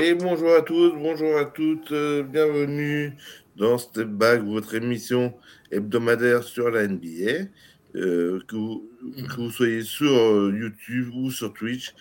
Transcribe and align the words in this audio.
Et 0.00 0.14
bonjour 0.14 0.54
à 0.54 0.62
tous, 0.62 0.92
bonjour 0.92 1.36
à 1.36 1.44
toutes, 1.44 1.90
euh, 1.90 2.22
bienvenue 2.22 3.16
dans 3.56 3.78
Step 3.78 4.06
Back, 4.06 4.42
votre 4.42 4.76
émission 4.76 5.34
hebdomadaire 5.72 6.44
sur 6.44 6.70
la 6.70 6.86
NBA. 6.86 7.48
Euh, 7.96 8.38
que, 8.46 8.54
vous, 8.54 9.50
soyez 9.50 9.82
sur 9.82 10.12
euh, 10.12 10.56
YouTube 10.56 11.10
ou 11.16 11.32
sur 11.32 11.52
Twitch, 11.52 11.96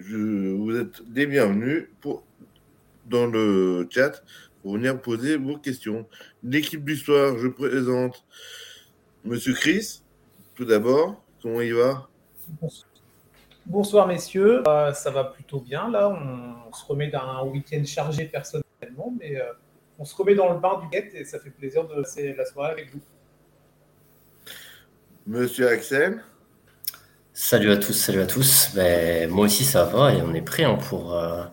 vous 0.00 0.76
êtes 0.76 1.00
les 1.14 1.26
bienvenus 1.26 1.86
pour, 2.00 2.24
dans 3.06 3.28
le 3.28 3.86
chat 3.88 4.24
pour 4.60 4.74
venir 4.74 5.00
poser 5.00 5.36
vos 5.36 5.56
questions. 5.56 6.08
L'équipe 6.42 6.84
du 6.84 6.96
soir, 6.96 7.38
je 7.38 7.46
présente 7.46 8.24
Monsieur 9.24 9.54
Chris, 9.54 10.02
tout 10.56 10.64
d'abord. 10.64 11.24
Comment 11.40 11.60
il 11.60 11.74
va? 11.74 12.08
Bonsoir 13.66 14.06
messieurs, 14.06 14.62
euh, 14.68 14.92
ça 14.92 15.10
va 15.10 15.24
plutôt 15.24 15.58
bien 15.58 15.90
là, 15.90 16.10
on, 16.10 16.68
on 16.68 16.72
se 16.72 16.84
remet 16.84 17.08
d'un 17.08 17.42
week-end 17.44 17.82
chargé 17.86 18.26
personnellement, 18.26 19.14
mais 19.18 19.40
euh, 19.40 19.52
on 19.98 20.04
se 20.04 20.14
remet 20.14 20.34
dans 20.34 20.52
le 20.52 20.58
bain 20.60 20.80
du 20.82 20.88
guet 20.88 21.10
et 21.14 21.24
ça 21.24 21.38
fait 21.38 21.48
plaisir 21.48 21.88
de 21.88 21.94
passer 22.02 22.34
la 22.34 22.44
soirée 22.44 22.72
avec 22.72 22.92
vous. 22.92 23.00
Monsieur 25.26 25.68
Axel? 25.68 26.22
Salut 27.32 27.70
à 27.70 27.78
tous, 27.78 27.94
salut 27.94 28.20
à 28.20 28.26
tous. 28.26 28.70
Ben, 28.74 29.30
moi 29.30 29.46
aussi 29.46 29.64
ça 29.64 29.84
va 29.86 30.12
et 30.12 30.20
on 30.20 30.34
est 30.34 30.42
prêt 30.42 30.64
hein, 30.64 30.76
pour 30.90 31.14
euh, 31.14 31.44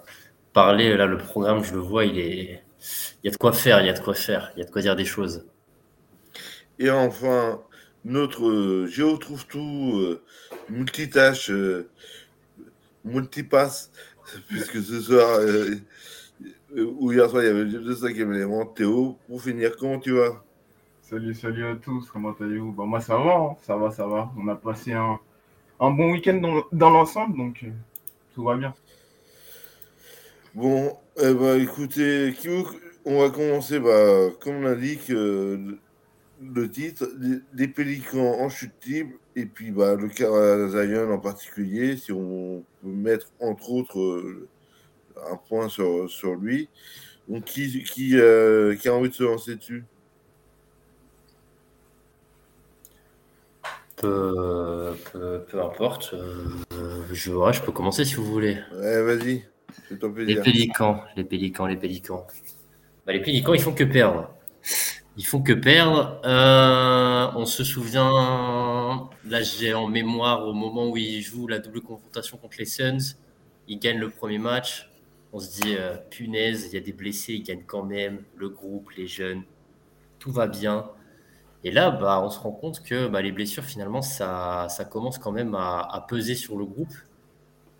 parler. 0.52 0.96
Là, 0.98 1.06
le 1.06 1.18
programme, 1.18 1.64
je 1.64 1.74
le 1.74 1.80
vois, 1.80 2.04
il 2.04 2.20
est. 2.20 2.64
Il 3.24 3.28
y 3.28 3.30
a 3.30 3.32
de 3.32 3.38
quoi 3.38 3.54
faire, 3.54 3.80
il 3.80 3.86
y 3.86 3.90
a 3.90 3.94
de 3.94 4.00
quoi 4.00 4.16
faire, 4.16 4.52
il 4.56 4.60
y 4.60 4.64
a 4.64 4.66
de 4.66 4.72
quoi 4.72 4.82
dire 4.82 4.96
des 4.98 5.06
choses. 5.06 5.48
Et 6.78 6.90
enfin, 6.90 7.62
notre 8.04 8.48
euh, 8.48 8.88
Géo 8.88 9.18
trouve 9.18 9.46
tout, 9.46 9.94
euh, 9.96 10.24
multitâche, 10.70 11.52
euh, 11.52 11.90
multipass, 13.04 13.92
puisque 14.48 14.82
ce 14.82 15.02
soir, 15.02 15.40
euh, 15.40 15.76
ou 17.00 17.12
hier 17.12 17.30
soir, 17.30 17.44
il 17.44 17.48
y 17.48 17.50
avait 17.50 17.64
le 17.66 17.96
cinquième 17.96 18.34
élément. 18.34 18.66
Théo, 18.66 19.18
pour 19.28 19.42
finir, 19.42 19.76
comment 19.78 20.00
tu 20.00 20.12
vas? 20.12 20.44
Salut, 21.02 21.34
salut 21.34 21.66
à 21.66 21.76
tous, 21.76 22.10
comment 22.10 22.34
allez-vous? 22.40 22.72
Bah, 22.72 22.86
Moi 22.86 23.02
ça 23.02 23.18
va, 23.18 23.36
hein. 23.36 23.56
ça 23.64 23.76
va, 23.76 23.92
ça 23.92 24.08
va. 24.08 24.32
On 24.38 24.48
a 24.48 24.56
passé 24.56 24.94
un, 24.94 25.20
un 25.80 25.92
bon 25.92 26.14
week-end 26.14 26.36
dans, 26.36 26.64
dans 26.72 26.90
l'ensemble, 26.90 27.38
donc 27.38 27.64
euh, 27.64 27.72
tout 28.34 28.44
va 28.44 28.56
bien. 28.56 28.74
Bon, 30.54 30.98
eh 31.18 31.34
ben, 31.34 31.62
écoutez, 31.62 32.34
on 33.04 33.20
va 33.22 33.30
commencer, 33.30 33.80
bah, 33.80 34.30
comme 34.40 34.64
on 34.64 34.66
indique 34.68 35.10
euh, 35.10 35.78
le 36.42 36.70
titre, 36.70 37.08
les, 37.54 37.68
pélicans 37.68 38.40
en 38.40 38.50
chute 38.50 38.74
libre, 38.86 39.12
et 39.36 39.46
puis 39.46 39.72
bah, 39.72 39.96
le 39.96 40.10
cas 40.10 40.28
Zion 40.70 41.14
en 41.14 41.20
particulier, 41.20 41.98
si 41.98 42.12
on 42.12 42.64
peut 42.82 42.88
mettre 42.88 43.32
entre 43.40 43.72
autres 43.72 44.00
euh, 44.00 44.50
un 45.30 45.36
point 45.36 45.70
sur, 45.70 46.10
sur 46.10 46.36
lui. 46.36 46.70
Donc, 47.28 47.46
qui, 47.46 47.84
qui, 47.84 48.18
euh, 48.18 48.76
qui 48.76 48.90
a 48.90 48.94
envie 48.94 49.10
de 49.10 49.14
se 49.14 49.24
lancer 49.24 49.56
dessus? 49.56 49.86
Peu, 53.96 54.96
peu, 55.12 55.44
peu 55.48 55.62
importe. 55.62 56.16
euh, 56.16 57.04
je, 57.12 57.32
ouais, 57.32 57.54
je 57.54 57.62
peux 57.62 57.72
commencer 57.72 58.04
si 58.04 58.16
vous 58.16 58.26
voulez. 58.26 58.58
Ouais, 58.74 59.04
vas-y, 59.04 59.46
Les 59.92 60.42
pélicans, 60.42 61.04
les 61.16 61.24
pélicans, 61.24 61.68
les 61.68 61.78
pélicans. 61.78 62.26
Bah, 63.06 63.14
les 63.14 63.22
pélicans, 63.22 63.54
ils 63.54 63.62
font 63.62 63.74
que 63.74 63.84
perdre. 63.84 64.34
Ils 65.18 65.26
font 65.26 65.42
que 65.42 65.54
perdre. 65.54 66.22
Euh, 66.26 67.28
on 67.36 67.46
se 67.46 67.64
souvient, 67.64 69.10
là 69.26 69.42
j'ai 69.42 69.74
en 69.74 69.88
mémoire 69.88 70.48
au 70.48 70.54
moment 70.54 70.90
où 70.90 70.98
ils 70.98 71.22
jouent 71.22 71.48
la 71.48 71.60
double 71.60 71.82
confrontation 71.82 72.38
contre 72.38 72.58
les 72.60 72.66
Suns. 72.66 73.18
Ils 73.68 73.80
gagnent 73.80 74.00
le 74.00 74.10
premier 74.10 74.38
match. 74.38 74.90
On 75.34 75.40
se 75.40 75.62
dit, 75.62 75.76
euh, 75.78 75.96
punaise, 76.10 76.68
il 76.68 76.74
y 76.74 76.78
a 76.78 76.82
des 76.82 76.94
blessés, 76.94 77.34
ils 77.34 77.44
gagnent 77.44 77.64
quand 77.66 77.84
même. 77.84 78.24
Le 78.38 78.50
groupe, 78.50 78.92
les 78.98 79.08
jeunes, 79.08 79.44
tout 80.20 80.32
va 80.32 80.48
bien. 80.48 80.90
Et 81.64 81.72
là, 81.72 81.92
bah, 81.92 82.22
on 82.24 82.30
se 82.30 82.40
rend 82.40 82.52
compte 82.52 82.82
que 82.84 83.08
bah, 83.08 83.22
les 83.22 83.32
blessures, 83.32 83.64
finalement, 83.64 84.02
ça, 84.02 84.68
commence 84.90 85.20
quand 85.20 85.32
même 85.32 85.56
à, 85.56 86.06
peser 86.10 86.36
sur 86.36 86.58
le 86.58 86.66
groupe. 86.66 86.94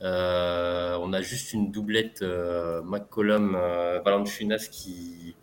Euh, 0.02 0.98
on 1.02 1.14
a 1.14 1.22
juste 1.22 1.54
une 1.54 1.72
doublette 1.72 2.24
McCollum 2.84 3.54
Valanciunas 4.06 4.68
qui, 4.72 5.36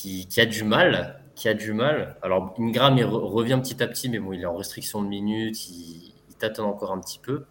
qui 0.00 0.26
qui 0.26 0.40
a 0.40 0.46
du 0.46 0.64
mal, 0.64 1.20
qui 1.34 1.48
a 1.48 1.54
du 1.54 1.72
mal. 1.72 2.16
Alors 2.22 2.54
Ingram 2.58 2.96
il 2.98 3.04
re- 3.04 3.08
revient 3.08 3.58
petit 3.62 3.82
à 3.82 3.86
petit, 3.88 4.08
mais 4.08 4.18
bon, 4.18 4.32
il 4.32 4.42
est 4.42 4.46
en 4.46 4.56
restriction 4.56 5.02
de 5.02 5.08
minutes, 5.08 5.68
il, 5.68 6.14
il 6.28 6.34
tâtonne 6.36 6.66
encore 6.66 6.92
un 6.92 7.00
petit 7.00 7.18
peu. 7.18 7.44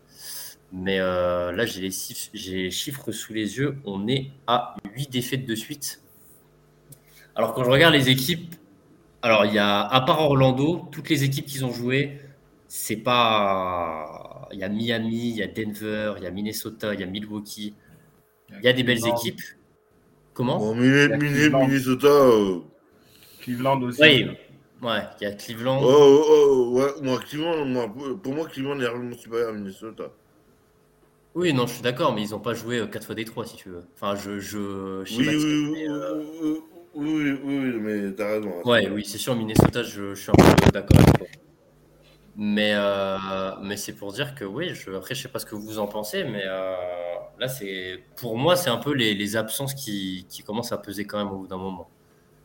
Mais 0.71 0.99
euh, 0.99 1.51
là, 1.53 1.65
j'ai 1.65 1.81
les, 1.81 1.91
chiffres, 1.91 2.29
j'ai 2.33 2.63
les 2.63 2.71
chiffres 2.71 3.11
sous 3.11 3.33
les 3.33 3.57
yeux. 3.57 3.77
On 3.85 4.07
est 4.07 4.31
à 4.47 4.75
8 4.95 5.09
défaites 5.09 5.45
de 5.45 5.55
suite. 5.55 6.01
Alors 7.35 7.53
quand 7.53 7.63
je 7.63 7.69
regarde 7.69 7.93
les 7.93 8.09
équipes, 8.09 8.55
alors 9.21 9.45
il 9.45 9.53
y 9.53 9.59
a 9.59 9.81
à 9.81 10.01
part 10.01 10.21
Orlando, 10.21 10.87
toutes 10.91 11.09
les 11.09 11.23
équipes 11.23 11.45
qui 11.45 11.63
ont 11.63 11.71
joué, 11.71 12.19
c'est 12.67 12.97
pas. 12.97 14.49
Il 14.51 14.59
y 14.59 14.63
a 14.63 14.69
Miami, 14.69 15.29
il 15.29 15.35
y 15.37 15.43
a 15.43 15.47
Denver, 15.47 16.13
il 16.17 16.23
y 16.23 16.27
a 16.27 16.31
Minnesota, 16.31 16.93
il 16.93 16.99
y 17.01 17.03
a 17.03 17.05
Milwaukee. 17.05 17.73
Il 18.51 18.65
y 18.65 18.67
a 18.69 18.73
des 18.73 18.83
belles 18.83 19.05
équipes. 19.07 19.41
Comment 20.37 20.59
Bon, 20.59 20.75
Mini- 20.75 20.87
Il 20.87 21.09
y 21.09 21.13
a 21.13 21.17
Mini- 21.17 21.33
Cleveland. 21.33 21.67
Minnesota. 21.67 22.07
euh, 22.07 22.59
Cleveland 23.41 23.81
aussi. 23.81 24.01
Oui, 24.03 24.27
ouais, 24.83 24.99
il 25.19 25.23
y 25.23 25.25
a 25.27 25.31
Cleveland. 25.33 25.79
Oh, 25.81 25.87
oh, 25.89 26.25
oh, 26.29 26.77
ouais, 26.77 26.91
moi, 27.01 27.17
Cleveland, 27.27 27.65
moi, 27.65 27.91
pour 28.21 28.33
moi, 28.35 28.45
Cleveland 28.47 28.79
est 28.79 28.83
largement 28.83 29.17
supérieur 29.17 29.49
à 29.49 29.53
Minnesota. 29.53 30.11
Oui, 31.33 31.53
non, 31.53 31.65
je 31.65 31.73
suis 31.73 31.81
d'accord, 31.81 32.13
mais 32.13 32.21
ils 32.21 32.29
n'ont 32.31 32.39
pas 32.39 32.53
joué 32.53 32.83
4 32.91 33.05
fois 33.07 33.15
des 33.15 33.25
3 33.25 33.45
si 33.47 33.55
tu 33.57 33.69
veux. 33.69 33.83
Enfin, 33.95 34.15
je, 34.15 34.39
je 34.39 34.59
Oui, 35.17 35.27
oui, 35.27 35.35
oui, 35.35 35.71
mais, 35.73 35.89
euh, 35.89 36.23
oui, 36.39 36.61
oui, 36.93 37.31
oui, 37.31 37.39
oui, 37.43 37.69
oui, 37.73 37.79
mais 37.81 38.11
t'as 38.13 38.27
raison. 38.33 38.49
hein. 38.59 38.61
Ouais, 38.69 38.89
oui, 38.91 39.03
c'est 39.05 39.17
sûr, 39.17 39.35
Minnesota, 39.35 39.81
je, 39.81 40.13
je 40.13 40.21
suis 40.21 40.29
un 40.31 40.35
peu 40.35 40.71
d'accord 40.71 40.99
avec 40.99 41.17
toi. 41.17 41.27
Mais, 42.37 42.73
euh, 42.75 43.17
mais 43.63 43.77
c'est 43.77 43.95
pour 43.95 44.13
dire 44.13 44.35
que 44.35 44.45
oui, 44.45 44.73
je, 44.75 44.91
après, 44.91 45.15
je 45.15 45.23
sais 45.23 45.27
pas 45.29 45.39
ce 45.39 45.45
que 45.45 45.55
vous 45.55 45.79
en 45.79 45.87
pensez, 45.87 46.23
mais 46.23 46.43
euh, 46.45 46.75
là, 47.39 47.47
c'est 47.47 48.03
pour 48.15 48.37
moi, 48.37 48.55
c'est 48.55 48.69
un 48.69 48.77
peu 48.77 48.93
les, 48.93 49.15
les 49.15 49.35
absences 49.35 49.73
qui, 49.73 50.27
qui 50.29 50.43
commencent 50.43 50.71
à 50.71 50.77
peser 50.77 51.05
quand 51.05 51.17
même 51.17 51.31
au 51.33 51.39
bout 51.39 51.47
d'un 51.47 51.57
moment. 51.57 51.89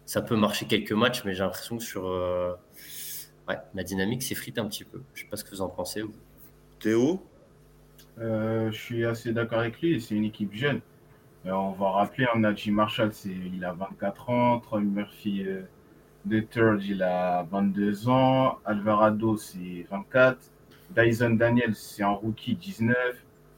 Ça 0.07 0.23
peut 0.23 0.37
marcher 0.37 0.67
quelques 0.67 0.93
matchs, 0.93 1.25
mais 1.25 1.35
j'ai 1.35 1.43
l'impression 1.43 1.77
que 1.77 1.85
sur 1.85 2.07
euh, 2.07 2.55
ouais, 3.49 3.59
la 3.75 3.85
dynamique 3.85 4.23
s'effrite 4.23 4.59
un 4.59 4.67
petit 4.67 4.85
peu. 4.85 5.03
Je 5.15 5.23
sais 5.23 5.29
pas 5.29 5.37
ce 5.37 5.45
que 5.45 5.51
vous 5.51 5.61
en 5.61 5.69
pensez. 5.69 6.03
vous. 6.03 6.15
Théo? 6.81 7.23
Euh, 8.19 8.71
je 8.71 8.79
suis 8.79 9.05
assez 9.05 9.33
d'accord 9.33 9.61
avec 9.61 9.81
lui, 9.81 10.01
c'est 10.01 10.15
une 10.15 10.25
équipe 10.25 10.53
jeune. 10.55 10.81
Euh, 11.47 11.53
on 11.53 11.73
va 11.73 11.91
rappeler, 11.91 12.27
hein, 12.35 12.39
Najee 12.41 12.71
Marshall, 12.71 13.13
c'est, 13.13 13.31
il 13.31 13.65
a 13.65 13.73
24 13.73 14.31
ans, 14.31 14.61
Troy 14.61 14.81
Murphy 14.81 15.45
euh, 15.45 15.63
de 16.25 16.41
Third, 16.41 16.83
il 16.85 17.03
a 17.03 17.43
22 17.51 18.09
ans, 18.09 18.59
Alvarado, 18.65 19.37
c'est 19.37 19.87
24, 19.91 20.39
Dyson 20.97 21.31
Daniels, 21.31 21.75
c'est 21.75 22.03
un 22.03 22.11
rookie, 22.11 22.55
19, 22.55 22.97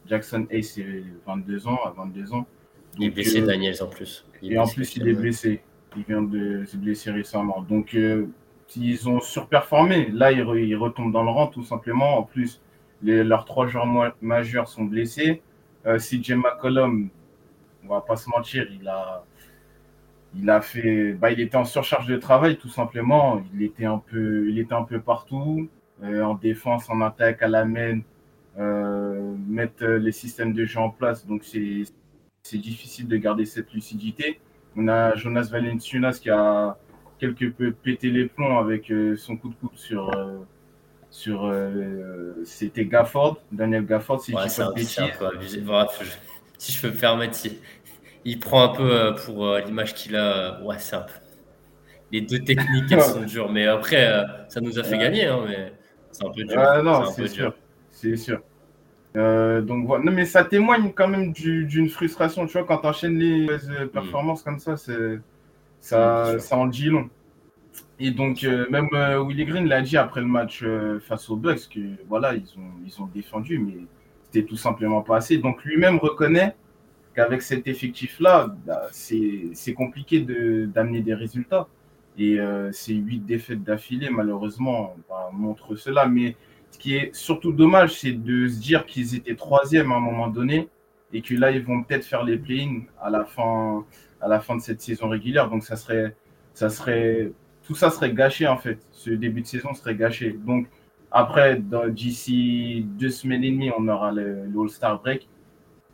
Jackson 0.07 0.47
Hayes, 0.51 0.63
c'est 0.65 0.87
22 1.27 1.67
ans, 1.69 1.79
à 1.85 1.91
22 1.91 2.33
ans. 2.33 2.47
Il 2.99 3.07
est 3.07 3.11
blessé, 3.11 3.43
euh, 3.43 3.47
Daniels, 3.47 3.83
en 3.83 3.87
plus. 3.87 4.27
Il 4.43 4.53
Et 4.53 4.59
en 4.59 4.67
plus, 4.67 4.97
il 4.97 5.09
est 5.09 5.15
blessé. 5.15 5.63
Il 5.97 6.05
vient 6.05 6.23
de 6.23 6.65
se 6.65 6.77
blesser 6.77 7.11
récemment. 7.11 7.63
Donc, 7.63 7.95
euh, 7.95 8.27
ils 8.77 9.09
ont 9.09 9.21
surperformé. 9.21 10.11
Là, 10.11 10.33
ils, 10.33 10.41
re- 10.43 10.59
ils 10.65 10.75
retombent 10.77 11.13
dans 11.13 11.23
le 11.23 11.31
rang, 11.31 11.47
tout 11.49 11.63
simplement. 11.65 12.19
En 12.19 12.23
plus, 12.23 12.61
les- 13.03 13.25
leurs 13.25 13.45
trois 13.45 13.67
joueurs 13.67 14.15
majeurs 14.21 14.69
sont 14.69 14.85
blessés. 14.85 15.43
Euh, 15.87 15.99
CJ 15.99 16.35
McCollum, 16.37 17.09
on 17.85 17.89
va 17.89 18.01
pas 18.01 18.17
se 18.17 18.29
mentir, 18.31 18.67
il 18.73 18.87
a, 18.89 19.25
il 20.37 20.49
a 20.51 20.61
fait, 20.61 21.13
bah, 21.15 21.31
il 21.33 21.41
était 21.41 21.57
en 21.57 21.65
surcharge 21.65 22.07
de 22.07 22.17
travail, 22.17 22.57
tout 22.59 22.69
simplement. 22.69 23.43
Il 23.55 23.63
était 23.63 23.85
un 23.87 23.99
peu, 23.99 24.49
il 24.49 24.59
était 24.59 24.75
un 24.75 24.85
peu 24.85 25.01
partout, 25.01 25.69
euh, 26.03 26.23
en 26.23 26.35
défense, 26.35 26.89
en 26.91 27.01
attaque, 27.01 27.43
à 27.43 27.49
la 27.49 27.65
main, 27.65 28.01
euh, 28.59 29.35
mettre 29.49 29.85
euh, 29.85 29.99
les 29.99 30.13
systèmes 30.13 30.53
de 30.53 30.65
jeu 30.65 30.81
en 30.81 30.91
place. 30.91 31.27
Donc, 31.27 31.45
c'est, 31.45 31.83
c'est 32.43 32.59
difficile 32.59 33.09
de 33.09 33.17
garder 33.17 33.45
cette 33.47 33.73
lucidité. 33.73 34.41
On 34.77 34.89
a 34.89 35.15
Jonas 35.17 35.49
Valanciunas 35.53 36.19
qui 36.21 36.31
a 36.31 36.77
quelque 37.19 37.47
peu 37.47 37.73
pété 37.73 38.11
les 38.11 38.27
plombs 38.27 38.59
avec 38.59 38.93
son 39.17 39.37
coup 39.37 39.49
de 39.49 39.55
coude 39.55 39.77
sur, 39.77 40.11
sur 41.11 41.45
euh, 41.47 42.35
c'était 42.45 42.87
Gafford, 42.87 43.41
Daniel 43.53 43.87
Gafford, 43.87 44.21
si 44.21 44.33
Ouais, 44.33 44.43
je 44.43 44.43
dis 44.49 44.51
c'est 44.51 44.63
pas 44.63 44.65
un, 44.65 44.73
de 44.73 44.75
c'est 44.83 45.01
un 45.01 45.09
bêtises. 45.09 45.19
peu 45.19 45.27
abusé. 45.27 45.61
Bref, 45.61 46.01
je- 46.03 46.11
si 46.59 46.73
je 46.73 46.81
peux 46.83 46.89
me 46.95 46.99
permettre, 47.01 47.35
il 48.25 48.39
prend 48.41 48.65
un 48.65 48.69
peu 48.75 48.83
euh, 48.91 49.13
pour 49.13 49.47
euh, 49.47 49.61
l'image 49.61 49.95
qu'il 49.95 50.17
a. 50.17 50.59
euh, 50.61 50.71
un 50.93 51.01
peu. 51.03 51.13
Les 52.13 52.21
deux 52.21 52.41
techniques, 52.41 52.91
elles 52.93 53.03
sont 53.03 53.23
dures. 53.25 53.51
Mais 53.53 53.67
après, 53.67 54.07
euh, 54.07 54.25
ça 54.49 54.61
nous 54.61 54.79
a 54.79 54.85
fait 54.85 54.99
gagner. 54.99 55.27
hein, 55.27 55.45
mais 55.47 55.73
c'est 56.11 56.25
un 56.25 56.31
peu 56.31 56.45
dur. 56.45 56.61
Ah 56.61 56.83
non, 56.83 57.05
c'est 57.07 57.29
sûr, 57.29 57.55
c'est 57.91 58.17
sûr. 58.17 58.41
Euh, 59.17 59.63
donc 59.63 59.87
voilà. 59.87 60.05
Non, 60.05 60.13
mais 60.13 60.27
ça 60.27 60.45
témoigne 60.45 60.93
quand 60.93 61.09
même 61.09 61.33
du- 61.33 61.67
d'une 61.67 61.89
frustration. 61.89 62.47
Tu 62.47 62.55
vois, 62.55 62.65
quand 62.67 62.79
tu 62.79 62.87
enchaînes 62.89 63.19
les 63.19 63.49
euh, 63.71 63.87
performances 63.87 64.43
comme 64.43 64.59
ça, 64.59 64.77
c'est, 64.77 65.19
Mm, 65.93 66.25
ça, 66.27 66.39
ça 66.39 66.57
en 66.57 66.67
dit 66.67 66.87
long. 66.91 67.11
Et 67.99 68.11
donc, 68.11 68.45
euh, 68.45 68.67
même 68.71 68.89
euh, 68.95 69.19
Willie 69.23 69.45
Green 69.47 69.67
l'a 69.69 69.83
dit 69.83 69.97
après 69.97 70.21
le 70.21 70.27
match 70.27 70.63
euh, 70.65 71.01
face 71.01 71.31
aux 71.31 71.37
Bucks 71.37 71.69
que 71.73 71.81
voilà, 72.09 72.35
ils 72.35 72.49
ont, 72.59 72.73
ils 72.87 73.03
ont 73.03 73.07
défendu, 73.07 73.59
mais 73.59 73.87
c'était 74.25 74.47
tout 74.47 74.57
simplement 74.57 75.03
pas 75.03 75.17
assez. 75.19 75.39
Donc, 75.39 75.65
lui-même 75.65 75.99
reconnaît 75.99 76.57
qu'avec 77.15 77.43
cet 77.43 77.67
effectif-là, 77.67 78.55
bah, 78.67 78.83
c'est 78.91 79.75
compliqué 79.75 80.21
d'amener 80.21 81.01
des 81.01 81.15
résultats. 81.15 81.69
Et 82.17 82.39
euh, 82.39 82.71
ces 82.73 82.95
huit 82.95 83.21
défaites 83.21 83.65
d'affilée, 83.65 84.11
malheureusement, 84.11 84.95
bah, 85.09 85.31
montrent 85.33 85.75
cela. 85.75 86.07
Mais 86.07 86.37
ce 86.71 86.79
qui 86.79 86.97
est 86.97 87.15
surtout 87.15 87.53
dommage, 87.53 88.01
c'est 88.01 88.13
de 88.13 88.49
se 88.49 88.61
dire 88.61 88.87
qu'ils 88.87 89.15
étaient 89.17 89.35
troisième 89.35 89.93
à 89.93 89.97
un 89.97 90.01
moment 90.01 90.29
donné 90.29 90.69
et 91.13 91.23
que 91.23 91.35
là, 91.35 91.51
ils 91.51 91.63
vont 91.63 91.83
peut-être 91.83 92.05
faire 92.05 92.25
les 92.25 92.37
play-in 92.37 92.83
à 93.01 93.11
la 93.11 93.25
fin 93.25 93.85
à 94.25 94.29
la 94.29 94.41
fin 94.41 94.57
de 94.57 94.63
cette 94.63 94.81
saison 94.81 95.09
régulière. 95.09 95.51
Donc 95.51 95.65
ça 95.65 95.77
serait, 95.77 96.17
ça 96.55 96.71
serait, 96.71 97.33
tout 97.67 97.75
ça 97.75 97.91
serait 97.91 98.13
gâché 98.13 98.47
en 98.47 98.57
fait. 98.57 98.79
Ce 98.91 99.11
début 99.11 99.43
de 99.43 99.47
saison 99.47 99.75
serait 99.75 99.95
gâché. 99.95 100.33
Donc 100.33 100.67
après, 101.11 101.61
d'ici 101.91 102.87
deux 102.99 103.11
semaines 103.11 103.45
et 103.45 103.51
demie, 103.51 103.71
on 103.79 103.87
aura 103.87 104.13
le, 104.13 104.49
All-Star 104.59 105.01
Break. 105.01 105.29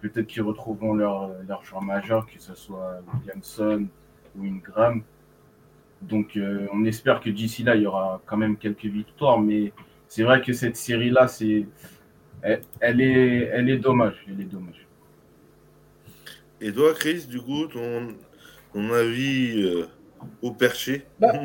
Peut-être 0.00 0.26
qu'ils 0.26 0.42
retrouveront 0.42 0.94
leur, 0.94 1.30
leur 1.46 1.64
joueur 1.64 1.82
majeur, 1.82 2.26
que 2.26 2.40
ce 2.40 2.54
soit 2.54 3.00
Williamson 3.14 3.86
ou 4.36 4.44
Ingram. 4.44 5.02
Donc 6.02 6.36
euh, 6.36 6.66
on 6.72 6.84
espère 6.84 7.20
que 7.20 7.28
d'ici 7.28 7.62
là, 7.62 7.76
il 7.76 7.82
y 7.82 7.86
aura 7.86 8.22
quand 8.26 8.36
même 8.36 8.56
quelques 8.56 8.86
victoires. 8.86 9.38
Mais 9.40 9.72
c'est 10.08 10.22
vrai 10.22 10.40
que 10.40 10.52
cette 10.52 10.76
série-là, 10.76 11.28
c'est, 11.28 11.66
elle, 12.42 13.00
est, 13.00 13.50
elle 13.52 13.68
est 13.68 13.78
dommage. 13.78 14.24
Elle 14.28 14.40
est 14.40 14.44
dommage. 14.44 14.86
Et 16.60 16.72
toi, 16.72 16.92
Chris, 16.94 17.26
du 17.26 17.40
coup, 17.40 17.66
ton, 17.66 18.14
avis 18.92 19.62
euh, 19.62 19.86
au 20.42 20.52
perché? 20.52 21.06
Bah, 21.18 21.32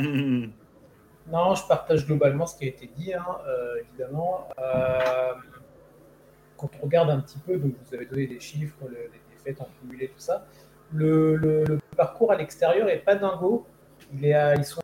Non, 1.28 1.56
je 1.56 1.68
partage 1.68 2.06
globalement 2.06 2.46
ce 2.46 2.58
qui 2.58 2.66
a 2.66 2.68
été 2.68 2.88
dit, 2.96 3.14
hein, 3.14 3.26
euh, 3.48 3.78
évidemment. 3.82 4.48
Euh, 4.60 5.34
quand 6.58 6.70
on 6.82 6.86
regarde 6.86 7.10
un 7.10 7.20
petit 7.20 7.40
peu, 7.40 7.56
vous 7.56 7.74
avez 7.94 8.06
donné 8.06 8.28
des 8.28 8.40
chiffres, 8.40 8.78
les 8.90 9.10
défaites 9.36 9.62
en 9.62 9.68
cumulé, 9.80 10.08
tout 10.08 10.20
ça, 10.20 10.46
le, 10.94 11.66
parcours 11.98 12.32
à 12.32 12.36
l'extérieur 12.36 12.88
n'est 12.88 12.98
pas 12.98 13.16
dingo. 13.16 13.66
Il 14.14 14.26
ils 14.58 14.66
sont 14.66 14.82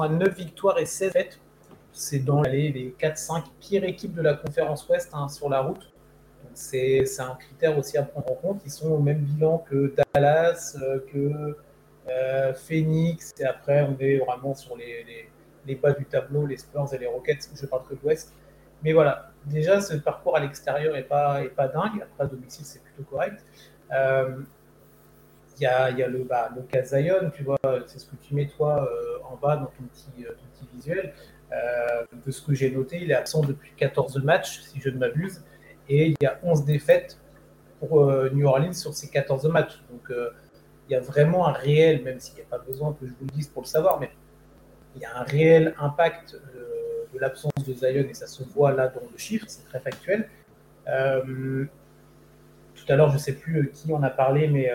à 0.00 0.08
9 0.08 0.36
victoires 0.36 0.78
et 0.78 0.86
16 0.86 1.12
défaites. 1.12 1.40
C'est 1.92 2.18
dans 2.18 2.42
les 2.42 2.94
4-5 2.98 3.44
pires 3.60 3.84
équipes 3.84 4.14
de 4.14 4.22
la 4.22 4.34
conférence 4.34 4.86
Ouest 4.88 5.10
hein, 5.14 5.28
sur 5.28 5.48
la 5.48 5.60
route 5.60 5.90
c'est 6.56 7.20
un 7.20 7.34
critère 7.34 7.78
aussi 7.78 7.96
à 7.98 8.02
prendre 8.02 8.30
en 8.32 8.34
compte. 8.34 8.62
Ils 8.64 8.70
sont 8.70 8.90
au 8.90 8.98
même 8.98 9.18
bilan 9.18 9.58
que 9.58 9.94
Dallas, 10.14 10.76
euh, 10.80 11.00
que 11.12 11.56
euh, 12.08 12.54
Phoenix, 12.54 13.34
et 13.38 13.44
après 13.44 13.82
on 13.82 13.96
est 14.00 14.18
vraiment 14.18 14.54
sur 14.54 14.76
les, 14.76 15.28
les, 15.66 15.74
bas 15.74 15.92
du 15.92 16.04
tableau, 16.04 16.46
les 16.46 16.56
Spurs 16.56 16.92
et 16.94 16.98
les 16.98 17.06
Rockets, 17.06 17.50
je 17.54 17.66
parle 17.66 17.82
que 17.88 17.94
de 17.94 18.00
l'Ouest. 18.02 18.32
Mais 18.82 18.92
voilà, 18.92 19.30
déjà 19.46 19.80
ce 19.80 19.94
parcours 19.94 20.36
à 20.36 20.40
l'extérieur 20.40 20.94
n'est 20.94 21.02
pas, 21.02 21.42
est 21.42 21.48
pas 21.48 21.68
dingue, 21.68 22.02
après 22.02 22.24
à 22.24 22.26
domicile 22.26 22.64
c'est 22.64 22.82
plutôt 22.82 23.04
correct. 23.08 23.44
Euh, 23.92 24.36
il 25.58 25.62
y, 25.62 25.66
a, 25.66 25.90
y, 25.90 26.02
a, 26.02 26.08
le, 26.08 26.18
bah, 26.24 26.50
le 26.54 26.62
cas 26.62 26.82
Zion, 26.82 27.30
tu 27.34 27.42
vois, 27.42 27.56
c'est 27.86 27.98
ce 27.98 28.04
que 28.04 28.16
tu 28.16 28.34
mets 28.34 28.46
toi 28.46 28.86
en 29.24 29.36
bas 29.36 29.56
dans 29.56 29.64
ton 29.64 29.84
petit, 29.84 30.24
ton 30.24 30.66
petit 30.66 30.68
visuel. 30.74 31.14
de 31.50 32.30
ce 32.30 32.42
que 32.42 32.52
j'ai 32.52 32.70
noté, 32.70 32.98
il 33.00 33.10
est 33.10 33.14
absent 33.14 33.40
depuis 33.40 33.72
14 33.74 34.22
matchs, 34.22 34.60
si 34.60 34.80
je 34.82 34.90
ne 34.90 34.98
m'abuse 34.98 35.40
et 35.88 36.08
il 36.08 36.16
y 36.20 36.26
a 36.26 36.38
11 36.42 36.64
défaites 36.64 37.18
pour 37.78 38.00
euh, 38.00 38.30
New 38.30 38.46
Orleans 38.46 38.72
sur 38.72 38.94
ces 38.94 39.08
14 39.08 39.46
matchs. 39.48 39.82
Donc 39.90 40.10
euh, 40.10 40.30
il 40.88 40.92
y 40.92 40.96
a 40.96 41.00
vraiment 41.00 41.46
un 41.48 41.52
réel, 41.52 42.02
même 42.02 42.20
s'il 42.20 42.36
n'y 42.36 42.42
a 42.42 42.44
pas 42.44 42.58
besoin 42.58 42.92
que 42.92 43.06
je 43.06 43.12
vous 43.12 43.26
le 43.26 43.32
dise 43.32 43.48
pour 43.48 43.62
le 43.62 43.66
savoir, 43.66 44.00
mais 44.00 44.10
il 44.94 45.02
y 45.02 45.04
a 45.04 45.16
un 45.16 45.22
réel 45.22 45.74
impact 45.78 46.34
euh, 46.34 46.75
l'absence 47.18 47.52
de 47.66 47.74
Zion 47.74 48.06
et 48.08 48.14
ça 48.14 48.26
se 48.26 48.42
voit 48.44 48.72
là 48.72 48.88
dans 48.88 49.02
le 49.10 49.18
chiffre, 49.18 49.46
c'est 49.48 49.64
très 49.64 49.80
factuel. 49.80 50.28
tout 50.86 51.68
à 52.88 52.96
l'heure, 52.96 53.10
je 53.10 53.14
ne 53.14 53.20
sais 53.20 53.34
plus 53.34 53.70
qui 53.72 53.92
en 53.92 54.02
a 54.02 54.10
parlé, 54.10 54.48
mais 54.48 54.70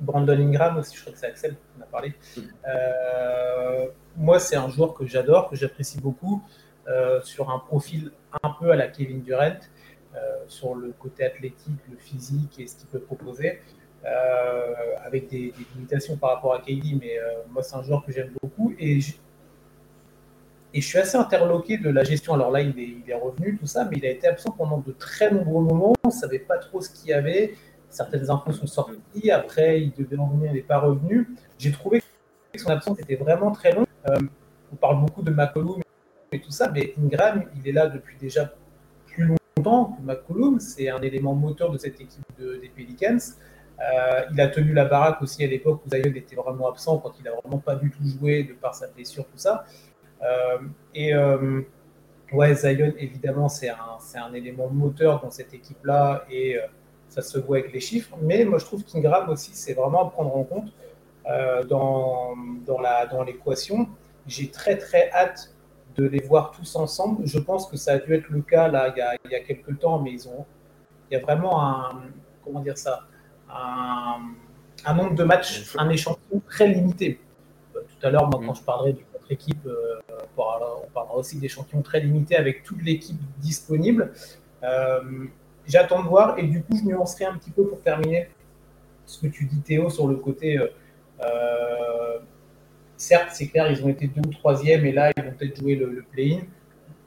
Brandon 0.00 0.38
Ingram 0.38 0.78
aussi, 0.78 0.96
je 0.96 1.00
crois 1.00 1.12
que 1.12 1.18
c'est 1.18 1.26
Axel 1.26 1.52
qui 1.52 1.78
en 1.78 1.82
a 1.82 1.86
parlé. 1.86 2.14
moi, 4.16 4.38
c'est 4.38 4.56
un 4.56 4.68
joueur 4.68 4.94
que 4.94 5.06
j'adore, 5.06 5.48
que 5.48 5.56
j'apprécie 5.56 6.00
beaucoup, 6.00 6.42
sur 7.22 7.50
un 7.50 7.58
profil 7.58 8.12
un 8.42 8.50
peu 8.50 8.70
à 8.70 8.76
la 8.76 8.88
Kevin 8.88 9.22
Durant. 9.22 9.56
Euh, 10.18 10.44
sur 10.48 10.74
le 10.74 10.92
côté 10.98 11.24
athlétique, 11.24 11.80
le 11.90 11.96
physique 11.98 12.58
et 12.58 12.66
ce 12.66 12.76
qu'il 12.76 12.88
peut 12.88 13.00
proposer. 13.00 13.60
Euh, 14.04 14.74
avec 15.04 15.28
des, 15.28 15.52
limitations 15.74 16.16
par 16.16 16.30
rapport 16.30 16.54
à 16.54 16.60
KD, 16.60 16.98
mais 17.00 17.18
euh, 17.18 17.42
moi 17.50 17.62
c'est 17.62 17.76
un 17.76 17.82
joueur 17.82 18.04
que 18.06 18.12
j'aime 18.12 18.32
beaucoup 18.40 18.72
et 18.78 19.00
et 20.74 20.80
je 20.80 20.86
suis 20.86 20.98
assez 20.98 21.16
interloqué 21.16 21.78
de 21.78 21.88
la 21.90 22.04
gestion. 22.04 22.34
Alors 22.34 22.50
là, 22.50 22.60
il 22.60 22.78
est, 23.06 23.14
revenu, 23.14 23.56
tout 23.56 23.66
ça, 23.66 23.84
mais 23.84 23.96
il 23.96 24.06
a 24.06 24.10
été 24.10 24.28
absent 24.28 24.50
pendant 24.50 24.78
de 24.78 24.92
très 24.92 25.30
nombreux 25.30 25.64
moments. 25.64 25.94
On 26.04 26.08
ne 26.08 26.12
savait 26.12 26.38
pas 26.38 26.58
trop 26.58 26.80
ce 26.80 26.90
qu'il 26.90 27.10
y 27.10 27.12
avait. 27.12 27.54
Certaines 27.88 28.30
infos 28.30 28.52
sont 28.52 28.66
sorties. 28.66 29.30
Après, 29.30 29.80
il 29.80 29.92
devait 29.92 30.18
en 30.18 30.26
venir, 30.28 30.50
il 30.52 30.56
n'est 30.56 30.62
pas 30.62 30.78
revenu. 30.78 31.28
J'ai 31.58 31.72
trouvé 31.72 32.02
que 32.52 32.60
son 32.60 32.70
absence 32.70 32.98
était 33.00 33.16
vraiment 33.16 33.50
très 33.50 33.72
longue. 33.72 33.86
on 34.72 34.76
parle 34.76 35.00
beaucoup 35.00 35.22
de 35.22 35.30
McCollum 35.30 35.80
et 36.32 36.40
tout 36.40 36.50
ça, 36.50 36.70
mais 36.70 36.92
Ingram, 37.02 37.44
il 37.56 37.68
est 37.68 37.72
là 37.72 37.86
depuis 37.86 38.16
déjà 38.18 38.52
McCollum, 40.02 40.60
c'est 40.60 40.88
un 40.88 41.00
élément 41.00 41.34
moteur 41.34 41.70
de 41.70 41.78
cette 41.78 42.00
équipe 42.00 42.24
des 42.38 42.68
Pelicans. 42.68 43.18
Euh, 43.80 44.22
il 44.32 44.40
a 44.40 44.48
tenu 44.48 44.72
la 44.72 44.84
baraque 44.84 45.22
aussi 45.22 45.44
à 45.44 45.46
l'époque 45.46 45.82
où 45.86 45.90
Zion 45.90 46.12
était 46.14 46.34
vraiment 46.34 46.68
absent, 46.68 46.98
quand 46.98 47.12
il 47.18 47.24
n'a 47.24 47.32
vraiment 47.32 47.58
pas 47.58 47.76
du 47.76 47.90
tout 47.90 48.04
joué 48.04 48.42
de 48.42 48.52
par 48.52 48.74
sa 48.74 48.88
blessure, 48.88 49.24
tout 49.24 49.38
ça. 49.38 49.64
Euh, 50.22 50.58
et 50.94 51.14
euh, 51.14 51.62
ouais, 52.32 52.54
Zion, 52.54 52.92
évidemment, 52.98 53.48
c'est 53.48 53.68
un, 53.68 53.76
un, 54.22 54.32
élément 54.34 54.68
moteur 54.68 55.20
dans 55.20 55.30
cette 55.30 55.54
équipe-là 55.54 56.24
et 56.30 56.56
ça 57.08 57.22
se 57.22 57.38
voit 57.38 57.58
avec 57.58 57.72
les 57.72 57.80
chiffres. 57.80 58.16
Mais 58.20 58.44
moi, 58.44 58.58
je 58.58 58.64
trouve 58.64 58.84
qu'Ingram 58.84 59.28
aussi, 59.30 59.50
c'est 59.54 59.74
vraiment 59.74 60.08
à 60.08 60.10
prendre 60.10 60.36
en 60.36 60.44
compte 60.44 60.72
dans, 61.68 62.34
dans 62.66 63.22
l'équation. 63.22 63.78
Dans 63.78 63.88
J'ai 64.26 64.50
très 64.50 64.76
très 64.76 65.10
hâte 65.12 65.54
de 65.96 66.06
les 66.06 66.20
voir 66.20 66.52
tous 66.52 66.76
ensemble. 66.76 67.26
Je 67.26 67.38
pense 67.38 67.66
que 67.66 67.76
ça 67.76 67.92
a 67.92 67.98
dû 67.98 68.14
être 68.14 68.28
le 68.28 68.40
cas 68.40 68.68
là 68.68 68.92
il 68.94 68.98
y 68.98 69.02
a, 69.02 69.14
il 69.24 69.30
y 69.30 69.34
a 69.34 69.40
quelques 69.40 69.78
temps, 69.78 70.00
mais 70.00 70.12
ils 70.12 70.28
ont, 70.28 70.46
il 71.10 71.14
y 71.14 71.16
a 71.16 71.20
vraiment 71.20 71.60
un, 71.60 72.02
comment 72.44 72.60
dire 72.60 72.78
ça, 72.78 73.00
un, 73.50 74.20
un 74.84 74.94
nombre 74.94 75.14
de 75.14 75.24
matchs, 75.24 75.74
un 75.76 75.88
échantillon 75.90 76.40
très 76.48 76.68
limité. 76.68 77.20
Euh, 77.74 77.80
tout 77.80 78.06
à 78.06 78.10
l'heure, 78.10 78.28
moi, 78.28 78.40
quand 78.44 78.52
mm. 78.52 78.56
je 78.56 78.62
parlerai 78.62 78.92
d'une 78.92 79.06
autre 79.28 79.32
équipe, 79.32 79.66
euh, 79.66 80.00
on 80.36 80.90
parlera 80.92 81.16
aussi 81.16 81.38
d'échantillons 81.38 81.82
très 81.82 82.00
limités 82.00 82.36
avec 82.36 82.62
toute 82.62 82.82
l'équipe 82.82 83.18
disponible. 83.38 84.12
Euh, 84.62 85.26
j'attends 85.66 86.02
de 86.02 86.08
voir 86.08 86.38
et 86.38 86.44
du 86.44 86.62
coup, 86.62 86.76
je 86.76 86.84
nuancerai 86.84 87.26
un 87.26 87.36
petit 87.36 87.50
peu 87.50 87.66
pour 87.66 87.80
terminer 87.82 88.28
ce 89.06 89.20
que 89.20 89.26
tu 89.26 89.44
dis, 89.44 89.60
Théo, 89.60 89.90
sur 89.90 90.06
le 90.06 90.16
côté 90.16 90.58
certes, 92.98 93.30
c'est 93.32 93.46
clair, 93.46 93.70
ils 93.70 93.82
ont 93.84 93.88
été 93.88 94.06
deux 94.08 94.20
ou 94.20 94.32
troisième 94.32 94.84
et 94.84 94.92
là, 94.92 95.10
ils 95.16 95.22
vont 95.22 95.30
peut-être 95.30 95.56
jouer 95.58 95.76
le, 95.76 96.04
play-in. 96.12 96.40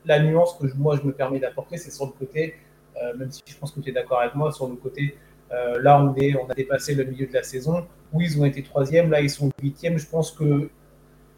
La 0.06 0.20
nuance 0.20 0.58
que 0.60 0.66
moi, 0.78 0.98
je 0.98 1.06
me 1.06 1.12
permets 1.12 1.40
d'apporter, 1.40 1.78
c'est 1.78 1.92
sur 1.92 2.06
le 2.06 2.12
côté, 2.13 2.56
euh, 2.98 3.16
même 3.18 3.32
si 3.32 3.44
je 3.46 3.56
pense 3.56 3.72
que 3.72 3.80
tu 3.82 3.90
es 3.90 3.92
d'accord 3.92 4.22
avec 4.22 4.34
moi, 4.34 4.51
sur 4.51 4.68
le 4.68 4.75
côté, 4.75 5.16
euh, 5.51 5.80
là, 5.82 6.01
on, 6.01 6.08
on 6.08 6.50
a 6.50 6.54
dépassé 6.56 6.96
le 6.96 7.04
milieu 7.04 7.28
de 7.28 7.34
la 7.34 7.44
saison. 7.44 7.86
Oui, 8.13 8.25
ils 8.25 8.42
ont 8.42 8.46
été 8.46 8.63
troisième, 8.63 9.12
là, 9.12 9.22
ils 9.22 9.30
sont 9.30 9.51
huitième. 9.62 9.98
Je 10.00 10.08
pense 10.08 10.32
que 10.32 10.70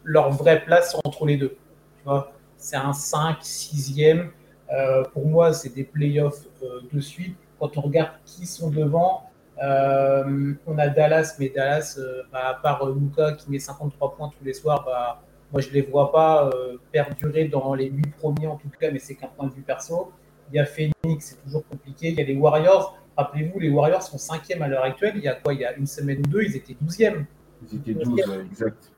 leur 0.03 0.31
vraie 0.31 0.63
place, 0.63 0.95
entre 1.03 1.25
les 1.25 1.37
deux. 1.37 1.55
Tu 1.97 2.03
vois, 2.05 2.31
c'est 2.57 2.75
un 2.75 2.93
5, 2.93 3.41
6e. 3.41 4.29
Euh, 4.71 5.03
pour 5.13 5.27
moi, 5.27 5.53
c'est 5.53 5.73
des 5.73 5.83
playoffs 5.83 6.45
de 6.91 6.99
suite. 6.99 7.37
Quand 7.59 7.77
on 7.77 7.81
regarde 7.81 8.11
qui 8.25 8.45
sont 8.45 8.69
devant, 8.69 9.23
euh, 9.61 10.53
on 10.65 10.77
a 10.77 10.89
Dallas, 10.89 11.35
mais 11.39 11.49
Dallas, 11.49 11.97
euh, 11.99 12.23
bah, 12.31 12.49
à 12.49 12.53
part 12.55 12.89
Luka 12.89 13.33
qui 13.33 13.51
met 13.51 13.59
53 13.59 14.15
points 14.15 14.31
tous 14.37 14.43
les 14.43 14.53
soirs, 14.53 14.83
bah, 14.85 15.21
moi 15.51 15.61
je 15.61 15.69
ne 15.69 15.73
les 15.73 15.81
vois 15.81 16.11
pas 16.11 16.49
euh, 16.49 16.77
perdurer 16.91 17.47
dans 17.47 17.73
les 17.75 17.89
8 17.89 18.15
premiers 18.17 18.47
en 18.47 18.55
tout 18.57 18.69
cas, 18.79 18.89
mais 18.91 18.99
c'est 18.99 19.15
qu'un 19.15 19.27
point 19.27 19.47
de 19.47 19.53
vue 19.53 19.61
perso. 19.61 20.11
Il 20.51 20.55
y 20.55 20.59
a 20.59 20.65
Phoenix, 20.65 20.93
c'est 21.19 21.43
toujours 21.43 21.65
compliqué. 21.67 22.09
Il 22.09 22.15
y 22.15 22.21
a 22.21 22.25
les 22.25 22.35
Warriors. 22.35 22.97
Rappelez-vous, 23.15 23.59
les 23.59 23.69
Warriors 23.69 24.01
sont 24.01 24.17
5 24.17 24.41
à 24.59 24.67
l'heure 24.67 24.83
actuelle. 24.83 25.13
Il 25.15 25.23
y 25.23 25.27
a 25.27 25.35
quoi? 25.35 25.53
Il 25.53 25.61
y 25.61 25.65
a 25.65 25.73
une 25.75 25.87
semaine 25.87 26.19
ou 26.19 26.27
deux, 26.27 26.43
ils 26.43 26.55
étaient 26.55 26.73
12e. 26.73 27.25
Ils 27.71 27.77
étaient 27.77 27.93
12, 27.93 28.19
exact. 28.51 28.91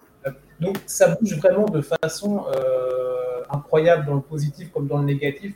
Donc 0.59 0.77
ça 0.85 1.15
bouge 1.15 1.37
vraiment 1.37 1.65
de 1.65 1.81
façon 1.81 2.45
incroyable 3.49 4.05
dans 4.05 4.15
le 4.15 4.21
positif 4.21 4.71
comme 4.71 4.87
dans 4.87 4.99
le 4.99 5.05
négatif. 5.05 5.53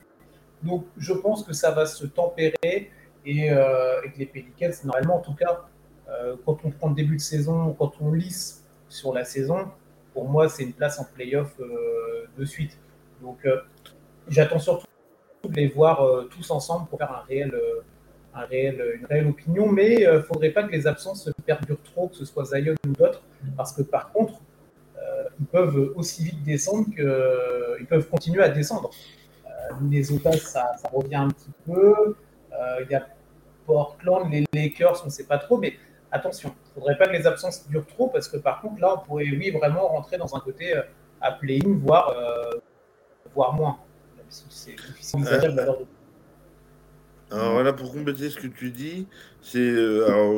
Donc 0.63 0.85
je 0.97 1.13
pense 1.13 1.43
que 1.43 1.53
ça 1.53 1.71
va 1.71 1.85
se 1.85 2.05
tempérer 2.05 2.91
et, 3.25 3.51
euh, 3.51 4.01
les 4.17 4.25
Pelicans, 4.25 4.71
normalement, 4.85 5.17
en 5.17 5.21
tout 5.21 5.33
cas, 5.33 5.65
euh, 6.09 6.35
quand 6.45 6.57
on 6.63 6.71
prend 6.71 6.89
le 6.89 6.95
début 6.95 7.15
de 7.15 7.21
saison, 7.21 7.75
quand 7.77 7.93
on 8.01 8.11
lisse 8.11 8.65
sur 8.87 9.13
la 9.13 9.23
saison, 9.23 9.67
pour 10.13 10.27
moi, 10.27 10.49
c'est 10.49 10.63
une 10.63 10.73
place 10.73 10.99
en 10.99 11.03
playoff 11.03 11.53
euh, 11.59 12.25
de 12.37 12.45
suite. 12.45 12.77
Donc, 13.21 13.45
euh, 13.45 13.61
j'attends 14.27 14.59
surtout 14.59 14.87
de 15.43 15.53
les 15.53 15.67
voir 15.67 16.05
tous 16.29 16.49
ensemble 16.51 16.87
pour 16.89 16.97
faire 16.97 17.11
un 17.11 17.21
réel, 17.27 17.53
un 18.33 18.45
réel, 18.45 18.99
une 18.99 19.05
réelle 19.05 19.27
opinion. 19.27 19.67
Mais 19.67 20.01
il 20.01 20.09
ne 20.09 20.19
faudrait 20.21 20.49
pas 20.49 20.63
que 20.63 20.71
les 20.71 20.87
absences 20.87 21.29
perdurent 21.45 21.81
trop, 21.83 22.07
que 22.07 22.15
ce 22.15 22.25
soit 22.25 22.45
Zion 22.45 22.75
ou 22.87 22.91
d'autres, 22.91 23.21
parce 23.55 23.73
que 23.73 23.81
par 23.81 24.11
contre, 24.11 24.33
ils 25.39 25.45
peuvent 25.45 25.93
aussi 25.95 26.25
vite 26.25 26.43
descendre 26.43 26.85
qu'ils 26.89 27.87
peuvent 27.87 28.07
continuer 28.09 28.43
à 28.43 28.49
descendre. 28.49 28.89
les 29.89 30.11
otages, 30.11 30.41
ça, 30.41 30.75
ça, 30.77 30.89
revient 30.91 31.15
un 31.15 31.29
petit 31.29 31.51
peu. 31.65 32.15
Il 32.81 32.91
y 32.91 32.95
a 32.95 33.07
Portland, 33.65 34.31
les 34.31 34.45
Lakers, 34.53 35.01
on 35.03 35.05
ne 35.05 35.11
sait 35.11 35.25
pas 35.25 35.37
trop, 35.37 35.57
mais 35.57 35.75
attention, 36.11 36.49
il 36.49 36.69
ne 36.69 36.73
faudrait 36.73 36.97
pas 36.97 37.07
que 37.07 37.13
les 37.13 37.27
absences 37.27 37.67
durent 37.69 37.85
trop 37.85 38.07
parce 38.07 38.27
que 38.27 38.37
par 38.37 38.61
contre, 38.61 38.81
là, 38.81 38.95
on 38.95 39.05
pourrait, 39.05 39.25
oui, 39.25 39.51
vraiment 39.51 39.87
rentrer 39.87 40.17
dans 40.17 40.35
un 40.35 40.39
côté 40.39 40.75
euh, 40.75 40.81
à 41.21 41.31
play-in, 41.31 41.77
voire, 41.77 42.09
euh, 42.09 42.59
voire 43.33 43.53
moins. 43.53 43.77
Même 44.17 44.25
si 44.29 44.45
c'est 44.49 44.75
difficile 44.75 45.19
d'envisageable 45.19 45.59
alors, 45.59 45.77
alors 47.31 47.61
là, 47.61 47.73
pour 47.73 47.91
compléter 47.93 48.29
ce 48.29 48.37
que 48.37 48.47
tu 48.47 48.71
dis, 48.71 49.07
c'est. 49.41 49.69
alors, 49.69 50.33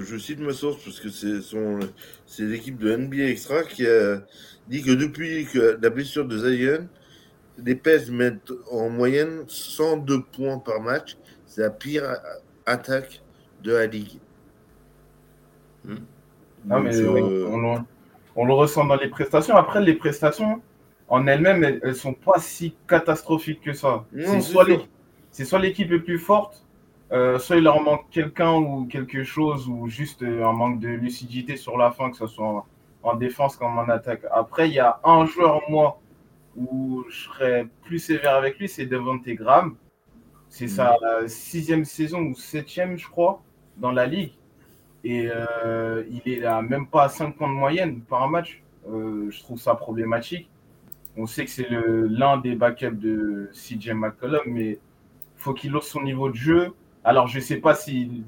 je 0.00 0.16
cite 0.18 0.40
ma 0.40 0.52
source 0.52 0.82
parce 0.84 0.98
que 0.98 1.08
c'est 1.08 2.42
l'équipe 2.42 2.78
de 2.78 2.96
NBA 2.96 3.24
Extra 3.28 3.62
qui 3.62 3.86
a 3.86 4.20
dit 4.68 4.82
que 4.82 4.90
depuis 4.90 5.46
que 5.46 5.78
la 5.80 5.90
blessure 5.90 6.26
de 6.26 6.38
Zion, 6.38 6.88
les 7.58 7.74
PES 7.74 8.10
mettent 8.10 8.52
en 8.70 8.88
moyenne 8.90 9.44
102 9.46 10.22
points 10.22 10.58
par 10.58 10.80
match. 10.80 11.16
C'est 11.46 11.60
la 11.60 11.70
pire 11.70 12.04
attaque 12.66 13.22
de 13.62 13.72
la 13.72 13.86
ligue. 13.86 14.18
Hmm. 15.84 15.96
Non, 16.66 16.80
mais 16.80 16.96
euh, 16.96 17.78
on, 18.36 18.44
le 18.46 18.52
ressent 18.54 18.84
dans 18.84 18.96
les 18.96 19.08
prestations. 19.08 19.56
Après, 19.56 19.80
les 19.80 19.94
prestations 19.94 20.62
en 21.08 21.26
elles-mêmes, 21.26 21.62
elles, 21.62 21.80
ne 21.84 21.92
sont 21.92 22.14
pas 22.14 22.38
si 22.38 22.74
catastrophiques 22.88 23.60
que 23.60 23.72
ça. 23.72 24.04
C'est 24.16 24.40
soit 24.40 24.66
l'équipe 25.58 25.90
est 25.92 26.00
plus 26.00 26.18
forte, 26.18 26.64
euh, 27.12 27.38
soit 27.38 27.56
il 27.56 27.64
leur 27.64 27.80
manque 27.82 28.08
quelqu'un 28.10 28.54
ou 28.54 28.86
quelque 28.86 29.24
chose, 29.24 29.68
ou 29.68 29.88
juste 29.88 30.22
euh, 30.22 30.44
un 30.44 30.52
manque 30.52 30.80
de 30.80 30.88
lucidité 30.88 31.56
sur 31.56 31.76
la 31.76 31.90
fin, 31.90 32.10
que 32.10 32.16
ce 32.16 32.26
soit 32.26 32.46
en, 32.46 32.66
en 33.02 33.14
défense 33.16 33.56
comme 33.56 33.78
en 33.78 33.88
attaque. 33.88 34.22
Après, 34.30 34.68
il 34.68 34.74
y 34.74 34.80
a 34.80 35.00
un 35.04 35.26
joueur, 35.26 35.62
moi, 35.68 36.00
où 36.56 37.04
je 37.08 37.24
serais 37.24 37.66
plus 37.82 37.98
sévère 37.98 38.34
avec 38.36 38.58
lui, 38.58 38.68
c'est 38.68 38.86
Devante 38.86 39.28
Graham. 39.28 39.76
C'est 40.48 40.68
sa 40.68 40.96
mm. 41.22 41.28
sixième 41.28 41.84
saison 41.84 42.20
ou 42.20 42.34
septième, 42.34 42.96
je 42.96 43.08
crois, 43.08 43.42
dans 43.76 43.90
la 43.90 44.06
ligue. 44.06 44.32
Et 45.02 45.28
euh, 45.30 46.04
il 46.10 46.32
est 46.32 46.40
là, 46.40 46.62
même 46.62 46.86
pas 46.86 47.04
à 47.04 47.08
5 47.08 47.36
points 47.36 47.48
de 47.48 47.54
moyenne 47.54 48.00
par 48.02 48.28
match. 48.28 48.62
Euh, 48.88 49.30
je 49.30 49.40
trouve 49.40 49.58
ça 49.58 49.74
problématique. 49.74 50.48
On 51.16 51.26
sait 51.26 51.44
que 51.44 51.50
c'est 51.50 51.68
l'un 51.70 52.38
des 52.38 52.54
backups 52.54 52.98
de 52.98 53.50
CJ 53.52 53.90
McCollum, 53.90 54.42
mais 54.46 54.78
faut 55.44 55.54
qu'il 55.54 55.76
hausse 55.76 55.88
son 55.88 56.02
niveau 56.02 56.28
de 56.30 56.34
jeu. 56.34 56.72
Alors, 57.04 57.26
je 57.26 57.38
sais 57.38 57.58
pas 57.58 57.74
s'il 57.74 58.24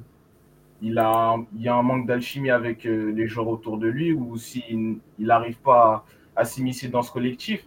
il 0.82 0.98
a, 0.98 1.36
il 1.58 1.66
a 1.66 1.74
un 1.74 1.82
manque 1.82 2.06
d'alchimie 2.06 2.50
avec 2.50 2.84
euh, 2.86 3.10
les 3.12 3.26
joueurs 3.26 3.48
autour 3.48 3.78
de 3.78 3.88
lui 3.88 4.12
ou 4.12 4.36
s'il 4.36 4.98
n'arrive 5.18 5.58
pas 5.70 6.04
à, 6.36 6.42
à 6.42 6.44
s'immiscer 6.44 6.88
dans 6.88 7.02
ce 7.02 7.10
collectif. 7.10 7.66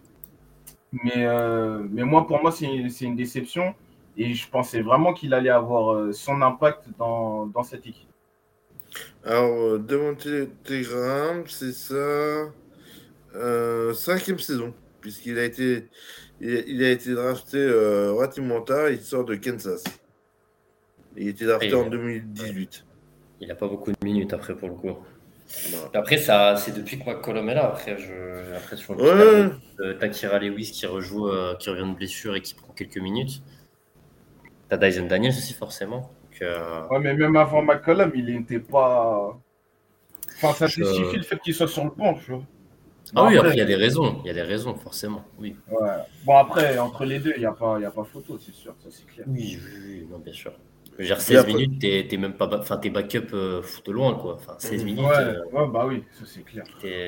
Mais, 0.92 1.26
euh, 1.26 1.84
mais 1.90 2.04
moi, 2.04 2.28
pour 2.28 2.42
moi, 2.42 2.52
c'est 2.52 3.06
une 3.06 3.16
déception. 3.16 3.74
Et 4.18 4.34
je 4.34 4.50
pensais 4.50 4.82
vraiment 4.82 5.14
qu'il 5.14 5.34
allait 5.34 5.50
avoir 5.50 5.94
euh, 5.94 6.12
son 6.12 6.42
impact 6.42 6.84
dans, 6.98 7.48
dans 7.48 7.64
cette 7.64 7.88
équipe. 7.88 8.10
Alors, 9.24 9.52
euh, 9.52 9.80
Devontae 9.80 10.48
Graham, 10.68 11.44
c'est 11.48 11.72
ça. 11.72 12.52
cinquième 13.94 14.40
saison, 14.40 14.74
puisqu'il 15.02 15.38
a 15.40 15.46
été, 15.46 15.88
il, 16.42 16.84
a 16.84 16.92
été 16.92 17.14
drafté 17.14 17.70
relativement 17.70 18.62
tard. 18.62 18.90
Il 18.90 19.02
sort 19.02 19.26
de 19.26 19.36
Kansas. 19.36 19.84
Il 21.18 21.28
a 21.28 21.30
été 21.32 21.46
drafté 21.46 21.74
en 21.74 21.90
2018. 21.90 22.86
Il 23.42 23.48
n'a 23.48 23.56
pas 23.56 23.68
beaucoup 23.68 23.92
de 23.92 23.98
minutes 24.04 24.34
après, 24.34 24.56
pour 24.56 24.70
le 24.70 24.76
coup. 24.76 24.98
Après, 25.94 26.18
ça, 26.18 26.56
c'est 26.58 26.76
depuis 26.76 27.00
que 27.00 27.06
McCollum 27.06 27.50
est 27.50 27.56
là. 27.56 27.68
Après, 27.68 27.98
je, 27.98 28.56
après 28.56 28.78
sur 28.78 28.96
le 28.96 29.04
ouais. 29.04 29.52
Euh, 29.80 29.94
Takira 29.96 30.40
Lewis 30.40 30.72
qui 30.72 30.86
rejoue, 30.86 31.28
euh, 31.28 31.56
qui 31.56 31.70
revient 31.70 31.90
de 31.90 31.96
blessure 31.96 32.36
et 32.36 32.42
qui 32.42 32.54
prend 32.54 32.72
quelques 32.74 32.98
minutes. 32.98 33.42
T'as 34.68 34.78
Dyson 34.78 35.08
Daniels 35.08 35.32
aussi, 35.32 35.54
forcément. 35.54 36.12
Euh, 36.42 36.88
ouais, 36.88 37.00
mais 37.00 37.14
même 37.14 37.36
avant 37.36 37.62
McCollum, 37.62 38.12
il 38.16 38.26
n'était 38.26 38.60
pas. 38.60 39.38
Enfin, 40.42 40.54
ça 40.54 40.68
justifie 40.68 41.18
le 41.18 41.24
fait 41.24 41.40
qu'il 41.40 41.54
soit 41.54 41.68
sur 41.68 41.84
le 41.84 41.90
banc, 41.90 42.14
tu 42.14 42.32
vois. 42.32 42.44
Ah 43.16 43.26
oui, 43.26 43.38
après, 43.38 43.54
il 43.54 43.58
y 43.58 43.62
a 43.62 43.66
des 43.66 43.76
raisons. 43.76 44.18
Il 44.24 44.28
y 44.28 44.30
a 44.30 44.34
des 44.34 44.42
raisons, 44.42 44.76
forcément. 44.76 45.24
Oui. 45.40 45.56
Ouais. 45.70 45.90
Bon, 46.26 46.38
après, 46.38 46.78
entre 46.78 47.06
les 47.06 47.20
deux, 47.20 47.34
il 47.36 47.40
n'y 47.40 47.46
a, 47.46 47.52
pas, 47.52 47.78
a 47.78 47.92
pas 47.92 48.04
photo, 48.04 48.38
c'est 48.40 48.54
sûr. 48.54 48.74
Ça, 48.84 48.90
c'est 48.92 49.06
clair. 49.08 49.26
Oui, 49.30 49.58
oui, 49.62 49.82
oui, 49.88 50.08
non, 50.10 50.20
bien 50.20 50.34
sûr. 50.34 50.54
Genre 51.00 51.22
16 51.22 51.48
minutes, 51.48 51.80
t'es 51.80 52.18
même 52.18 52.34
pas. 52.34 52.50
Enfin, 52.60 52.78
t'es 52.78 52.90
backup 52.90 53.34
euh, 53.34 53.62
de 53.86 53.92
loin, 53.92 54.16
quoi. 54.16 54.36
Enfin, 54.36 54.56
16 54.58 54.84
minutes. 54.84 55.06
Ouais, 55.06 55.16
euh, 55.18 55.46
ouais 55.54 55.68
bah 55.72 55.86
oui, 55.88 56.04
ça 56.12 56.26
c'est 56.26 56.44
clair. 56.44 56.66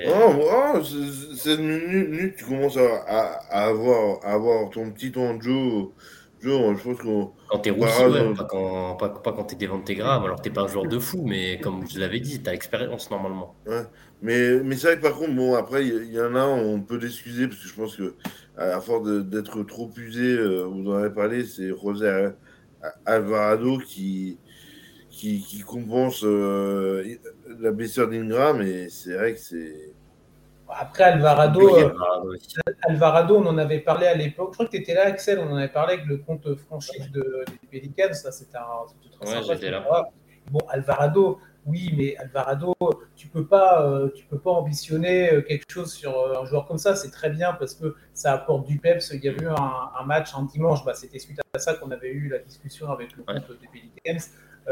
Oh, 0.08 0.76
oh 0.76 0.82
16 0.82 1.60
minutes, 1.60 2.36
tu 2.38 2.46
commences 2.46 2.78
à, 2.78 3.04
à, 3.50 3.68
avoir, 3.68 4.24
à 4.24 4.32
avoir 4.32 4.70
ton 4.70 4.92
petit 4.92 5.12
temps 5.12 5.34
de 5.34 5.42
jeu. 5.42 5.90
Genre, 6.42 6.76
je 6.76 6.84
pense 6.84 6.98
qu'on. 6.98 7.32
Quand 7.50 7.60
t'es 7.60 7.70
roussi, 7.70 8.04
ouais, 8.04 8.34
pas 8.34 8.46
quand, 8.46 8.96
pas, 8.96 9.10
pas 9.10 9.32
quand 9.32 9.44
t'es 9.44 9.56
déventégramme. 9.56 10.24
Alors, 10.24 10.42
t'es 10.42 10.50
pas 10.50 10.64
un 10.64 10.68
joueur 10.68 10.88
de 10.88 10.98
fou, 10.98 11.24
mais 11.28 11.60
comme 11.60 11.88
je 11.88 12.00
l'avais 12.00 12.20
dit, 12.20 12.42
t'as 12.42 12.52
l'expérience 12.52 13.12
normalement. 13.12 13.56
Ouais. 13.68 13.84
Mais, 14.24 14.60
mais 14.64 14.76
c'est 14.76 14.88
vrai 14.88 14.98
que 14.98 15.02
par 15.02 15.16
contre, 15.16 15.36
bon, 15.36 15.56
après, 15.56 15.86
il 15.86 16.12
y, 16.12 16.20
en 16.20 16.36
a, 16.36 16.46
on 16.46 16.82
peut 16.82 16.98
l'excuser 16.98 17.48
parce 17.48 17.60
que 17.62 17.68
je 17.68 17.74
pense 17.76 17.96
que, 17.96 18.16
à 18.58 18.80
force 18.82 19.08
d'être 19.08 19.64
trop 19.64 19.92
usé, 19.98 20.38
euh, 20.38 20.64
vous 20.64 20.90
en 20.90 20.96
avez 20.96 21.14
parlé, 21.14 21.44
c'est 21.46 21.72
Rosé 21.72 22.30
Alvarado 23.06 23.78
qui, 23.78 24.40
qui, 25.10 25.42
qui 25.42 25.60
compense 25.62 26.22
euh, 26.24 27.04
la 27.60 27.72
blessure 27.72 28.10
d'Ingram 28.10 28.62
et 28.62 28.90
c'est 28.90 29.14
vrai 29.14 29.34
que 29.34 29.40
c'est. 29.40 29.94
Après 30.78 31.04
Alvarado, 31.04 31.78
euh, 31.78 31.94
Alvarado, 32.88 33.38
on 33.38 33.46
en 33.46 33.58
avait 33.58 33.80
parlé 33.80 34.08
à 34.08 34.16
l'époque. 34.16 34.50
Je 34.52 34.54
crois 34.56 34.66
que 34.66 34.72
tu 34.72 34.78
étais 34.78 34.94
là, 34.94 35.06
Axel. 35.06 35.40
On 35.40 35.52
en 35.52 35.56
avait 35.58 35.68
parlé 35.68 35.94
avec 35.94 36.06
le 36.06 36.18
compte 36.18 36.56
franchise 36.56 37.12
de, 37.12 37.44
des 37.48 37.68
Pelicans. 37.70 38.14
Ça, 38.14 38.32
c'était 38.32 38.58
un. 38.58 39.26
Très 39.26 39.48
ouais, 39.48 39.70
Là. 39.70 40.10
Bon, 40.50 40.60
Alvarado, 40.70 41.40
oui, 41.66 41.94
mais 41.96 42.16
Alvarado, 42.18 42.76
tu 43.16 43.28
peux 43.28 43.46
pas, 43.46 43.86
euh, 43.86 44.10
tu 44.16 44.26
peux 44.26 44.40
pas 44.40 44.52
ambitionner 44.52 45.32
euh, 45.32 45.42
quelque 45.42 45.66
chose 45.70 45.94
sur 45.94 46.18
euh, 46.18 46.42
un 46.42 46.46
joueur 46.46 46.66
comme 46.66 46.80
ça. 46.80 46.96
C'est 46.96 47.12
très 47.12 47.30
bien 47.30 47.54
parce 47.54 47.76
que 47.76 47.96
ça 48.14 48.34
apporte 48.34 48.66
du 48.66 48.80
peps. 48.80 49.12
Il 49.14 49.24
y 49.24 49.30
a 49.30 49.32
eu 49.32 49.48
un, 49.48 50.06
match 50.06 50.34
un 50.36 50.44
dimanche, 50.44 50.84
bah, 50.84 50.94
c'était 50.96 51.20
suite 51.20 51.40
à 51.54 51.60
ça 51.60 51.76
qu'on 51.76 51.92
avait 51.92 52.12
eu 52.12 52.30
la 52.30 52.40
discussion 52.40 52.90
avec 52.90 53.16
le 53.16 53.24
compte 53.24 53.52
des 53.62 53.68
Pelicans, 53.68 54.26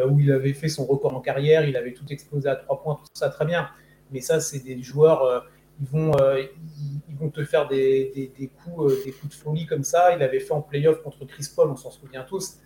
où 0.09 0.19
il 0.19 0.31
avait 0.31 0.53
fait 0.53 0.69
son 0.69 0.85
record 0.85 1.15
en 1.15 1.21
carrière, 1.21 1.63
il 1.63 1.77
avait 1.77 1.93
tout 1.93 2.05
explosé 2.09 2.49
à 2.49 2.55
trois 2.55 2.81
points, 2.81 2.95
tout 2.95 3.05
ça 3.13 3.29
très 3.29 3.45
bien. 3.45 3.69
Mais 4.11 4.21
ça, 4.21 4.39
c'est 4.39 4.59
des 4.59 4.81
joueurs, 4.81 5.45
ils 5.81 5.87
vont, 5.87 6.11
ils, 7.09 7.15
vont 7.17 7.29
te 7.29 7.43
faire 7.43 7.67
des, 7.67 8.31
des, 8.37 8.47
coups, 8.47 9.03
des 9.05 9.11
coups 9.11 9.35
de 9.35 9.41
folie 9.41 9.65
comme 9.65 9.83
ça. 9.83 10.15
Il 10.15 10.21
avait 10.21 10.39
fait 10.39 10.53
en 10.53 10.61
playoff 10.61 11.01
contre 11.01 11.25
Chris 11.25 11.47
Paul, 11.55 11.69
on 11.69 11.75
s'en 11.75 11.91
souvient 11.91 12.23
tous. 12.23 12.57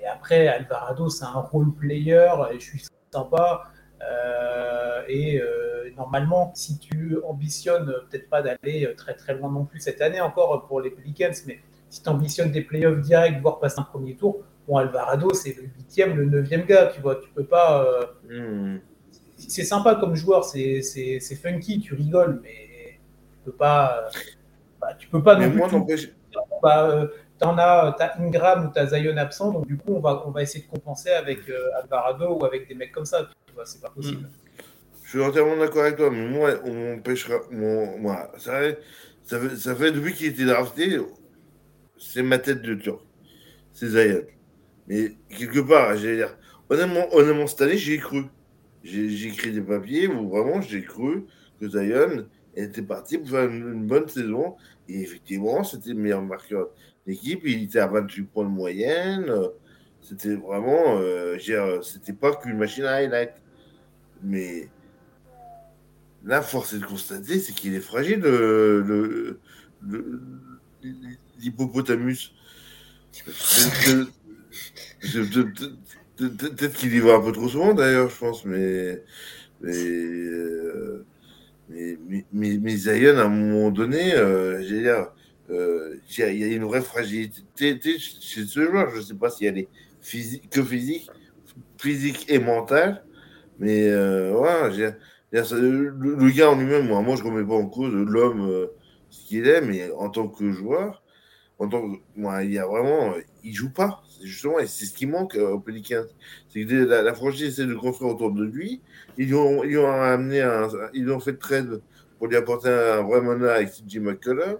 Et 0.00 0.06
après, 0.06 0.48
Alvarado, 0.48 1.08
c'est 1.08 1.24
un 1.24 1.40
role 1.40 1.72
player. 1.74 2.30
Et 2.52 2.60
je 2.60 2.64
suis 2.64 2.84
sympa. 3.12 3.64
Euh, 4.02 5.02
et 5.08 5.40
euh, 5.40 5.90
normalement, 5.96 6.52
si 6.54 6.78
tu 6.78 7.18
ambitionnes 7.24 7.92
peut-être 8.10 8.28
pas 8.28 8.42
d'aller 8.42 8.92
très 8.96 9.14
très 9.14 9.34
loin 9.34 9.50
non 9.50 9.64
plus 9.64 9.80
cette 9.80 10.00
année 10.00 10.20
encore 10.20 10.66
pour 10.66 10.80
les 10.80 10.90
Pelicans, 10.90 11.32
mais 11.46 11.60
si 11.90 12.02
tu 12.02 12.08
ambitionnes 12.08 12.50
des 12.50 12.62
playoffs 12.62 13.00
directs, 13.00 13.40
voire 13.40 13.60
passer 13.60 13.78
un 13.78 13.84
premier 13.84 14.16
tour, 14.16 14.42
bon, 14.66 14.76
Alvarado, 14.76 15.32
c'est 15.32 15.56
le 15.56 15.62
huitième, 15.76 16.16
le 16.16 16.24
neuvième 16.24 16.64
gars, 16.64 16.86
tu 16.86 17.00
vois, 17.00 17.16
tu 17.16 17.28
peux 17.30 17.44
pas. 17.44 17.84
Euh, 18.30 18.74
hmm. 18.74 18.80
C'est 19.48 19.64
sympa 19.64 19.96
comme 19.96 20.14
joueur, 20.14 20.44
c'est 20.44 20.80
funky, 21.40 21.80
tu 21.80 21.94
rigoles, 21.94 22.40
mais 22.42 22.98
tu 23.32 23.38
peux 23.44 23.52
pas. 23.52 24.08
Bah, 24.80 24.94
tu 24.98 25.08
peux 25.08 25.22
pas 25.22 25.36
non 25.36 25.84
plus. 25.84 26.14
Bah, 26.62 27.08
t'en 27.38 27.56
as, 27.58 27.96
as 27.98 28.20
Ingram 28.20 28.66
ou 28.66 28.70
t'as 28.72 28.86
Zion 28.86 29.16
absent, 29.16 29.52
donc 29.52 29.66
du 29.66 29.76
coup, 29.76 29.94
on 29.94 30.00
va, 30.00 30.24
on 30.26 30.30
va 30.30 30.42
essayer 30.42 30.64
de 30.64 30.70
compenser 30.70 31.10
avec 31.10 31.48
euh, 31.48 31.78
Alvarado 31.80 32.38
ou 32.38 32.44
avec 32.44 32.68
des 32.68 32.74
mecs 32.74 32.92
comme 32.92 33.04
ça. 33.04 33.28
C'est 33.64 33.80
pas 33.80 33.90
possible. 33.90 34.22
Mm. 34.22 34.30
Je 35.04 35.08
suis 35.10 35.22
entièrement 35.22 35.56
d'accord 35.56 35.82
avec 35.82 35.96
toi, 35.96 36.10
mais 36.10 36.26
moi, 36.26 36.50
on 36.64 36.94
empêchera. 36.94 37.36
moi, 37.50 38.32
ça, 38.38 38.60
ça, 39.22 39.38
fait, 39.38 39.56
ça 39.56 39.74
fait 39.74 39.92
depuis 39.92 40.12
qu'il 40.12 40.26
était 40.26 40.44
drafté, 40.44 40.98
c'est 41.98 42.22
ma 42.22 42.38
tête 42.38 42.62
de 42.62 42.74
turc. 42.74 43.00
C'est 43.72 43.88
Zion. 43.88 44.22
Mais 44.88 45.12
quelque 45.28 45.60
part, 45.60 45.96
j'allais 45.96 46.16
dire, 46.16 46.36
honnêtement, 46.68 47.06
honnêtement, 47.12 47.46
cette 47.46 47.62
année, 47.62 47.76
j'y 47.76 47.94
ai 47.94 47.98
cru. 47.98 48.24
J'ai 48.84 49.26
écrit 49.26 49.50
des 49.50 49.62
papiers 49.62 50.06
où 50.06 50.28
vraiment 50.28 50.60
j'ai 50.60 50.82
cru 50.82 51.24
que 51.60 51.68
Zion 51.68 52.26
était 52.54 52.82
parti 52.82 53.18
pour 53.18 53.30
faire 53.30 53.50
une, 53.50 53.72
une 53.72 53.86
bonne 53.86 54.08
saison. 54.08 54.54
Et 54.88 55.00
effectivement, 55.00 55.64
c'était 55.64 55.90
le 55.90 55.96
meilleur 55.96 56.22
marqueur 56.22 56.68
l'équipe, 57.06 57.40
il 57.44 57.64
était 57.64 57.80
à 57.80 57.86
28 57.86 58.22
points 58.24 58.44
de 58.44 58.50
moyenne. 58.50 59.32
C'était 60.00 60.34
vraiment, 60.34 60.98
euh, 60.98 61.38
c'était 61.82 62.12
pas 62.12 62.34
qu'une 62.36 62.58
machine 62.58 62.84
à 62.84 62.96
highlight. 62.96 63.32
Mais 64.22 64.68
là, 66.24 66.42
force 66.42 66.74
est 66.74 66.78
de 66.78 66.84
constater, 66.84 67.38
c'est 67.38 67.54
qu'il 67.54 67.74
est 67.74 67.80
fragile, 67.80 68.20
le, 68.20 69.40
l'hippopotamus. 71.38 72.34
Peut-être 76.16 76.74
qu'il 76.76 76.94
y 76.94 77.00
va 77.00 77.14
un 77.14 77.20
peu 77.20 77.32
trop 77.32 77.48
souvent 77.48 77.74
d'ailleurs, 77.74 78.08
je 78.08 78.18
pense, 78.18 78.44
mais. 78.44 79.02
Mais, 79.60 79.72
euh, 79.74 81.06
mais, 81.68 81.98
mais, 82.32 82.58
mais, 82.58 82.76
Zion, 82.76 83.18
à 83.18 83.24
un 83.24 83.28
moment 83.28 83.70
donné, 83.70 84.14
euh, 84.14 84.62
j'ai 84.62 84.82
dire, 84.82 85.08
euh, 85.50 85.96
il 86.18 86.38
y 86.38 86.44
a 86.44 86.48
une 86.48 86.64
vraie 86.64 86.82
fragilité 86.82 87.98
chez 87.98 88.46
ce 88.46 88.64
joueur. 88.66 88.90
Je 88.92 88.98
ne 88.98 89.02
sais 89.02 89.14
pas 89.14 89.30
si 89.30 89.46
elle 89.46 89.58
est 89.58 89.68
physique, 90.00 90.50
que 90.50 90.62
physique, 90.64 91.10
physique 91.78 92.26
et 92.30 92.38
mentale, 92.38 93.04
Mais 93.58 93.88
euh, 93.90 94.32
voilà, 94.36 94.70
j'ai- 94.70 94.92
ça- 95.44 95.56
le, 95.58 96.30
gars 96.32 96.50
en 96.52 96.56
lui-même, 96.60 96.88
moi, 96.88 97.02
moi 97.02 97.16
je 97.16 97.24
remets 97.24 97.44
pas 97.46 97.54
en 97.54 97.66
cause 97.68 97.92
l'homme, 97.94 98.48
euh, 98.50 98.68
ce 99.10 99.26
qu'il 99.28 99.46
est, 99.48 99.60
mais 99.62 99.90
en 99.92 100.10
tant 100.10 100.28
que 100.28 100.52
joueur, 100.52 101.02
en 101.58 101.68
tant 101.68 101.82
que, 101.92 101.98
moi, 102.16 102.44
il 102.44 102.52
y 102.52 102.58
a 102.60 102.66
vraiment, 102.66 103.14
euh, 103.14 103.22
il 103.44 103.54
joue 103.54 103.72
pas. 103.72 104.03
Justement, 104.24 104.58
et 104.58 104.66
c'est 104.66 104.86
ce 104.86 104.94
qui 104.94 105.06
manque 105.06 105.36
euh, 105.36 105.50
aux 105.50 105.60
Pelicans. 105.60 106.06
C'est 106.48 106.64
que 106.64 106.74
la, 106.74 107.14
franchise 107.14 107.42
essaie 107.44 107.66
de 107.66 107.74
construire 107.74 108.14
autour 108.14 108.32
de 108.32 108.44
lui. 108.44 108.80
Ils 109.18 109.34
ont, 109.34 109.62
ils 109.64 109.78
ont 109.78 109.90
amené 109.90 110.42
ils 110.94 111.10
ont 111.10 111.20
fait 111.20 111.32
de 111.32 111.38
trade 111.38 111.82
pour 112.18 112.28
lui 112.28 112.36
apporter 112.36 112.68
un 112.68 113.02
vrai 113.02 113.20
meneur 113.20 113.56
avec 113.56 113.70
CJ 113.70 113.98
McCollum. 113.98 114.58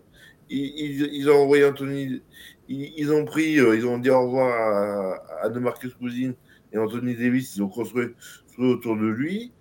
Ils, 0.50 1.30
ont 1.30 1.42
envoyé 1.42 1.64
Anthony, 1.64 2.23
ils, 2.68 3.12
ont 3.12 3.25
pris, 3.25 3.59
euh, 3.59 3.75
ils 3.76 3.87
ont 3.87 3.99
dit 3.99 4.11
au 4.11 4.23
revoir 4.23 4.52
à, 4.52 5.44
à 5.44 5.49
DeMarcus 5.49 5.94
Cousins 5.94 6.35
et 6.73 6.78
Anthony 6.78 7.14
Davis. 7.14 7.56
Ils 7.56 7.62
ont 7.62 7.68
construit 7.68 8.09
construit 8.47 8.66
autour 8.66 8.97
de 8.97 9.06
lui. 9.06 9.52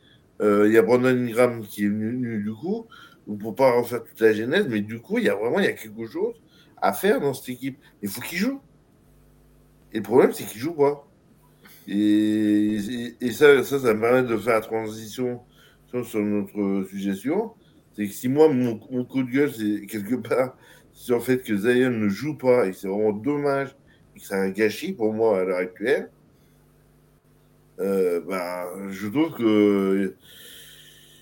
Euh, 0.42 0.68
Il 0.68 0.74
y 0.74 0.78
a 0.78 0.82
Brandon 0.82 1.08
Ingram 1.08 1.66
qui 1.66 1.86
est 1.86 1.88
venu, 1.88 2.44
du 2.44 2.52
coup, 2.52 2.88
pour 3.40 3.56
pas 3.56 3.72
refaire 3.72 4.04
toute 4.04 4.20
la 4.20 4.34
genèse, 4.34 4.68
mais 4.68 4.82
du 4.82 5.00
coup, 5.00 5.18
il 5.18 5.26
y 5.26 5.30
a 5.30 5.36
vraiment 5.36 5.60
il 5.60 5.66
y 5.66 5.70
a 5.70 5.74
quelque 5.74 6.06
chose 6.06 6.36
à 6.82 6.94
faire 6.94 7.22
dans 7.22 7.34
cette 7.34 7.50
équipe. 7.50 7.78
Il 8.02 8.10
faut 8.10 8.22
qu'il 8.22 8.38
joue. 8.38 8.60
Et 9.94 9.98
le 9.98 10.04
problème, 10.04 10.32
c'est 10.34 10.46
qu'il 10.46 10.60
joue 10.60 10.74
pas. 10.74 11.08
Et, 11.88 12.78
et, 13.22 13.32
ça, 13.32 13.64
ça, 13.64 13.80
ça 13.80 13.94
me 13.94 14.00
permet 14.00 14.24
de 14.24 14.38
faire 14.38 14.56
la 14.56 14.62
transition 14.62 15.42
sur, 16.04 16.22
notre 16.22 16.88
suggestion. 16.90 17.52
C'est 17.96 18.08
que 18.08 18.14
si 18.14 18.28
moi, 18.28 18.50
mon, 18.50 18.78
coup 18.78 19.24
de 19.24 19.32
gueule, 19.32 19.54
c'est 19.54 19.86
quelque 19.86 20.16
part 20.16 20.58
sur 20.94 21.18
le 21.18 21.22
fait 21.22 21.40
que 21.40 21.56
Zion 21.56 21.92
ne 21.92 22.10
joue 22.10 22.36
pas 22.36 22.66
et 22.66 22.72
que 22.72 22.78
c'est 22.78 22.88
vraiment 22.88 23.12
dommage 23.12 23.76
et 24.16 24.20
que 24.20 24.26
c'est 24.26 24.36
un 24.36 24.50
gâchis 24.50 24.94
pour 24.94 25.14
moi 25.14 25.40
à 25.40 25.44
l'heure 25.44 25.58
actuelle, 25.58 26.10
euh, 27.80 28.22
bah, 28.22 28.72
je 28.90 29.08
trouve 29.08 29.34
que 29.36 30.16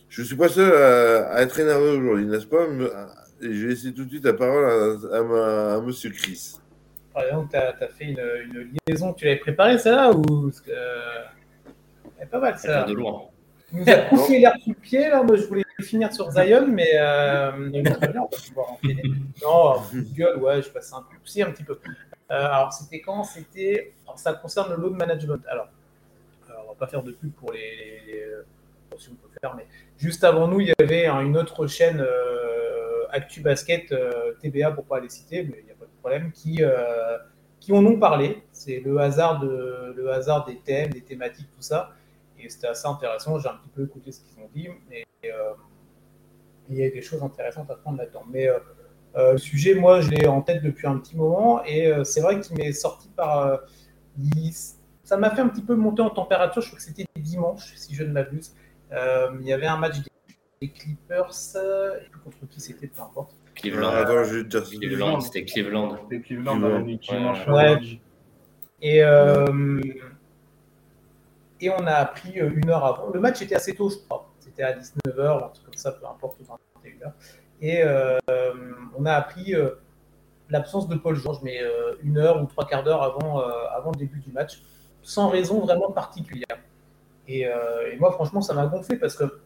je 0.10 0.24
suis 0.24 0.36
pas 0.36 0.50
seul 0.50 0.74
à, 0.74 1.42
être 1.42 1.60
énervé 1.60 1.90
aujourd'hui, 1.90 2.26
n'est-ce 2.26 2.48
pas? 2.48 2.68
Je 3.42 3.48
vais 3.48 3.70
laisser 3.70 3.94
tout 3.94 4.06
de 4.06 4.10
suite 4.10 4.26
la 4.26 4.34
parole 4.34 4.66
à, 4.66 5.18
à, 5.18 5.76
à 5.76 5.82
monsieur 5.82 6.12
Chris. 6.12 6.56
Par 7.14 7.24
exemple, 7.24 7.50
tu 7.52 7.58
as, 7.58 7.74
fait 7.90 8.06
une, 8.06 8.20
une 8.20 8.78
liaison, 8.88 9.14
tu 9.14 9.26
l'avais 9.26 9.38
préparée 9.40 9.78
celle-là 9.78 10.12
ou 10.14 10.50
euh, 10.70 11.24
Elle 12.18 12.24
est 12.24 12.30
pas 12.30 12.40
mal 12.40 12.58
Ça 12.58 12.68
ça. 12.68 12.84
de 12.84 12.94
loin. 12.94 13.24
Tu 13.70 13.76
nous 13.76 13.90
as 13.90 13.96
coupé 14.10 14.40
l'air 14.40 14.54
sous 14.64 14.70
le 14.70 14.76
pied 14.76 15.10
là. 15.10 15.22
Moi, 15.24 15.36
je 15.36 15.44
voulais 15.46 15.64
finir 15.82 16.14
sur 16.14 16.32
Zion, 16.32 16.68
mais 16.68 16.92
euh, 16.96 17.52
on 17.74 17.82
va 17.82 18.28
pouvoir 18.48 18.72
enchaîner. 18.74 19.04
Non, 19.44 19.76
gueule, 20.16 20.38
ouais, 20.38 20.62
je 20.62 20.70
passe 20.70 20.94
un 20.94 21.02
peu, 21.02 21.18
si, 21.26 21.42
un 21.42 21.52
petit 21.52 21.64
peu. 21.64 21.80
Euh, 22.32 22.46
alors, 22.46 22.72
c'était 22.72 23.02
quand? 23.02 23.24
C'était. 23.24 23.94
alors, 24.06 24.18
Ça 24.20 24.34
concerne 24.34 24.70
le 24.74 24.78
load 24.82 24.94
management. 24.94 25.42
Alors, 25.50 25.68
euh, 26.50 26.54
on 26.66 26.70
va 26.70 26.76
pas 26.76 26.88
faire 26.88 27.04
de 27.04 27.12
pub 27.12 27.32
pour 27.34 27.52
les. 27.52 27.60
les- 27.60 28.14
les- 28.14 28.26
bon, 28.90 28.98
si 28.98 29.10
on 29.10 29.16
peut 29.16 29.30
faire, 29.42 29.56
mais 29.56 29.66
juste 29.98 30.24
avant 30.24 30.48
nous, 30.48 30.62
il 30.62 30.68
y 30.68 30.74
avait 30.84 31.08
hein, 31.08 31.20
une 31.22 31.38
autre 31.38 31.68
chaîne 31.68 32.00
euh, 32.00 33.06
Actu 33.12 33.42
Basket 33.42 33.92
euh, 33.92 34.34
TBA 34.42 34.72
pour 34.72 34.86
pas 34.86 35.00
les 35.02 35.10
citer, 35.10 35.44
mais 35.44 35.58
il 35.60 35.66
n'y 35.66 35.71
qui 36.34 36.64
euh, 36.64 37.18
qui 37.62 37.72
en 37.72 37.86
ont 37.86 37.98
parlé. 37.98 38.44
C'est 38.52 38.80
le 38.80 39.00
hasard 39.00 39.40
des 39.40 40.58
thèmes, 40.58 40.90
des 40.90 41.02
thématiques, 41.02 41.48
tout 41.56 41.62
ça. 41.62 41.92
Et 42.38 42.50
c'était 42.50 42.68
assez 42.68 42.88
intéressant. 42.88 43.40
J'ai 43.40 43.48
un 43.48 43.56
petit 43.56 43.70
peu 43.70 43.84
écouté 43.84 44.12
ce 44.12 44.22
qu'ils 44.22 44.44
ont 44.44 44.50
dit, 44.54 44.68
mais 44.90 45.06
euh, 45.26 45.54
il 46.70 46.78
y 46.78 46.84
a 46.84 46.90
des 46.90 47.02
choses 47.02 47.22
intéressantes 47.22 47.70
à 47.70 47.76
prendre 47.76 48.00
là-dedans. 48.00 48.24
Mais 48.30 48.48
euh, 48.48 48.60
euh, 49.16 49.34
le 49.34 49.38
sujet, 49.38 49.76
moi, 49.76 50.02
je 50.02 50.10
l'ai 50.10 50.28
en 50.28 50.42
tête 50.42 50.64
depuis 50.64 50.88
un 50.88 50.98
petit 50.98 51.16
moment, 51.16 51.64
et 51.64 51.94
c'est 52.04 52.22
vrai 52.22 52.40
qu'il 52.40 52.58
m'est 52.58 52.74
sorti 52.74 53.10
par. 53.16 53.60
ça 55.04 55.18
m'a 55.18 55.30
fait 55.30 55.42
un 55.42 55.50
petit 55.50 55.62
peu 55.62 55.76
monter 55.76 56.02
en 56.02 56.10
température. 56.10 56.62
Je 56.62 56.68
crois 56.68 56.78
que 56.78 56.84
c'était 56.84 57.06
dimanche, 57.16 57.74
si 57.76 57.94
je 57.94 58.04
ne 58.04 58.12
m'abuse. 58.12 58.56
Il 58.92 59.46
y 59.46 59.54
avait 59.54 59.68
un 59.68 59.78
match 59.78 59.98
des, 60.00 60.70
Clippers, 60.70 61.34
contre 62.24 62.48
qui 62.48 62.62
c'était, 62.62 62.88
peu 62.88 63.02
importe. 63.02 63.36
Cleveland. 63.56 63.92
Euh, 63.92 64.02
attends, 64.04 64.24
je. 64.24 64.78
Cleveland, 64.78 65.20
c'était 65.22 65.46
Cleveland. 65.46 65.98
C'était 66.04 66.22
Cleveland 66.22 66.58
dans 66.58 66.80
de 66.80 66.94
dimanche. 66.98 67.48
Ouais. 67.48 67.76
lundi. 67.76 68.00
Et, 68.82 69.04
euh, 69.04 69.80
et 71.60 71.70
on 71.70 71.86
a 71.86 71.94
appris 71.94 72.40
euh, 72.40 72.50
une 72.56 72.70
heure 72.70 72.84
avant. 72.84 73.10
Le 73.14 73.20
match 73.20 73.42
était 73.42 73.56
assez 73.56 73.76
tôt, 73.76 73.90
je 73.90 73.98
crois. 73.98 74.28
C'était 74.40 74.64
à 74.64 74.74
19h, 74.74 75.46
un 75.46 75.50
truc 75.50 75.66
comme 75.66 75.74
ça, 75.76 75.92
peu 75.92 76.06
importe, 76.08 76.40
ou 76.40 76.44
21h. 76.44 77.12
Et 77.62 77.84
euh, 77.84 78.18
on 78.98 79.06
a 79.06 79.14
appris 79.14 79.54
euh, 79.54 79.70
l'absence 80.50 80.88
de 80.88 80.96
Paul 80.96 81.16
George, 81.16 81.38
mais 81.44 81.62
euh, 81.62 81.94
une 82.04 82.18
heure 82.18 82.42
ou 82.42 82.48
trois 82.48 82.66
quarts 82.66 82.84
d'heure 82.84 83.04
avant, 83.04 83.40
avant 83.40 83.92
le 83.92 84.00
début 84.00 84.20
du 84.20 84.32
match, 84.32 84.62
sans 85.04 85.30
raison 85.30 85.60
vraiment 85.60 85.92
particulière. 85.92 86.58
Et, 87.28 87.48
euh, 87.48 87.92
et 87.92 87.98
moi, 87.98 88.12
franchement, 88.12 88.42
ça 88.42 88.54
m'a 88.54 88.66
gonflé 88.66 88.98
parce 88.98 89.16
que 89.16 89.40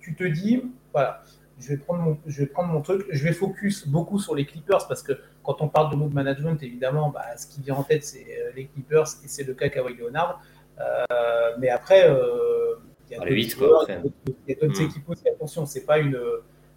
tu 0.00 0.14
te 0.14 0.24
dis, 0.24 0.62
voilà, 0.92 1.22
je 1.62 1.68
vais 1.68 1.76
prendre 1.76 2.00
mon, 2.00 2.18
je 2.26 2.40
vais 2.40 2.46
prendre 2.46 2.72
mon 2.72 2.82
truc, 2.82 3.06
je 3.10 3.22
vais 3.24 3.32
focus 3.32 3.86
beaucoup 3.86 4.18
sur 4.18 4.34
les 4.34 4.44
Clippers 4.44 4.86
parce 4.88 5.02
que 5.02 5.12
quand 5.42 5.62
on 5.62 5.68
parle 5.68 5.90
de 5.90 5.96
mode 5.96 6.12
management, 6.12 6.60
évidemment, 6.62 7.10
bah, 7.10 7.36
ce 7.36 7.46
qui 7.46 7.60
vient 7.62 7.76
en 7.76 7.84
tête, 7.84 8.04
c'est 8.04 8.26
euh, 8.38 8.50
les 8.56 8.66
Clippers 8.66 9.06
et 9.24 9.28
c'est 9.28 9.44
le 9.44 9.54
cas 9.54 9.68
Kawhi 9.68 9.94
Leonard. 9.96 10.42
Euh, 10.80 11.04
mais 11.58 11.68
après, 11.68 12.08
euh, 12.08 12.74
il 13.08 13.12
y 13.12 13.14
a 13.14 13.18
d'autres 13.18 13.82
après. 13.82 14.00
il 14.46 14.54
y 14.54 14.56
a 14.56 14.60
d'autres 14.60 14.80
Mm. 14.80 14.86
équipes 14.86 15.08
aussi. 15.08 15.28
Attention, 15.28 15.66
c'est 15.66 15.86
pas 15.86 15.98
une, 15.98 16.18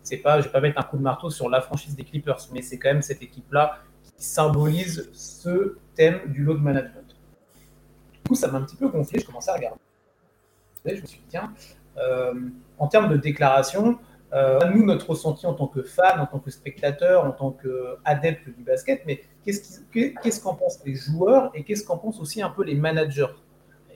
c'est 0.04 0.18
pas, 0.18 0.40
je 0.40 0.46
vais 0.46 0.52
pas 0.52 0.62
mettre 0.62 0.80
un 0.80 0.84
coup 0.84 0.98
de 0.98 1.02
marteau 1.02 1.30
sur 1.30 1.50
la 1.50 1.62
franchise 1.62 1.96
des 1.96 2.04
Clippers, 2.04 2.40
mais 2.54 2.62
c'est 2.62 2.78
quand 2.78 2.90
même 2.90 3.02
cette 3.02 3.24
équipe-là 3.24 3.80
qui 4.04 4.24
symbolise 4.24 5.10
ce 5.14 5.78
thème 5.96 6.20
du 6.28 6.44
load 6.44 6.62
management. 6.62 7.16
Du 8.14 8.20
coup, 8.30 8.36
ça 8.36 8.50
m'a 8.50 8.60
un 8.60 8.62
petit 8.64 8.76
peu 8.76 8.88
gonflé. 8.88 9.20
Je 9.20 9.26
commençais 9.26 9.52
à 9.52 9.56
regarder. 9.56 9.80
Je 10.86 11.02
me 11.02 11.06
suis 11.08 11.20
dit, 11.20 11.26
tiens, 11.30 11.52
euh, 11.98 12.34
en 12.78 12.88
termes 12.88 13.10
de 13.10 13.18
déclaration, 13.18 13.88
euh, 13.88 14.15
nous, 14.74 14.86
notre 14.86 15.10
ressenti 15.12 15.46
en 15.48 15.54
tant 15.54 15.68
que 15.68 15.82
fan, 15.84 16.20
en 16.20 16.26
tant 16.26 16.40
que 16.40 16.52
spectateur, 16.52 17.24
en 17.26 17.32
tant 17.32 17.52
qu'adepte 17.52 18.50
du 18.50 18.64
basket, 18.64 19.04
mais 19.06 19.22
qu'est-ce 19.46 20.42
qu'en 20.42 20.56
pensent 20.56 20.80
les 20.86 20.96
joueurs 20.96 21.52
et 21.54 21.64
qu'est-ce 21.64 21.86
qu'en 21.86 21.98
pensent 21.98 22.20
aussi 22.20 22.42
un 22.42 22.50
peu 22.50 22.64
les 22.64 22.76
managers? 22.76 23.28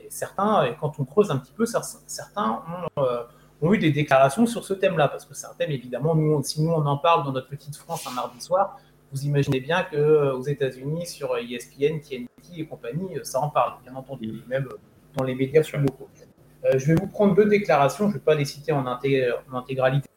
Et 0.02 0.06
Certains, 0.08 0.64
et 0.64 0.76
quand 0.80 0.98
on 0.98 1.04
creuse 1.04 1.30
un 1.30 1.36
petit 1.38 1.52
peu, 1.52 1.64
cer- 1.64 2.02
certains 2.06 2.62
ont, 2.96 3.02
euh, 3.02 3.22
ont 3.62 3.72
eu 3.74 3.78
des 3.78 3.90
déclarations 3.92 4.46
sur 4.46 4.64
ce 4.64 4.72
thème-là, 4.74 5.08
parce 5.08 5.24
que 5.26 5.34
c'est 5.34 5.46
un 5.46 5.54
thème, 5.58 5.70
évidemment, 5.70 6.14
nous, 6.14 6.34
on- 6.34 6.42
si 6.42 6.62
nous 6.62 6.70
on 6.72 6.86
en 6.86 6.96
parle 6.96 7.24
dans 7.24 7.32
notre 7.32 7.48
petite 7.48 7.76
France 7.76 8.06
un 8.06 8.12
mardi 8.12 8.40
soir, 8.40 8.78
vous 9.12 9.24
imaginez 9.26 9.60
bien 9.60 9.82
qu'aux 9.82 10.42
États-Unis, 10.42 11.06
sur 11.06 11.36
ESPN, 11.36 12.00
TNT 12.00 12.60
et 12.60 12.66
compagnie, 12.66 13.18
euh, 13.18 13.24
ça 13.24 13.40
en 13.40 13.48
parle, 13.50 13.74
bien 13.82 13.94
entendu, 13.96 14.28
Mm. 14.32 14.48
même 14.48 14.66
euh, 14.72 14.76
dans 15.16 15.24
les 15.24 15.34
médias 15.34 15.62
plus 15.62 15.78
locaux. 15.78 16.08
Euh, 16.64 16.78
je 16.78 16.86
vais 16.86 16.94
vous 16.94 17.06
prendre 17.06 17.34
deux 17.34 17.46
déclarations, 17.46 18.04
je 18.04 18.10
ne 18.10 18.14
vais 18.14 18.24
pas 18.24 18.34
les 18.34 18.44
citer 18.44 18.70
en, 18.72 18.84
inté- 18.84 19.32
en 19.50 19.56
intégralité, 19.56 20.08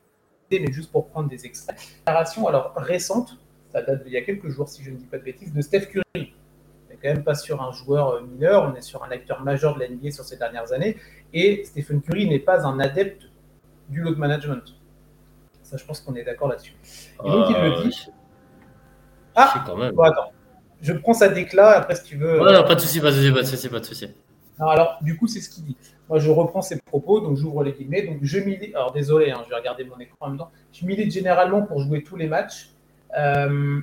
mais 0.60 0.72
juste 0.72 0.92
pour 0.92 1.08
prendre 1.08 1.30
des 1.30 1.46
extraits. 1.46 1.78
Déclaration 2.06 2.48
alors 2.48 2.74
récente, 2.76 3.38
ça 3.72 3.82
date 3.82 4.04
d'il 4.04 4.13
y 4.13 4.18
a 4.18 4.22
quelques 4.22 4.50
jours, 4.50 4.68
si 4.70 4.84
je 4.84 4.92
ne 4.92 4.98
dis 4.98 5.06
pas 5.06 5.18
de 5.18 5.24
bêtises, 5.24 5.54
de 5.54 5.62
Steph 5.62 5.88
Curry. 5.88 6.04
On 6.16 6.20
n'est 6.20 6.98
quand 7.02 7.10
même 7.10 7.24
pas 7.24 7.36
sur 7.36 7.62
un 7.62 7.72
joueur 7.72 8.10
euh, 8.10 8.22
mineur, 8.22 8.72
on 8.72 8.76
est 8.76 8.82
sur 8.82 9.04
un 9.04 9.12
acteur 9.12 9.42
majeur 9.42 9.76
de 9.76 9.80
la 9.82 9.89
NBA 9.89 10.12
sur 10.12 10.24
ces 10.24 10.38
dernières 10.38 10.72
années, 10.74 10.98
et 11.34 11.63
Stephen 11.66 12.02
Curry 12.02 12.28
n'est 12.30 12.39
pas 12.39 12.66
un 12.66 12.80
adepte 12.80 13.24
du 13.89 14.02
load 14.02 14.18
management. 14.18 14.63
Ça, 15.63 15.78
je 15.78 15.86
pense 15.86 16.02
qu'on 16.02 16.16
est 16.16 16.24
d'accord 16.24 16.50
là-dessus. 16.50 16.76
Et 17.26 17.30
donc, 17.30 17.46
il 17.50 17.56
le 17.56 17.84
dit. 17.84 18.08
Ah, 19.36 19.54
Ah, 19.56 19.63
quand 19.66 19.76
même. 19.78 19.94
bon, 19.96 20.04
attends. 20.04 20.32
Je 20.82 20.94
prends 20.94 21.13
sa 21.13 21.30
décla, 21.30 21.78
après, 21.78 21.96
si 21.96 22.04
tu 22.04 22.18
veux. 22.18 22.42
Ouais, 22.42 22.54
non, 22.54 22.63
pas 22.66 22.76
de 22.76 22.82
souci, 22.82 23.00
pas 23.00 23.10
de 23.10 23.16
souci, 23.16 23.32
pas 23.32 23.42
de 23.42 23.46
souci, 23.48 23.70
pas 23.70 23.80
de 23.80 23.86
souci. 23.86 24.10
Alors, 24.60 25.00
du 25.02 25.18
coup, 25.18 25.28
c'est 25.28 25.42
ce 25.42 25.50
qu'il 25.50 25.63
dit. 25.63 25.78
Moi, 26.10 26.20
je 26.20 26.30
reprends 26.30 26.62
ses 26.62 26.80
propos, 26.80 27.20
donc 27.20 27.38
j'ouvre 27.38 27.63
les 27.63 27.74
guillemets. 27.74 28.04
Donc, 28.04 28.20
je 28.22 28.39
milite. 28.39 28.76
Alors, 28.76 28.92
désolé, 28.92 29.32
hein, 29.32 29.42
je 29.46 29.50
vais 29.50 29.56
regarder 29.56 29.84
mon 29.84 29.98
écran 30.00 30.18
en 30.22 30.30
même 30.30 30.38
temps. 30.38 30.52
Je 30.72 30.86
milite 30.86 31.12
généralement 31.12 31.63
pour 31.63 31.80
jouer 31.80 32.04
tous 32.04 32.16
les 32.16 32.28
matchs. 32.28 32.70
Euh, 33.18 33.80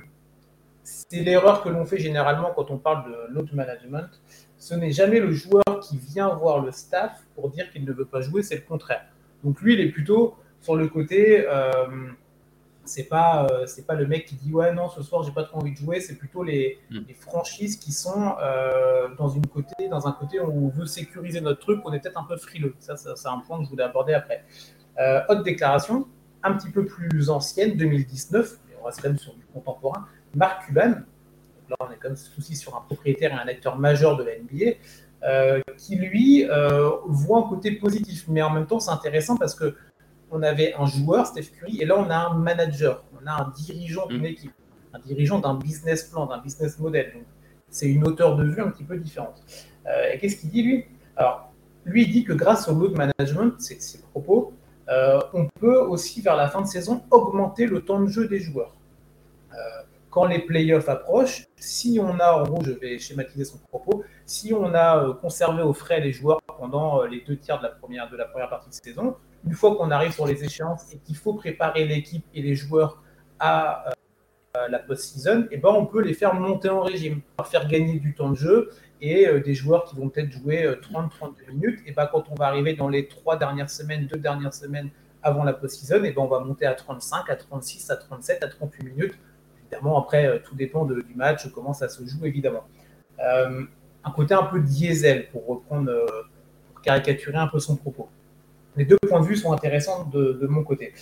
c'est 0.83 1.21
l'erreur 1.21 1.61
que 1.61 1.69
l'on 1.69 1.85
fait 1.85 1.99
généralement 1.99 2.51
quand 2.55 2.71
on 2.71 2.77
parle 2.77 3.11
de 3.11 3.33
load 3.33 3.53
management. 3.53 4.09
Ce 4.57 4.73
n'est 4.75 4.91
jamais 4.91 5.19
le 5.19 5.31
joueur 5.31 5.63
qui 5.81 5.97
vient 5.97 6.29
voir 6.29 6.59
le 6.59 6.71
staff 6.71 7.23
pour 7.35 7.49
dire 7.49 7.69
qu'il 7.71 7.85
ne 7.85 7.91
veut 7.91 8.05
pas 8.05 8.21
jouer, 8.21 8.43
c'est 8.43 8.55
le 8.55 8.61
contraire. 8.61 9.05
Donc, 9.43 9.61
lui, 9.61 9.73
il 9.73 9.81
est 9.81 9.89
plutôt 9.89 10.35
sur 10.61 10.75
le 10.75 10.87
côté. 10.87 11.45
euh, 11.47 12.11
c'est 12.85 13.03
pas 13.03 13.45
euh, 13.45 13.65
c'est 13.67 13.85
pas 13.85 13.93
le 13.93 14.07
mec 14.07 14.25
qui 14.25 14.35
dit 14.35 14.51
ouais 14.51 14.73
non 14.73 14.89
ce 14.89 15.01
soir 15.03 15.23
j'ai 15.23 15.31
pas 15.31 15.43
trop 15.43 15.59
envie 15.59 15.71
de 15.71 15.77
jouer. 15.77 15.99
C'est 15.99 16.15
plutôt 16.15 16.43
les, 16.43 16.79
Mm. 16.89 16.99
les 17.07 17.13
franchises 17.13 17.77
qui 17.77 17.91
sont 17.91 18.35
euh, 18.41 19.09
dans 19.17 19.29
une 19.29 19.45
côté 19.45 19.87
dans 19.89 20.07
un 20.07 20.11
côté 20.11 20.39
où 20.39 20.67
on 20.67 20.69
veut 20.69 20.85
sécuriser 20.85 21.41
notre 21.41 21.59
truc 21.59 21.81
on 21.85 21.93
est 21.93 21.99
peut-être 21.99 22.19
un 22.19 22.23
peu 22.25 22.37
frileux. 22.37 22.75
Ça, 22.79 22.97
ça 22.97 23.15
c'est 23.15 23.27
un 23.27 23.39
point 23.39 23.59
que 23.59 23.65
je 23.65 23.69
voulais 23.69 23.83
aborder 23.83 24.13
après. 24.13 24.43
Euh, 24.99 25.21
autre 25.29 25.43
déclaration 25.43 26.07
un 26.43 26.53
petit 26.53 26.71
peu 26.71 26.85
plus 26.85 27.29
ancienne 27.29 27.77
2019 27.77 28.57
mais 28.67 28.75
on 28.81 28.85
reste 28.85 29.01
quand 29.01 29.09
même 29.09 29.17
sur 29.19 29.33
du 29.35 29.45
contemporain. 29.53 30.07
Mark 30.35 30.65
Cuban 30.65 30.95
là 31.69 31.75
on 31.79 31.91
est 31.91 31.97
quand 31.97 32.09
même 32.09 32.17
aussi 32.37 32.55
sur 32.55 32.75
un 32.75 32.81
propriétaire 32.81 33.31
et 33.31 33.35
un 33.35 33.47
acteur 33.47 33.77
majeur 33.77 34.17
de 34.17 34.23
la 34.23 34.33
NBA 34.39 35.61
qui 35.77 35.95
lui 35.97 36.45
voit 37.05 37.39
un 37.39 37.49
côté 37.49 37.73
positif 37.73 38.25
mais 38.27 38.41
en 38.41 38.49
même 38.49 38.65
temps 38.65 38.79
c'est 38.79 38.91
intéressant 38.91 39.37
parce 39.37 39.53
que 39.53 39.75
on 40.31 40.41
avait 40.43 40.73
un 40.73 40.85
joueur, 40.85 41.27
Steph 41.27 41.49
Curry, 41.59 41.81
et 41.81 41.85
là 41.85 41.95
on 41.97 42.09
a 42.09 42.15
un 42.15 42.33
manager, 42.35 43.03
on 43.21 43.27
a 43.27 43.43
un 43.43 43.49
dirigeant 43.55 44.07
d'une 44.07 44.21
Mm. 44.21 44.25
équipe, 44.25 44.53
un 44.93 44.99
dirigeant 44.99 45.39
d'un 45.39 45.55
business 45.55 46.03
plan, 46.05 46.25
d'un 46.25 46.39
business 46.39 46.79
model. 46.79 47.11
Donc, 47.13 47.23
c'est 47.69 47.87
une 47.87 48.05
hauteur 48.05 48.35
de 48.35 48.43
vue 48.43 48.61
un 48.61 48.69
petit 48.69 48.83
peu 48.83 48.97
différente. 48.97 49.41
Euh, 49.85 50.11
et 50.11 50.19
qu'est-ce 50.19 50.37
qu'il 50.37 50.49
dit 50.49 50.63
lui? 50.63 50.85
Alors, 51.15 51.51
lui, 51.85 52.03
il 52.03 52.11
dit 52.11 52.23
que 52.23 52.33
grâce 52.33 52.67
au 52.67 52.73
load 52.73 52.95
management, 52.97 53.53
c'est 53.59 53.81
ses 53.81 54.01
propos, 54.01 54.53
euh, 54.89 55.19
on 55.33 55.47
peut 55.59 55.77
aussi, 55.79 56.21
vers 56.21 56.35
la 56.35 56.49
fin 56.49 56.61
de 56.61 56.67
saison, 56.67 57.03
augmenter 57.11 57.65
le 57.65 57.81
temps 57.83 58.01
de 58.01 58.07
jeu 58.07 58.27
des 58.27 58.39
joueurs. 58.39 58.75
Euh, 59.53 59.55
quand 60.09 60.25
les 60.25 60.39
playoffs 60.39 60.89
approchent, 60.89 61.47
si 61.55 61.99
on 62.01 62.19
a, 62.19 62.33
en 62.33 62.43
gros, 62.43 62.61
je 62.63 62.71
vais 62.71 62.99
schématiser 62.99 63.45
son 63.45 63.57
propos, 63.59 64.03
si 64.25 64.53
on 64.53 64.73
a 64.75 65.13
conservé 65.21 65.63
au 65.63 65.71
frais 65.71 66.01
les 66.01 66.11
joueurs 66.11 66.41
pendant 66.57 67.03
les 67.03 67.21
deux 67.21 67.37
tiers 67.37 67.57
de 67.59 67.63
la 67.63 67.69
première, 67.69 68.09
de 68.09 68.17
la 68.17 68.25
première 68.25 68.49
partie 68.49 68.69
de 68.69 68.73
saison, 68.73 69.15
une 69.45 69.53
fois 69.53 69.75
qu'on 69.75 69.91
arrive 69.91 70.11
sur 70.11 70.27
les 70.27 70.43
échéances 70.43 70.93
et 70.93 70.97
qu'il 70.97 71.15
faut 71.15 71.33
préparer 71.33 71.85
l'équipe 71.85 72.25
et 72.33 72.41
les 72.41 72.55
joueurs 72.55 73.01
à 73.39 73.85
la 74.69 74.79
post-season, 74.79 75.47
eh 75.51 75.57
ben 75.57 75.69
on 75.69 75.85
peut 75.85 76.01
les 76.01 76.13
faire 76.13 76.33
monter 76.33 76.69
en 76.69 76.81
régime, 76.81 77.21
faire 77.49 77.67
gagner 77.67 77.99
du 77.99 78.13
temps 78.13 78.29
de 78.29 78.35
jeu 78.35 78.69
et 79.01 79.27
euh, 79.27 79.39
des 79.39 79.53
joueurs 79.53 79.85
qui 79.85 79.95
vont 79.95 80.09
peut-être 80.09 80.31
jouer 80.31 80.67
30-32 80.81 81.09
euh, 81.49 81.53
minutes. 81.53 81.79
Et 81.85 81.91
ben, 81.91 82.07
quand 82.11 82.25
on 82.29 82.35
va 82.35 82.47
arriver 82.47 82.73
dans 82.73 82.89
les 82.89 83.07
trois 83.07 83.37
dernières 83.37 83.69
semaines, 83.69 84.07
deux 84.07 84.19
dernières 84.19 84.53
semaines 84.53 84.89
avant 85.23 85.43
la 85.43 85.53
post-season, 85.53 86.03
et 86.03 86.11
ben, 86.11 86.21
on 86.21 86.27
va 86.27 86.39
monter 86.39 86.65
à 86.65 86.73
35, 86.73 87.29
à 87.29 87.35
36, 87.35 87.89
à 87.89 87.95
37, 87.95 88.43
à 88.43 88.47
38 88.47 88.83
minutes. 88.83 89.17
Évidemment, 89.61 89.97
après, 89.99 90.27
euh, 90.27 90.39
tout 90.43 90.55
dépend 90.55 90.85
du 90.85 91.15
match, 91.15 91.49
comment 91.51 91.73
ça 91.73 91.89
se 91.89 92.05
joue, 92.05 92.25
évidemment. 92.25 92.63
un 94.03 94.11
côté 94.11 94.33
un 94.33 94.43
peu 94.43 94.59
diesel, 94.59 95.29
pour 95.29 95.47
reprendre, 95.47 95.91
pour 96.73 96.81
caricaturer 96.81 97.37
un 97.37 97.47
peu 97.47 97.59
son 97.59 97.75
propos. 97.75 98.09
Les 98.75 98.85
deux 98.85 98.97
points 99.07 99.21
de 99.21 99.25
vue 99.25 99.35
sont 99.35 99.51
intéressants 99.51 100.05
de, 100.05 100.47
mon 100.47 100.63
côté. 100.63 100.93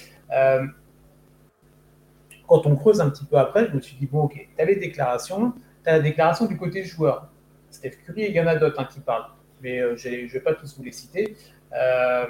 quand 2.47 2.65
on 2.65 2.75
creuse 2.75 2.99
un 2.99 3.09
petit 3.09 3.25
peu 3.25 3.37
après, 3.37 3.67
je 3.67 3.75
me 3.75 3.81
suis 3.81 3.95
dit, 3.95 4.07
bon, 4.07 4.23
ok, 4.23 4.33
tu 4.33 4.61
as 4.61 4.65
les 4.65 4.75
déclarations, 4.75 5.53
tu 5.83 5.89
as 5.89 5.93
la 5.93 5.99
déclaration 5.99 6.45
du 6.45 6.57
côté 6.57 6.83
joueur. 6.83 7.29
Steph 7.71 7.97
Curry, 8.05 8.25
il 8.29 8.35
y 8.35 8.41
en 8.41 8.47
a 8.47 8.55
d'autres 8.55 8.79
hein, 8.79 8.87
qui 8.91 8.99
parlent, 8.99 9.29
mais 9.61 9.79
euh, 9.79 9.95
je 9.95 10.09
ne 10.09 10.27
vais 10.27 10.39
pas 10.39 10.53
tous 10.53 10.75
vous 10.77 10.83
les 10.83 10.91
citer, 10.91 11.35
euh, 11.73 12.25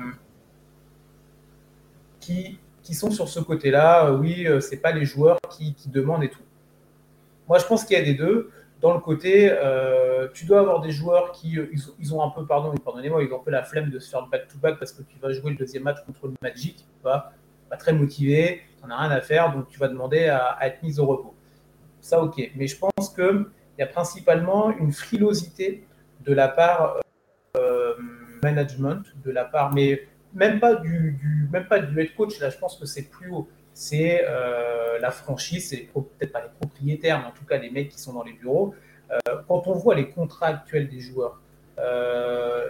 qui, 2.19 2.59
sont 2.91 3.11
sur 3.11 3.29
ce 3.29 3.39
côté-là. 3.39 4.11
oui, 4.13 4.47
euh, 4.47 4.59
ce 4.59 4.71
n'est 4.71 4.77
pas 4.77 4.91
les 4.91 5.05
joueurs 5.05 5.39
qui, 5.49 5.75
demandent 5.87 6.23
et 6.23 6.29
tout. 6.29 6.41
Moi, 7.47 7.59
je 7.59 7.65
pense 7.65 7.85
qu'il 7.85 7.97
y 7.97 8.01
a 8.01 8.03
des 8.03 8.15
deux. 8.15 8.51
Dans 8.81 8.93
le 8.93 8.99
côté, 8.99 9.53
tu 10.33 10.45
dois 10.45 10.59
avoir 10.61 10.79
des 10.79 10.91
joueurs 10.91 11.33
qui 11.33 11.57
ils, 11.99 12.15
ont 12.15 12.23
un 12.23 12.29
peu, 12.29 12.45
pardon, 12.45 12.73
pardonnez-moi, 12.77 13.23
ils 13.23 13.33
ont 13.33 13.41
un 13.41 13.43
peu 13.43 13.51
la 13.51 13.63
flemme 13.63 13.89
de 13.89 13.99
se 13.99 14.09
faire 14.09 14.25
back-to-back 14.27 14.79
parce 14.79 14.93
que 14.93 15.01
tu 15.03 15.19
vas 15.19 15.33
jouer 15.33 15.51
le 15.51 15.57
deuxième 15.57 15.83
match 15.83 15.97
contre 16.05 16.27
le 16.27 16.33
Magic, 16.41 16.85
pas, 17.03 17.33
pas 17.69 17.77
très 17.77 17.91
motivé, 17.91 18.61
tu 18.81 18.87
n'en 18.87 18.95
as 18.95 19.01
rien 19.01 19.11
à 19.11 19.21
faire, 19.21 19.53
donc 19.53 19.67
tu 19.67 19.79
vas 19.79 19.87
demander 19.87 20.27
à, 20.27 20.57
être 20.61 20.81
mis 20.81 20.99
au 20.99 21.05
repos. 21.05 21.35
Ça, 22.01 22.21
ok. 22.21 22.51
Mais 22.55 22.67
je 22.67 22.77
pense 22.77 23.09
que 23.09 23.49
il 23.77 23.81
y 23.81 23.83
a 23.83 23.87
principalement 23.87 24.71
une 24.77 24.91
frilosité 24.91 25.85
de 26.21 26.33
la 26.33 26.49
part 26.49 26.99
euh, 27.57 27.93
management, 28.43 29.03
de 29.23 29.31
la 29.31 29.45
part, 29.45 29.73
mais 29.73 30.07
même 30.33 30.59
pas 30.59 30.75
du, 30.75 31.17
même 31.51 31.67
pas 31.67 31.79
du 31.79 31.99
head 31.99 32.13
coach. 32.15 32.39
Là, 32.39 32.49
je 32.49 32.57
pense 32.57 32.77
que 32.77 32.85
c'est 32.85 33.09
plus 33.09 33.29
haut. 33.31 33.47
C'est 33.79 34.25
euh, 34.27 34.99
la 34.99 35.09
franchise, 35.09 35.69
c'est 35.69 35.87
peut-être 35.93 36.33
pas 36.33 36.41
les 36.41 36.49
propriétaires, 36.59 37.19
mais 37.19 37.27
en 37.27 37.31
tout 37.31 37.45
cas 37.45 37.57
les 37.57 37.69
mecs 37.69 37.87
qui 37.87 37.97
sont 37.97 38.11
dans 38.11 38.23
les 38.23 38.33
bureaux. 38.33 38.75
Euh, 39.09 39.17
quand 39.47 39.67
on 39.67 39.73
voit 39.73 39.95
les 39.95 40.09
contrats 40.09 40.47
actuels 40.47 40.89
des 40.89 40.99
joueurs, 40.99 41.39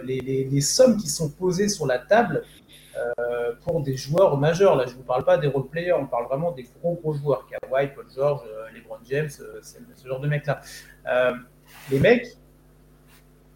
les, 0.04 0.20
les, 0.20 0.60
sommes 0.60 0.96
qui 0.96 1.08
sont 1.08 1.28
posées 1.28 1.68
sur 1.68 1.84
la 1.84 1.98
table 1.98 2.44
pour 3.62 3.82
des 3.82 3.96
joueurs 3.96 4.36
majeurs, 4.36 4.76
là 4.76 4.84
je 4.86 4.92
ne 4.92 4.98
vous 4.98 5.02
parle 5.02 5.24
pas 5.24 5.36
des 5.36 5.48
role 5.48 5.66
players, 5.66 5.94
on 5.94 6.06
parle 6.06 6.26
vraiment 6.26 6.52
des 6.52 6.62
gros 6.80 6.94
gros 6.94 7.12
joueurs, 7.14 7.44
Kawhi, 7.48 7.88
Paul 7.88 8.06
George, 8.14 8.42
LeBron 8.72 8.98
James, 9.04 9.30
ce 9.30 10.06
genre 10.08 10.20
de 10.20 10.28
mecs-là. 10.28 10.60
Euh, 11.08 11.32
les 11.90 11.98
mecs, 11.98 12.36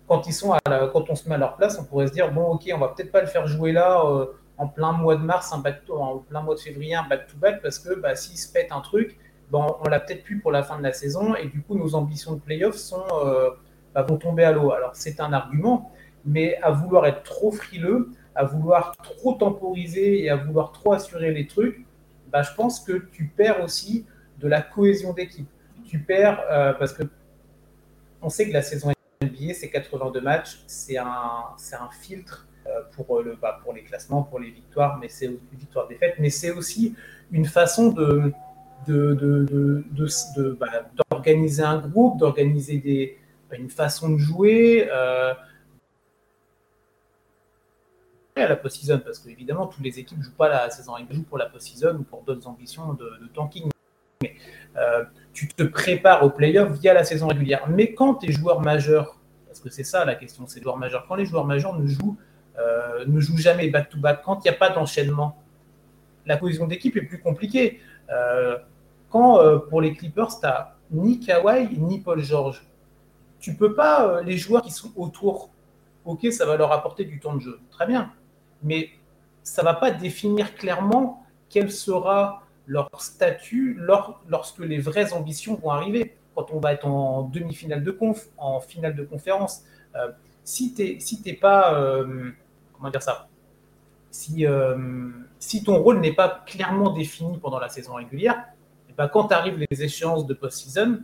quand, 0.08 0.26
ils 0.26 0.32
sont 0.32 0.58
quand 0.92 1.08
on 1.08 1.14
se 1.14 1.28
met 1.28 1.36
à 1.36 1.38
leur 1.38 1.54
place, 1.54 1.78
on 1.78 1.84
pourrait 1.84 2.08
se 2.08 2.12
dire 2.12 2.32
bon, 2.32 2.54
ok, 2.54 2.68
on 2.74 2.78
va 2.78 2.88
peut-être 2.88 3.12
pas 3.12 3.20
le 3.20 3.28
faire 3.28 3.46
jouer 3.46 3.70
là 3.70 4.04
euh, 4.04 4.26
en 4.58 4.68
plein 4.68 4.92
mois 4.92 5.16
de 5.16 5.22
mars, 5.22 5.52
un 5.52 5.58
back 5.58 5.82
en 5.90 6.18
plein 6.18 6.42
mois 6.42 6.54
de 6.54 6.60
février, 6.60 6.94
un 6.94 7.06
back-to-back, 7.06 7.60
parce 7.62 7.78
que 7.78 7.94
bah, 7.94 8.14
s'il 8.14 8.38
se 8.38 8.52
pète 8.52 8.70
un 8.70 8.80
truc, 8.80 9.18
bon, 9.50 9.76
on 9.80 9.88
l'a 9.88 10.00
peut-être 10.00 10.22
plus 10.22 10.38
pour 10.40 10.52
la 10.52 10.62
fin 10.62 10.78
de 10.78 10.82
la 10.82 10.92
saison, 10.92 11.34
et 11.34 11.46
du 11.48 11.62
coup, 11.62 11.76
nos 11.76 11.94
ambitions 11.94 12.34
de 12.34 12.40
playoff 12.40 12.76
sont, 12.76 13.04
euh, 13.24 13.50
bah, 13.94 14.02
vont 14.02 14.16
tomber 14.16 14.44
à 14.44 14.52
l'eau. 14.52 14.72
Alors, 14.72 14.90
c'est 14.94 15.20
un 15.20 15.32
argument, 15.32 15.92
mais 16.24 16.56
à 16.62 16.70
vouloir 16.70 17.06
être 17.06 17.22
trop 17.22 17.50
frileux, 17.50 18.10
à 18.34 18.44
vouloir 18.44 18.96
trop 19.02 19.34
temporiser 19.34 20.24
et 20.24 20.30
à 20.30 20.36
vouloir 20.36 20.72
trop 20.72 20.92
assurer 20.92 21.32
les 21.32 21.46
trucs, 21.46 21.84
bah, 22.30 22.42
je 22.42 22.54
pense 22.54 22.80
que 22.80 23.08
tu 23.12 23.26
perds 23.26 23.62
aussi 23.62 24.06
de 24.38 24.48
la 24.48 24.62
cohésion 24.62 25.12
d'équipe. 25.12 25.48
Tu 25.86 26.00
perds 26.00 26.42
parce 26.78 26.92
que 26.92 27.04
on 28.24 28.30
sait 28.30 28.48
que 28.48 28.52
la 28.52 28.62
saison 28.62 28.90
NBA, 29.22 29.54
c'est 29.54 29.70
82 29.70 30.20
matchs, 30.20 30.64
c'est 30.66 30.96
un, 30.96 31.06
un 31.06 31.90
filtre 32.00 32.46
euh, 32.48 32.53
pour, 32.92 33.22
le, 33.22 33.36
bah, 33.40 33.60
pour 33.62 33.72
les 33.72 33.82
classements, 33.82 34.22
pour 34.22 34.38
les 34.38 34.50
victoires, 34.50 34.98
mais 34.98 35.08
c'est 35.08 35.30
victoires 35.52 35.88
défaites, 35.88 36.16
mais 36.18 36.30
c'est 36.30 36.50
aussi 36.50 36.94
une 37.30 37.44
façon 37.44 37.90
bah, 37.90 38.32
d'organiser 41.10 41.62
un 41.62 41.78
groupe, 41.78 42.18
d'organiser 42.18 43.18
bah, 43.50 43.56
une 43.56 43.70
façon 43.70 44.10
de 44.10 44.18
jouer. 44.18 44.88
Euh, 44.90 45.34
à 48.36 48.48
la 48.48 48.56
post-season, 48.56 49.00
parce 49.04 49.20
que 49.20 49.28
évidemment, 49.28 49.66
toutes 49.66 49.84
les 49.84 49.98
équipes 50.00 50.18
ne 50.18 50.24
jouent 50.24 50.34
pas 50.36 50.48
la 50.48 50.68
saison, 50.68 50.96
elles 50.96 51.06
jouent 51.14 51.22
pour 51.22 51.38
la 51.38 51.46
post-season 51.46 51.98
ou 52.00 52.02
pour 52.02 52.22
d'autres 52.22 52.48
ambitions 52.48 52.94
de, 52.94 53.08
tanking. 53.32 53.70
Euh, 54.76 55.04
tu 55.32 55.46
te 55.46 55.62
prépares 55.62 56.24
au 56.24 56.30
playoff 56.30 56.72
via 56.72 56.94
la 56.94 57.04
saison 57.04 57.28
régulière. 57.28 57.68
Mais 57.68 57.94
quand 57.94 58.14
tes 58.14 58.32
joueurs 58.32 58.60
majeurs, 58.60 59.20
parce 59.46 59.60
que 59.60 59.70
c'est 59.70 59.84
ça 59.84 60.04
la 60.04 60.16
question, 60.16 60.46
c'est 60.48 60.60
joueurs 60.60 60.78
majeurs, 60.78 61.06
quand 61.06 61.14
les 61.14 61.26
joueurs 61.26 61.44
majeurs 61.44 61.78
ne 61.78 61.86
jouent, 61.86 62.16
euh, 62.58 63.04
ne 63.06 63.20
jouent 63.20 63.38
jamais 63.38 63.68
back-to-back, 63.68 64.22
quand 64.22 64.44
il 64.44 64.48
n'y 64.48 64.54
a 64.54 64.58
pas 64.58 64.70
d'enchaînement, 64.70 65.42
la 66.24 66.36
cohésion 66.36 66.66
d'équipe 66.66 66.96
est 66.96 67.02
plus 67.02 67.20
compliquée. 67.20 67.80
Euh, 68.10 68.58
quand 69.10 69.40
euh, 69.40 69.58
pour 69.58 69.80
les 69.80 69.92
Clippers, 69.92 70.28
tu 70.28 70.46
n'as 70.46 70.74
ni 70.90 71.18
Kawhi 71.18 71.76
ni 71.78 72.00
Paul 72.00 72.22
George, 72.22 72.64
tu 73.40 73.56
peux 73.56 73.74
pas, 73.74 74.22
les 74.22 74.38
joueurs 74.38 74.62
qui 74.62 74.70
sont 74.70 74.92
autour, 74.96 75.50
ok, 76.04 76.26
ça 76.30 76.46
va 76.46 76.56
leur 76.56 76.72
apporter 76.72 77.04
du 77.04 77.18
temps 77.18 77.34
de 77.34 77.40
jeu, 77.40 77.58
très 77.70 77.86
bien, 77.86 78.12
mais 78.62 78.90
ça 79.42 79.62
va 79.62 79.74
pas 79.74 79.90
définir 79.90 80.54
clairement 80.54 81.24
quel 81.48 81.70
sera 81.70 82.42
leur 82.66 82.88
statut 82.98 83.78
lorsque 84.28 84.60
les 84.60 84.78
vraies 84.78 85.12
ambitions 85.12 85.56
vont 85.56 85.70
arriver, 85.70 86.16
quand 86.34 86.52
on 86.52 86.60
va 86.60 86.72
être 86.72 86.86
en 86.86 87.22
demi-finale 87.22 87.82
de 87.82 87.90
conf, 87.90 88.28
en 88.38 88.60
finale 88.60 88.94
de 88.94 89.04
conférence. 89.04 89.64
Si 90.44 90.74
tu 90.74 90.98
si 91.00 91.22
pas, 91.34 92.02
comment 92.76 92.90
dire 92.90 93.02
ça, 93.02 93.28
si, 94.10 94.46
euh, 94.46 95.10
si 95.38 95.64
ton 95.64 95.82
rôle 95.82 96.00
n'est 96.00 96.14
pas 96.14 96.42
clairement 96.46 96.90
défini 96.90 97.38
pendant 97.38 97.58
la 97.58 97.68
saison 97.68 97.94
régulière, 97.94 98.36
et 98.88 98.90
eh 98.90 98.92
ben 98.96 99.08
quand 99.08 99.32
arrivent 99.32 99.64
les 99.70 99.82
échéances 99.82 100.26
de 100.26 100.34
post-season, 100.34 101.00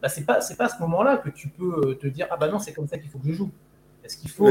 bah 0.00 0.08
c'est 0.08 0.24
pas 0.24 0.40
c'est 0.40 0.56
pas 0.56 0.66
à 0.66 0.68
ce 0.68 0.80
moment-là 0.80 1.18
que 1.18 1.30
tu 1.30 1.48
peux 1.48 1.96
te 1.96 2.06
dire 2.06 2.26
ah 2.30 2.36
bah 2.36 2.48
non 2.48 2.58
c'est 2.58 2.72
comme 2.72 2.88
ça 2.88 2.98
qu'il 2.98 3.10
faut 3.10 3.18
que 3.18 3.28
je 3.28 3.32
joue. 3.32 3.50
Est-ce 4.02 4.16
qu'il 4.16 4.30
faut 4.30 4.50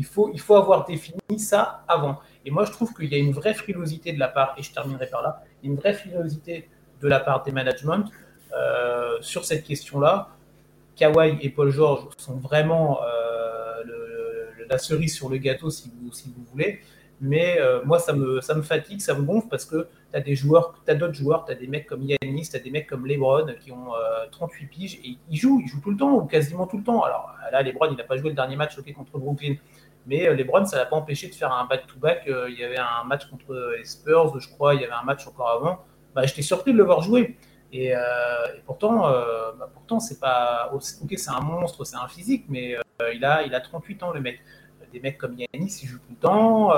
il 0.00 0.04
faut, 0.06 0.30
il 0.32 0.40
faut 0.40 0.54
avoir 0.54 0.86
défini 0.86 1.38
ça 1.38 1.84
avant. 1.86 2.20
Et 2.46 2.50
moi, 2.50 2.64
je 2.64 2.72
trouve 2.72 2.94
qu'il 2.94 3.12
y 3.12 3.14
a 3.14 3.18
une 3.18 3.32
vraie 3.32 3.52
frilosité 3.52 4.14
de 4.14 4.18
la 4.18 4.28
part, 4.28 4.54
et 4.56 4.62
je 4.62 4.72
terminerai 4.72 5.06
par 5.08 5.20
là, 5.20 5.42
une 5.62 5.76
vraie 5.76 5.92
frilosité 5.92 6.70
de 7.02 7.06
la 7.08 7.20
part 7.20 7.42
des 7.42 7.52
managements 7.52 8.04
euh, 8.56 9.18
sur 9.20 9.44
cette 9.44 9.64
question-là. 9.64 10.30
Kawhi 10.96 11.38
et 11.42 11.50
Paul 11.50 11.70
George 11.70 12.04
sont 12.16 12.36
vraiment 12.36 13.02
euh, 13.02 13.06
la 14.70 14.78
cerise 14.78 15.14
sur 15.14 15.28
le 15.28 15.38
gâteau, 15.38 15.70
si 15.70 15.90
vous, 15.90 16.12
si 16.12 16.32
vous 16.34 16.44
voulez. 16.50 16.80
Mais 17.20 17.60
euh, 17.60 17.82
moi, 17.84 17.98
ça 17.98 18.14
me, 18.14 18.40
ça 18.40 18.54
me 18.54 18.62
fatigue, 18.62 19.00
ça 19.00 19.14
me 19.14 19.22
gonfle 19.22 19.48
parce 19.48 19.66
que 19.66 19.88
tu 20.10 20.16
as 20.16 20.20
des 20.20 20.34
joueurs, 20.34 20.74
tu 20.86 20.94
d'autres 20.96 21.14
joueurs, 21.14 21.44
tu 21.44 21.52
as 21.52 21.54
des 21.54 21.66
mecs 21.66 21.86
comme 21.86 22.02
Yannis, 22.02 22.48
tu 22.48 22.56
as 22.56 22.60
des 22.60 22.70
mecs 22.70 22.86
comme 22.86 23.06
LeBron 23.06 23.46
qui 23.60 23.72
ont 23.72 23.90
38 24.30 24.66
piges 24.68 24.94
et 25.04 25.18
ils 25.28 25.36
jouent, 25.36 25.60
ils 25.62 25.68
jouent 25.68 25.82
tout 25.82 25.90
le 25.90 25.98
temps 25.98 26.14
ou 26.14 26.24
quasiment 26.24 26.66
tout 26.66 26.78
le 26.78 26.82
temps. 26.82 27.02
Alors 27.02 27.34
là, 27.52 27.62
LeBron, 27.62 27.88
il 27.90 27.96
n'a 27.96 28.04
pas 28.04 28.16
joué 28.16 28.30
le 28.30 28.34
dernier 28.34 28.56
match 28.56 28.74
contre 28.94 29.18
Brooklyn, 29.18 29.56
mais 30.06 30.28
euh, 30.28 30.34
les 30.34 30.44
Browns, 30.44 30.66
ça 30.66 30.76
l'a 30.76 30.86
pas 30.86 30.96
empêché 30.96 31.28
de 31.28 31.34
faire 31.34 31.52
un 31.52 31.66
back-to-back. 31.66 32.26
Euh, 32.28 32.48
il 32.50 32.58
y 32.58 32.64
avait 32.64 32.78
un 32.78 33.04
match 33.04 33.28
contre 33.28 33.74
les 33.76 33.84
Spurs, 33.84 34.38
je 34.40 34.48
crois, 34.48 34.74
il 34.74 34.80
y 34.80 34.84
avait 34.84 34.92
un 34.92 35.02
match 35.02 35.26
encore 35.26 35.50
avant. 35.50 35.84
Bah, 36.14 36.24
J'étais 36.24 36.42
surpris 36.42 36.72
de 36.72 36.78
le 36.78 36.84
voir 36.84 37.02
jouer. 37.02 37.36
Et, 37.72 37.94
euh, 37.94 38.00
pourtant, 38.66 39.02
bah, 39.02 39.70
pourtant 39.72 40.00
c'est 40.00 40.18
pas. 40.18 40.70
Ok, 40.72 41.14
c'est 41.16 41.30
un 41.30 41.40
monstre, 41.40 41.84
c'est 41.84 41.96
un 41.96 42.08
physique, 42.08 42.46
mais 42.48 42.76
il, 43.14 43.24
a, 43.24 43.44
il 43.44 43.54
a 43.54 43.60
38 43.60 44.02
ans, 44.02 44.12
le 44.12 44.20
mec. 44.20 44.40
Des 44.92 45.00
mecs 45.00 45.18
comme 45.18 45.36
Yannis, 45.38 45.80
il 45.82 45.88
joue 45.88 45.98
tout 45.98 46.10
le 46.10 46.16
temps. 46.16 46.72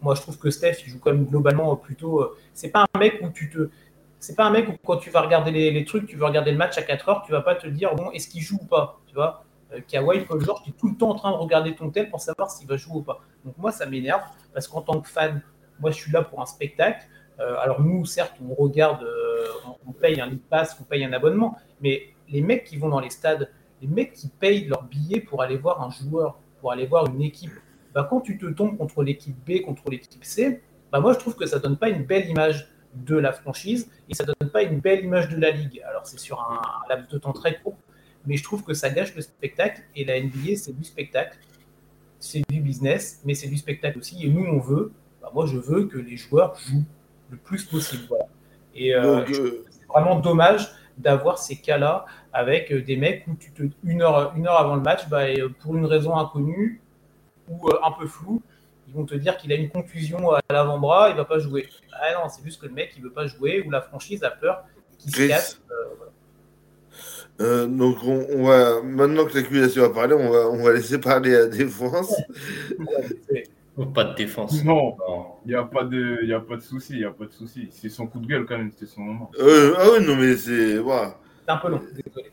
moi, 0.00 0.14
je 0.14 0.20
trouve 0.20 0.38
que 0.38 0.50
Steph, 0.50 0.78
il 0.84 0.90
joue 0.90 0.98
quand 0.98 1.12
même 1.12 1.26
globalement 1.26 1.76
plutôt. 1.76 2.34
c'est 2.52 2.70
pas 2.70 2.84
un 2.94 2.98
mec 2.98 3.20
où 3.22 3.30
tu 3.30 3.50
te. 3.50 3.70
C'est 4.18 4.36
pas 4.36 4.44
un 4.44 4.50
mec 4.50 4.68
où 4.68 4.74
quand 4.84 4.98
tu 4.98 5.10
vas 5.10 5.20
regarder 5.20 5.50
les, 5.50 5.84
trucs, 5.84 6.06
tu 6.06 6.16
veux 6.16 6.24
regarder 6.24 6.52
le 6.52 6.56
match 6.56 6.78
à 6.78 6.82
4 6.82 7.08
heures, 7.08 7.22
tu 7.26 7.32
vas 7.32 7.40
pas 7.40 7.56
te 7.56 7.66
dire, 7.66 7.94
bon, 7.96 8.10
est-ce 8.12 8.28
qu'il 8.28 8.40
joue 8.40 8.58
ou 8.62 8.66
pas 8.66 9.00
Tu 9.08 9.14
vois? 9.14 9.44
Euh, 9.72 9.80
Kawhi, 9.86 10.20
Paul 10.24 10.44
George, 10.44 10.62
tu 10.64 10.70
es 10.70 10.72
tout 10.72 10.88
le 10.88 10.96
temps 10.96 11.10
en 11.10 11.14
train 11.14 11.30
de 11.32 11.36
regarder 11.36 11.74
ton 11.74 11.90
tel 11.90 12.10
pour 12.10 12.20
savoir 12.20 12.50
s'il 12.50 12.68
va 12.68 12.76
jouer 12.76 12.96
ou 12.96 13.02
pas. 13.02 13.20
Donc 13.44 13.56
moi, 13.58 13.72
ça 13.72 13.86
m'énerve 13.86 14.22
parce 14.52 14.68
qu'en 14.68 14.82
tant 14.82 15.00
que 15.00 15.08
fan, 15.08 15.42
moi, 15.80 15.90
je 15.90 15.96
suis 15.96 16.12
là 16.12 16.22
pour 16.22 16.40
un 16.40 16.46
spectacle. 16.46 17.06
Euh, 17.40 17.56
alors 17.58 17.80
nous, 17.80 18.04
certes, 18.04 18.36
on 18.46 18.54
regarde, 18.54 19.02
euh, 19.02 19.46
on, 19.86 19.92
paye 19.92 20.20
un 20.20 20.26
lead 20.26 20.42
pass, 20.42 20.76
on 20.80 20.84
paye 20.84 21.04
un 21.04 21.12
abonnement, 21.12 21.56
mais 21.80 22.08
les 22.28 22.42
mecs 22.42 22.64
qui 22.64 22.76
vont 22.76 22.88
dans 22.88 23.00
les 23.00 23.10
stades, 23.10 23.50
les 23.82 23.88
mecs 23.88 24.12
qui 24.12 24.28
payent 24.28 24.64
leur 24.64 24.84
billet 24.84 25.20
pour 25.20 25.42
aller 25.42 25.56
voir 25.56 25.82
un 25.82 25.90
joueur, 25.90 26.38
pour 26.60 26.72
aller 26.72 26.86
voir 26.86 27.06
une 27.06 27.20
équipe, 27.20 27.52
bah, 27.92 28.06
quand 28.08 28.20
tu 28.20 28.38
te 28.38 28.46
tombes 28.46 28.78
contre 28.78 29.02
l'équipe 29.02 29.36
B, 29.46 29.60
contre 29.62 29.90
l'équipe 29.90 30.24
C, 30.24 30.62
bah, 30.90 31.00
moi 31.00 31.12
je 31.12 31.18
trouve 31.18 31.34
que 31.34 31.46
ça 31.46 31.58
donne 31.58 31.76
pas 31.76 31.88
une 31.88 32.04
belle 32.04 32.28
image 32.28 32.68
de 32.94 33.16
la 33.16 33.32
franchise 33.32 33.90
et 34.08 34.14
ça 34.14 34.24
donne 34.24 34.50
pas 34.50 34.62
une 34.62 34.78
belle 34.78 35.04
image 35.04 35.28
de 35.28 35.36
la 35.36 35.50
ligue. 35.50 35.82
Alors 35.86 36.06
c'est 36.06 36.20
sur 36.20 36.40
un, 36.40 36.62
laps 36.88 37.12
de 37.12 37.18
temps 37.18 37.32
très 37.32 37.60
court, 37.60 37.76
mais 38.24 38.36
je 38.36 38.44
trouve 38.44 38.62
que 38.62 38.72
ça 38.72 38.88
gâche 38.88 39.14
le 39.16 39.22
spectacle 39.22 39.82
et 39.96 40.04
la 40.04 40.20
NBA 40.20 40.56
c'est 40.56 40.76
du 40.76 40.84
spectacle, 40.84 41.36
c'est 42.20 42.42
du 42.48 42.60
business, 42.60 43.20
mais 43.24 43.34
c'est 43.34 43.48
du 43.48 43.56
spectacle 43.56 43.98
aussi 43.98 44.24
et 44.24 44.30
nous 44.30 44.44
on 44.44 44.60
veut, 44.60 44.92
bah, 45.20 45.30
moi 45.34 45.46
je 45.46 45.58
veux 45.58 45.86
que 45.86 45.98
les 45.98 46.16
joueurs 46.16 46.56
jouent 46.56 46.84
le 47.30 47.36
plus 47.36 47.64
possible. 47.64 48.06
Et 48.74 48.94
euh, 48.94 49.24
euh, 49.26 49.64
c'est 49.70 49.86
vraiment 49.88 50.20
dommage 50.20 50.68
d'avoir 50.98 51.38
ces 51.38 51.56
cas-là 51.56 52.04
avec 52.32 52.72
euh, 52.72 52.82
des 52.82 52.96
mecs 52.96 53.24
où 53.26 53.34
tu 53.34 53.52
te, 53.52 53.62
une, 53.84 54.02
heure, 54.02 54.32
une 54.36 54.46
heure 54.46 54.58
avant 54.58 54.76
le 54.76 54.82
match, 54.82 55.08
bah, 55.08 55.24
pour 55.60 55.76
une 55.76 55.86
raison 55.86 56.16
inconnue 56.16 56.80
ou 57.48 57.68
un 57.82 57.92
peu 57.92 58.06
floue, 58.06 58.42
ils 58.88 58.94
vont 58.94 59.04
te 59.04 59.14
dire 59.14 59.36
qu'il 59.36 59.52
a 59.52 59.54
une 59.54 59.70
contusion 59.70 60.32
à 60.32 60.40
l'avant-bras, 60.50 61.10
il 61.10 61.16
va 61.16 61.24
pas 61.24 61.38
jouer. 61.38 61.68
Ah 61.92 62.12
non, 62.14 62.28
c'est 62.28 62.44
juste 62.44 62.60
que 62.60 62.66
le 62.66 62.72
mec 62.72 62.92
il 62.96 63.02
veut 63.02 63.12
pas 63.12 63.26
jouer 63.26 63.62
ou 63.66 63.70
la 63.70 63.80
franchise 63.80 64.22
a 64.22 64.30
peur 64.30 64.64
qu'il 64.98 65.14
se 65.14 65.28
casse. 65.28 65.60
Euh, 65.70 65.74
euh, 67.40 67.66
donc 67.66 67.96
on, 68.04 68.44
va 68.44 68.82
maintenant 68.82 69.24
que 69.24 69.34
l'accusation 69.34 69.84
a 69.84 69.90
parlé, 69.90 70.14
on 70.14 70.30
va, 70.30 70.48
on 70.50 70.62
va 70.62 70.72
laisser 70.74 70.98
parler 70.98 71.34
à 71.34 71.40
la 71.40 71.46
défense. 71.46 72.14
pas 73.86 74.04
de 74.04 74.14
défense. 74.14 74.64
Non, 74.64 74.96
il 75.44 75.48
n'y 75.48 75.54
a 75.54 75.64
pas 75.64 75.84
de, 75.84 76.20
il 76.22 76.32
a 76.32 76.40
pas 76.40 76.56
de 76.56 76.62
souci, 76.62 76.94
il 76.94 77.00
y 77.00 77.04
a 77.04 77.10
pas 77.10 77.26
de 77.26 77.32
souci. 77.32 77.68
C'est 77.70 77.88
son 77.88 78.06
coup 78.06 78.20
de 78.20 78.26
gueule 78.26 78.46
quand 78.46 78.58
même, 78.58 78.70
c'était 78.70 78.86
son 78.86 79.02
moment. 79.02 79.30
Euh, 79.38 79.74
ah 79.78 79.84
oui, 79.92 80.06
non 80.06 80.16
mais 80.16 80.36
c'est, 80.36 80.76
C'est 80.76 81.50
un 81.50 81.56
peu 81.56 81.68
long, 81.68 81.80
désolé. 81.80 82.30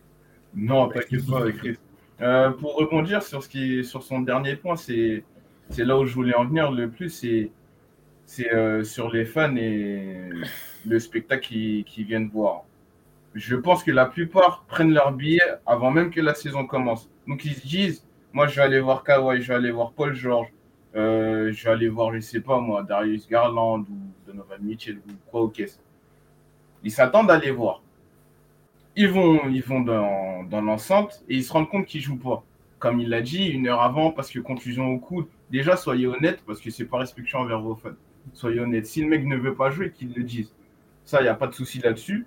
Non, 0.53 0.87
t'inquiète 0.89 1.25
pas, 1.29 1.51
Chris. 1.51 1.77
pour 2.59 2.75
rebondir 2.75 3.23
sur 3.23 3.43
ce 3.43 3.49
qui, 3.49 3.83
sur 3.83 4.03
son 4.03 4.21
dernier 4.21 4.55
point, 4.55 4.75
c'est 4.75 5.23
c'est 5.69 5.85
là 5.85 5.97
où 5.97 6.05
je 6.05 6.13
voulais 6.13 6.35
en 6.35 6.45
venir 6.45 6.71
le 6.71 6.89
plus, 6.89 7.09
c'est 7.09 7.51
c'est 8.25 8.53
euh, 8.53 8.83
sur 8.83 9.11
les 9.11 9.25
fans 9.25 9.55
et 9.55 10.29
le 10.85 10.99
spectacle 10.99 11.47
qu'ils 11.47 11.83
qui 11.83 12.03
viennent 12.03 12.29
voir. 12.29 12.63
Je 13.33 13.55
pense 13.55 13.83
que 13.83 13.91
la 13.91 14.05
plupart 14.05 14.65
prennent 14.67 14.93
leur 14.93 15.13
billet 15.13 15.41
avant 15.65 15.89
même 15.91 16.11
que 16.11 16.21
la 16.21 16.35
saison 16.35 16.65
commence. 16.65 17.09
Donc 17.27 17.43
ils 17.45 17.55
se 17.55 17.65
disent, 17.65 18.05
moi 18.33 18.47
je 18.47 18.55
vais 18.55 18.61
aller 18.61 18.79
voir 18.79 19.03
Kawhi, 19.03 19.41
je 19.41 19.47
vais 19.47 19.55
aller 19.55 19.71
voir 19.71 19.93
Paul 19.93 20.13
George, 20.13 20.47
euh, 20.95 21.51
je 21.51 21.63
vais 21.63 21.71
aller 21.71 21.89
voir, 21.89 22.13
je 22.13 22.19
sais 22.19 22.41
pas 22.41 22.59
moi, 22.59 22.83
Darius 22.83 23.27
Garland 23.27 23.81
ou 23.81 23.97
Donovan 24.25 24.61
Mitchell 24.61 24.97
ou 24.97 25.11
quoi 25.29 25.41
au 25.41 25.49
caisse. 25.49 25.79
Ils 26.83 26.91
s'attendent 26.91 27.31
à 27.31 27.37
les 27.37 27.51
voir. 27.51 27.81
Ils 28.95 29.09
vont, 29.09 29.47
ils 29.49 29.63
vont 29.63 29.81
dans, 29.81 30.43
dans 30.43 30.61
l'enceinte 30.61 31.23
et 31.29 31.35
ils 31.35 31.43
se 31.43 31.53
rendent 31.53 31.69
compte 31.69 31.85
qu'ils 31.85 32.01
jouent 32.01 32.17
pas. 32.17 32.43
Comme 32.79 32.99
il 32.99 33.09
l'a 33.09 33.21
dit, 33.21 33.45
une 33.47 33.67
heure 33.67 33.81
avant, 33.81 34.11
parce 34.11 34.31
que 34.31 34.39
confusion 34.39 34.87
au 34.87 34.99
coude, 34.99 35.27
déjà, 35.51 35.75
soyez 35.75 36.07
honnête 36.07 36.41
parce 36.47 36.61
que 36.61 36.71
c'est 36.71 36.85
pas 36.85 36.97
respectueux 36.97 37.37
envers 37.37 37.61
vos 37.61 37.75
fans. 37.75 37.89
Soyez 38.33 38.59
honnête. 38.59 38.85
Si 38.85 39.01
le 39.01 39.07
mec 39.07 39.25
ne 39.25 39.35
veut 39.35 39.55
pas 39.55 39.69
jouer, 39.69 39.91
qu'il 39.91 40.13
le 40.13 40.23
dise. 40.23 40.53
Ça, 41.03 41.19
il 41.19 41.23
n'y 41.23 41.29
a 41.29 41.35
pas 41.35 41.47
de 41.47 41.53
souci 41.53 41.79
là-dessus. 41.79 42.25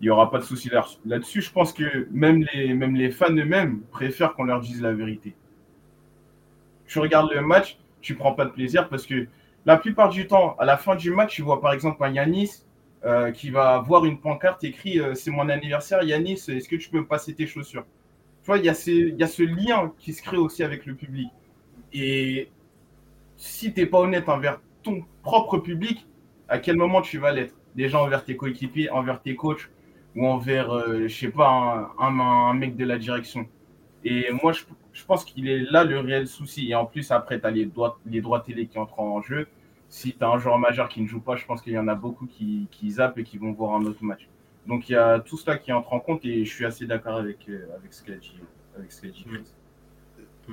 Il 0.00 0.04
n'y 0.04 0.10
aura 0.10 0.30
pas 0.30 0.38
de 0.38 0.44
souci 0.44 0.70
là-dessus. 1.04 1.40
Je 1.40 1.50
pense 1.50 1.72
que 1.72 2.08
même 2.10 2.44
les, 2.52 2.74
même 2.74 2.96
les 2.96 3.10
fans 3.10 3.32
eux-mêmes 3.32 3.80
préfèrent 3.90 4.34
qu'on 4.34 4.44
leur 4.44 4.60
dise 4.60 4.82
la 4.82 4.92
vérité. 4.92 5.34
Tu 6.86 6.98
regardes 6.98 7.32
le 7.32 7.40
match, 7.40 7.78
tu 8.06 8.14
prends 8.14 8.32
pas 8.32 8.44
de 8.44 8.50
plaisir 8.50 8.88
parce 8.88 9.04
que 9.04 9.26
la 9.64 9.76
plupart 9.76 10.10
du 10.10 10.28
temps, 10.28 10.54
à 10.58 10.64
la 10.64 10.76
fin 10.76 10.94
du 10.94 11.10
match, 11.10 11.34
tu 11.34 11.42
vois 11.42 11.60
par 11.60 11.72
exemple 11.72 12.04
un 12.04 12.12
Yanis 12.12 12.62
euh, 13.04 13.32
qui 13.32 13.50
va 13.50 13.80
voir 13.80 14.04
une 14.04 14.20
pancarte 14.20 14.62
écrit 14.62 15.00
euh, 15.00 15.14
C'est 15.14 15.32
mon 15.32 15.48
anniversaire, 15.48 16.02
Yanis, 16.04 16.44
est-ce 16.48 16.68
que 16.68 16.76
tu 16.76 16.88
peux 16.88 17.00
me 17.00 17.06
passer 17.06 17.34
tes 17.34 17.46
chaussures? 17.46 17.84
Tu 18.42 18.46
vois, 18.46 18.58
il 18.58 18.64
y, 18.64 18.68
a 18.68 18.74
ce 18.74 19.42
lien 19.42 19.92
qui 19.98 20.12
se 20.12 20.22
crée 20.22 20.36
aussi 20.36 20.62
avec 20.62 20.86
le 20.86 20.94
public. 20.94 21.28
Et 21.92 22.48
si 23.36 23.72
tu 23.74 23.86
pas 23.88 23.98
honnête 23.98 24.28
envers 24.28 24.60
ton 24.84 25.04
propre 25.22 25.58
public, 25.58 26.06
à 26.48 26.58
quel 26.58 26.76
moment 26.76 27.02
tu 27.02 27.18
vas 27.18 27.32
l'être? 27.32 27.54
Déjà 27.74 28.00
envers 28.00 28.24
tes 28.24 28.36
coéquipiers, 28.36 28.88
envers 28.90 29.20
tes 29.20 29.34
coachs 29.34 29.68
ou 30.14 30.26
envers, 30.28 30.70
euh, 30.70 31.08
je 31.08 31.14
sais 31.14 31.30
pas, 31.30 31.92
un, 31.98 32.54
mec 32.54 32.76
de 32.76 32.84
la 32.84 32.98
direction? 32.98 33.48
Et 34.04 34.30
moi, 34.30 34.52
je, 34.52 34.62
pense 35.04 35.24
qu'il 35.24 35.48
est 35.48 35.60
là 35.70 35.84
le 35.84 35.98
réel 35.98 36.26
souci. 36.26 36.70
Et 36.70 36.74
en 36.74 36.86
plus, 36.86 37.10
après, 37.10 37.40
tu 37.40 37.46
as 37.46 37.50
les 37.50 37.66
droits, 37.66 37.98
les 38.06 38.20
droits 38.20 38.40
télé 38.40 38.66
qui 38.66 38.78
entrent 38.78 39.00
en 39.00 39.20
jeu. 39.20 39.46
Si 39.88 40.14
tu 40.16 40.24
as 40.24 40.28
un 40.28 40.38
joueur 40.38 40.58
majeur 40.58 40.88
qui 40.88 41.00
ne 41.00 41.06
joue 41.06 41.20
pas, 41.20 41.36
je 41.36 41.44
pense 41.44 41.62
qu'il 41.62 41.72
y 41.72 41.78
en 41.78 41.88
a 41.88 41.94
beaucoup 41.94 42.26
qui, 42.26 42.68
qui 42.70 42.90
zappent 42.90 43.18
et 43.18 43.24
qui 43.24 43.38
vont 43.38 43.52
voir 43.52 43.76
un 43.76 43.84
autre 43.84 44.02
match. 44.02 44.28
Donc 44.66 44.88
il 44.88 44.92
y 44.92 44.96
a 44.96 45.20
tout 45.20 45.36
cela 45.36 45.58
qui 45.58 45.72
entre 45.72 45.92
en 45.92 46.00
compte 46.00 46.24
et 46.24 46.44
je 46.44 46.52
suis 46.52 46.64
assez 46.64 46.86
d'accord 46.86 47.16
avec, 47.16 47.48
euh, 47.48 47.68
avec 47.76 47.92
ce 47.92 48.02
qu'a 48.02 48.16
dit, 48.16 48.40
avec 48.76 48.90
ce 48.90 49.06
dit 49.06 49.24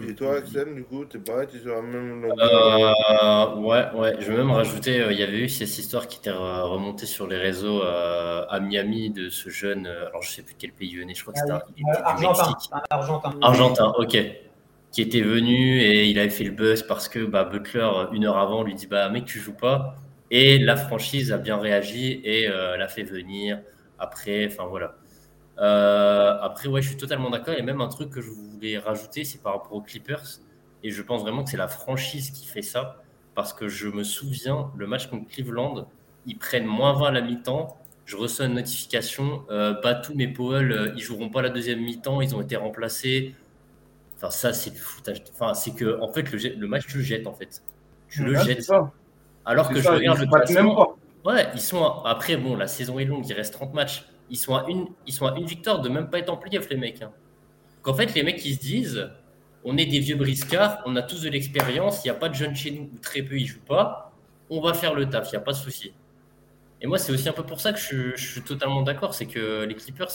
et 0.01 0.15
toi, 0.15 0.37
Axel, 0.37 0.73
du 0.73 0.83
coup, 0.83 1.05
t'es 1.05 1.19
pareil, 1.19 1.47
tu 1.51 1.59
sur 1.59 1.73
la 1.75 1.81
même 1.81 2.25
euh, 2.25 3.55
Ouais, 3.57 3.85
ouais. 3.95 4.15
Je 4.19 4.31
vais 4.31 4.37
même 4.37 4.51
rajouter, 4.51 5.01
euh, 5.01 5.11
il 5.11 5.19
y 5.19 5.23
avait 5.23 5.39
eu 5.39 5.49
cette 5.49 5.77
histoire 5.77 6.07
qui 6.07 6.17
était 6.17 6.31
remontée 6.31 7.05
sur 7.05 7.27
les 7.27 7.37
réseaux 7.37 7.83
euh, 7.83 8.45
à 8.49 8.59
Miami 8.59 9.11
de 9.11 9.29
ce 9.29 9.49
jeune, 9.49 9.85
alors 9.85 10.21
je 10.21 10.31
sais 10.31 10.41
plus 10.41 10.55
quel 10.57 10.71
pays 10.71 10.89
il 10.91 10.99
venait, 10.99 11.13
je 11.13 11.21
crois 11.21 11.33
que 11.33 11.39
c'était 11.39 11.53
ah 11.53 12.11
Argentin, 12.11 12.53
Argentin. 12.89 13.35
Argentin, 13.41 13.93
ok. 13.97 14.17
Qui 14.91 15.01
était 15.01 15.21
venu 15.21 15.81
et 15.81 16.05
il 16.05 16.19
avait 16.19 16.29
fait 16.29 16.43
le 16.43 16.51
buzz 16.51 16.83
parce 16.83 17.09
que 17.09 17.25
bah, 17.25 17.43
Butler, 17.45 17.89
une 18.11 18.25
heure 18.25 18.37
avant, 18.37 18.63
lui 18.63 18.75
dit 18.75 18.85
Bah, 18.85 19.09
mec, 19.09 19.25
tu 19.25 19.39
joues 19.39 19.55
pas. 19.55 19.95
Et 20.29 20.59
la 20.59 20.75
franchise 20.75 21.31
a 21.31 21.37
bien 21.37 21.57
réagi 21.57 22.21
et 22.23 22.47
l'a 22.47 22.87
fait 22.87 23.01
venir 23.01 23.59
après. 23.97 24.45
Enfin, 24.45 24.65
voilà. 24.65 24.95
Euh, 25.59 26.37
après, 26.41 26.67
ouais, 26.67 26.81
je 26.81 26.89
suis 26.89 26.97
totalement 26.97 27.29
d'accord. 27.29 27.53
Et 27.55 27.61
même 27.61 27.81
un 27.81 27.87
truc 27.87 28.09
que 28.09 28.21
je 28.21 28.29
voulais 28.29 28.77
rajouter, 28.77 29.23
c'est 29.23 29.41
par 29.41 29.53
rapport 29.53 29.73
aux 29.73 29.81
Clippers. 29.81 30.39
Et 30.83 30.91
je 30.91 31.01
pense 31.01 31.21
vraiment 31.21 31.43
que 31.43 31.49
c'est 31.49 31.57
la 31.57 31.67
franchise 31.67 32.31
qui 32.31 32.45
fait 32.45 32.61
ça. 32.61 33.01
Parce 33.35 33.53
que 33.53 33.67
je 33.67 33.87
me 33.87 34.03
souviens, 34.03 34.71
le 34.77 34.85
match 34.85 35.07
contre 35.07 35.27
Cleveland, 35.27 35.87
ils 36.25 36.37
prennent 36.37 36.65
moins 36.65 36.93
20 36.93 37.07
à 37.07 37.11
la 37.11 37.21
mi-temps. 37.21 37.77
Je 38.05 38.15
reçois 38.17 38.45
une 38.45 38.55
notification 38.55 39.43
euh, 39.49 39.79
Batum 39.81 40.19
et 40.19 40.27
Powell, 40.27 40.71
euh, 40.71 40.93
ils 40.95 41.01
joueront 41.01 41.29
pas 41.29 41.41
la 41.41 41.49
deuxième 41.49 41.79
mi-temps, 41.79 42.21
ils 42.21 42.35
ont 42.35 42.41
été 42.41 42.57
remplacés. 42.57 43.33
Enfin, 44.17 44.29
ça, 44.29 44.53
c'est 44.53 44.71
du 44.71 44.77
foutage. 44.77 45.23
Enfin, 45.33 45.53
c'est 45.53 45.71
que, 45.71 45.99
en 46.01 46.11
fait, 46.11 46.31
le, 46.31 46.37
le, 46.37 46.67
match, 46.67 46.85
tu 46.85 46.97
le 46.97 47.03
jettes, 47.03 47.27
en 47.27 47.33
fait. 47.33 47.63
Tu 48.09 48.23
le 48.23 48.35
jettes. 48.35 48.69
Alors 49.45 49.69
que 49.69 49.81
je 49.81 49.89
regarde 49.89 50.19
le 50.19 50.27
classement. 50.27 50.95
Ouais, 51.25 51.47
ils 51.53 51.61
sont. 51.61 51.83
Après, 52.03 52.35
bon, 52.35 52.55
la 52.55 52.67
saison 52.67 52.99
est 52.99 53.05
longue, 53.05 53.25
il 53.27 53.33
reste 53.33 53.53
30 53.53 53.73
matchs 53.73 54.05
ils 54.29 54.37
sont 54.37 54.55
à 54.55 54.65
une, 54.67 54.87
ils 55.07 55.13
sont 55.13 55.27
à 55.27 55.37
une 55.37 55.45
victoire 55.45 55.81
de 55.81 55.89
même 55.89 56.09
pas 56.09 56.19
être 56.19 56.29
en 56.29 56.37
playoff, 56.37 56.69
les 56.69 56.77
mecs. 56.77 57.01
Hein. 57.01 57.11
Qu'en 57.81 57.93
fait, 57.93 58.13
les 58.13 58.23
mecs, 58.23 58.43
ils 58.45 58.55
se 58.55 58.59
disent 58.59 59.09
on 59.63 59.77
est 59.77 59.85
des 59.85 59.99
vieux 59.99 60.15
briscards, 60.15 60.81
on 60.85 60.95
a 60.95 61.01
tous 61.01 61.21
de 61.21 61.29
l'expérience, 61.29 62.03
il 62.03 62.07
n'y 62.07 62.11
a 62.11 62.19
pas 62.19 62.29
de 62.29 62.35
jeunes 62.35 62.55
chez 62.55 62.71
nous, 62.71 62.89
ou 62.93 62.97
très 63.01 63.21
peu, 63.21 63.37
ils 63.37 63.45
jouent 63.45 63.65
pas, 63.65 64.11
on 64.49 64.61
va 64.61 64.73
faire 64.73 64.93
le 64.93 65.09
taf, 65.09 65.29
il 65.29 65.31
n'y 65.31 65.37
a 65.37 65.41
pas 65.41 65.53
de 65.53 65.57
souci. 65.57 65.93
Et 66.81 66.87
moi, 66.87 66.97
c'est 66.97 67.13
aussi 67.13 67.29
un 67.29 67.33
peu 67.33 67.43
pour 67.43 67.61
ça 67.61 67.71
que 67.71 67.79
je, 67.79 68.15
suis 68.15 68.41
totalement 68.41 68.81
d'accord, 68.81 69.13
c'est 69.13 69.25
que 69.25 69.63
les 69.63 69.75
Clippers, 69.75 70.11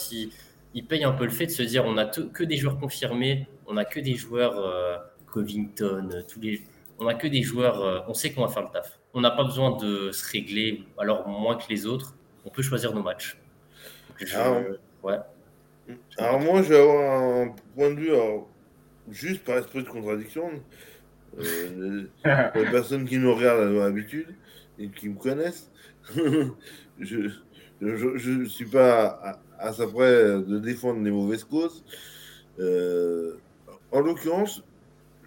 ils, 0.74 0.86
payent 0.86 1.04
un 1.04 1.12
peu 1.12 1.24
le 1.24 1.30
fait 1.30 1.46
de 1.46 1.50
se 1.50 1.62
dire 1.62 1.84
on 1.86 1.96
a 1.96 2.04
que 2.04 2.44
des 2.44 2.56
joueurs 2.56 2.78
confirmés, 2.78 3.48
on 3.66 3.76
a 3.78 3.84
que 3.84 4.00
des 4.00 4.14
joueurs 4.14 4.58
euh, 4.58 4.96
Covington, 5.26 6.08
tous 6.28 6.40
les, 6.40 6.62
on 6.98 7.06
a 7.06 7.14
que 7.14 7.26
des 7.26 7.42
joueurs, 7.42 7.80
euh, 7.80 8.00
on 8.06 8.14
sait 8.14 8.32
qu'on 8.32 8.42
va 8.42 8.48
faire 8.48 8.62
le 8.62 8.68
taf. 8.68 8.98
On 9.14 9.20
n'a 9.22 9.30
pas 9.30 9.44
besoin 9.44 9.76
de 9.76 10.12
se 10.12 10.30
régler, 10.30 10.84
alors 10.98 11.26
moins 11.26 11.56
que 11.56 11.64
les 11.70 11.86
autres, 11.86 12.14
on 12.44 12.50
peut 12.50 12.62
choisir 12.62 12.94
nos 12.94 13.02
matchs. 13.02 13.38
Alors, 14.34 14.62
ouais. 15.02 15.16
alors, 16.18 16.40
moi, 16.40 16.62
je 16.62 16.68
vais 16.68 16.80
avoir 16.80 17.20
un 17.20 17.54
point 17.74 17.90
de 17.90 18.00
vue, 18.00 18.12
juste 19.10 19.44
par 19.44 19.58
esprit 19.58 19.82
de 19.82 19.88
contradiction. 19.88 20.50
Euh, 21.38 22.04
les, 22.54 22.70
personnes 22.70 23.04
qui 23.04 23.18
nous 23.18 23.34
regardent 23.34 23.76
à 23.76 23.86
l'habitude 23.86 24.34
et 24.78 24.88
qui 24.88 25.08
me 25.08 25.18
connaissent, 25.18 25.70
je 26.98 27.30
ne 27.80 28.44
suis 28.46 28.66
pas 28.66 29.40
à, 29.58 29.72
sa 29.72 29.86
près 29.86 30.24
de 30.40 30.58
défendre 30.58 31.02
les 31.02 31.10
mauvaises 31.10 31.44
causes. 31.44 31.84
Euh, 32.58 33.36
en 33.92 34.00
l'occurrence, 34.00 34.62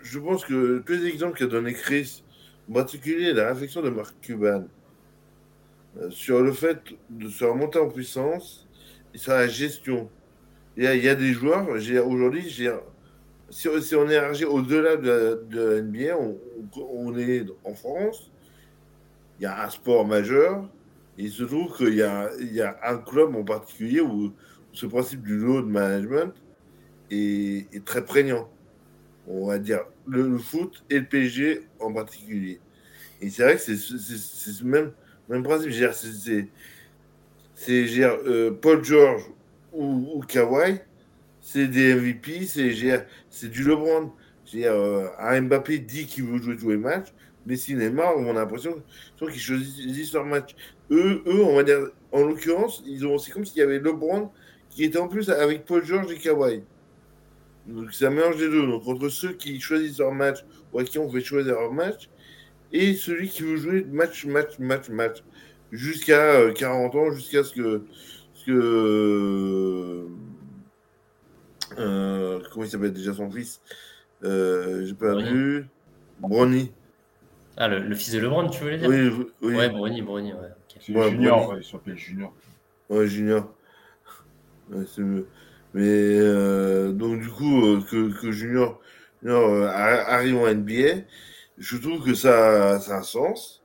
je 0.02 0.20
pense 0.20 0.46
que 0.46 0.80
tous 0.80 0.94
les 0.94 1.08
exemples 1.08 1.38
qu'a 1.38 1.48
donné 1.48 1.74
Chris, 1.74 2.24
en 2.70 2.74
particulier 2.74 3.34
la 3.34 3.50
réflexion 3.50 3.82
de 3.82 3.90
Marc 3.90 4.16
Cuban, 4.22 4.66
euh, 5.98 6.10
sur 6.10 6.42
le 6.42 6.52
fait 6.54 6.80
de 7.10 7.28
se 7.30 7.44
remonter 7.44 7.80
en 7.80 7.90
puissance 7.90 8.68
sur 9.16 9.34
la 9.34 9.48
gestion. 9.48 10.10
Il 10.78 10.84
y 10.84 11.10
a, 11.10 11.16
des 11.16 11.34
joueurs, 11.34 11.68
aujourd'hui, 12.08 12.50
si, 12.50 12.68
on 13.96 14.10
est 14.10 14.44
au-delà 14.46 14.96
de, 14.96 15.48
la 15.52 15.82
NBA, 15.82 16.18
on, 16.78 17.18
est 17.18 17.46
en 17.66 17.74
France, 17.74 18.32
il 19.40 19.44
y 19.44 19.46
a 19.46 19.66
un 19.66 19.70
sport 19.70 20.06
majeur, 20.06 20.66
il 21.18 21.30
se 21.30 21.44
trouve 21.44 21.76
qu'il 21.76 21.96
y 21.96 22.02
a, 22.02 22.80
un 22.84 22.98
club 22.98 23.36
en 23.36 23.44
particulier 23.44 24.00
où 24.00 24.34
ce 24.72 24.86
principe 24.86 25.24
du 25.24 25.38
load 25.38 25.66
management 25.66 26.34
est, 27.12 27.84
très 27.84 28.06
prégnant. 28.06 28.50
On 29.28 29.48
va 29.48 29.60
dire 29.60 29.82
le, 30.08 30.38
foot 30.38 30.84
et 30.90 31.00
le 31.00 31.06
PSG 31.06 31.68
en 31.80 31.92
particulier. 31.92 32.60
Et 33.22 33.30
c'est 33.30 33.44
vrai 33.44 33.56
que 33.56 33.62
c'est 33.62 33.76
ce 33.76 34.64
même, 34.64 34.94
même 35.30 35.44
principe. 35.44 35.72
C'est 35.94 36.48
c'est 37.64 37.86
euh, 38.00 38.52
Paul 38.52 38.84
George 38.84 39.24
ou, 39.72 40.24
Kawhi, 40.28 40.80
c'est 41.42 41.68
des 41.68 41.94
MVP, 41.94 42.46
c'est 42.48 43.50
du 43.50 43.64
LeBron. 43.64 44.12
Euh, 44.56 45.08
un 45.20 45.42
Mbappé 45.42 45.78
dit 45.78 46.08
qu'il 46.08 46.24
veut 46.26 46.42
jouer 46.42 46.58
tous 46.58 46.72
les 46.72 46.78
matchs, 46.78 47.14
mais 47.46 47.56
si 47.56 47.76
Neymar, 47.76 48.18
on 48.18 48.32
a 48.32 48.34
l'impression 48.34 48.82
qu'ils 49.18 49.40
choisissent 49.40 50.14
leur 50.14 50.26
match. 50.26 50.56
Eux, 50.90 51.22
eux, 51.28 51.44
on 51.44 51.56
va 51.56 51.64
dire, 51.64 51.92
en 52.12 52.24
l'occurrence, 52.24 52.84
ils 52.88 53.06
ont, 53.06 53.20
c'est 53.20 53.32
comme 53.32 53.46
s'il 53.46 53.60
y 53.60 53.62
avait 53.62 53.80
LeBron 53.80 54.32
qui 54.72 54.84
était 54.84 54.98
en 54.98 55.08
plus 55.08 55.30
avec 55.30 55.66
Paul 55.66 55.86
George 55.86 56.12
et 56.12 56.18
Kawhi. 56.18 56.64
Donc 57.68 57.90
un 58.02 58.10
mélange 58.10 58.38
des 58.38 58.50
deux. 58.50 58.66
Donc 58.66 58.88
entre 58.88 59.08
ceux 59.10 59.34
qui 59.34 59.60
choisissent 59.60 60.00
leur 60.00 60.14
match 60.14 60.40
ou 60.74 60.80
à 60.80 60.84
qui 60.84 60.98
on 60.98 61.08
fait 61.10 61.22
choisir 61.22 61.54
leur 61.54 61.72
match, 61.72 62.10
et 62.74 62.96
celui 62.96 63.30
qui 63.30 63.44
veut 63.44 63.58
jouer 63.58 63.84
match, 63.84 64.26
match, 64.26 64.58
match, 64.58 64.90
match, 64.90 65.24
jusqu'à 65.72 66.52
40 66.54 66.96
euh, 66.96 66.98
ans, 66.98 67.12
jusqu'à 67.12 67.44
ce 67.44 67.54
que. 67.54 67.84
Ce 68.34 68.46
que 68.46 70.08
euh, 71.78 72.40
comment 72.52 72.66
il 72.66 72.70
s'appelle 72.70 72.94
déjà 72.94 73.14
son 73.14 73.30
fils? 73.30 73.62
Euh, 74.24 74.86
J'ai 74.86 74.94
pas 74.94 75.16
vu. 75.16 75.68
Brony. 76.20 76.72
Ah, 77.58 77.68
le, 77.68 77.94
fils 77.96 78.14
de 78.14 78.20
LeBron, 78.20 78.50
tu 78.50 78.62
voulais 78.62 78.78
dire? 78.78 78.90
Oui, 78.90 79.28
oui. 79.42 79.56
Ouais, 79.56 79.70
Brony, 79.70 80.02
Brony, 80.02 80.34
ouais. 80.34 80.50
Junior, 80.80 81.50
ouais, 81.50 81.58
il 81.60 81.64
s'appelle 81.64 81.98
Junior. 81.98 82.34
Ouais, 82.90 83.08
Junior. 83.08 83.54
Ouais, 84.72 84.86
c'est 84.88 85.02
mieux. 85.02 85.28
Mais 85.74 85.84
euh, 85.84 86.92
donc, 86.92 87.20
du 87.20 87.30
coup, 87.30 87.66
euh, 87.66 87.82
que, 87.90 88.12
que 88.20 88.32
Junior, 88.32 88.80
Junior 89.22 89.50
euh, 89.50 89.68
arrive 89.68 90.38
en 90.38 90.48
NBA, 90.48 91.04
je 91.58 91.78
trouve 91.78 92.04
que 92.04 92.14
ça, 92.14 92.80
ça 92.80 92.96
a 92.96 93.00
un 93.00 93.04
sens. 93.04 93.62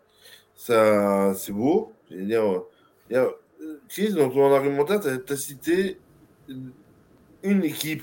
Ça, 0.55 1.35
c'est 1.35 1.53
beau. 1.53 1.93
Je 2.11 2.17
veux 2.17 2.25
dire, 2.25 2.63
dire, 3.11 3.31
Chris, 3.89 4.13
dans 4.13 4.29
ton 4.29 4.53
argumentaire, 4.53 5.01
tu 5.01 5.33
as, 5.33 5.37
cité 5.37 5.99
une 7.43 7.65
équipe. 7.65 8.03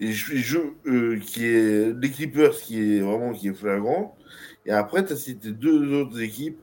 Et 0.00 0.12
je, 0.12 0.58
euh, 0.86 1.18
qui 1.18 1.44
est 1.44 2.12
Clippers 2.14 2.56
qui 2.60 2.98
est 2.98 3.00
vraiment 3.00 3.32
qui 3.32 3.48
est 3.48 3.52
flagrant. 3.52 4.16
Et 4.64 4.70
après 4.70 5.04
tu 5.04 5.12
as 5.12 5.16
cité 5.16 5.50
deux 5.50 5.92
autres 5.92 6.20
équipes 6.20 6.58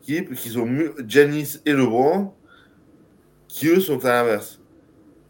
qui, 0.00 0.24
qui 0.24 0.48
sont 0.50 0.68
Janice 1.08 1.60
et 1.66 1.72
LeBron 1.72 2.32
qui 3.52 3.68
eux 3.68 3.80
sont 3.80 4.04
à 4.04 4.22
l'inverse. 4.22 4.60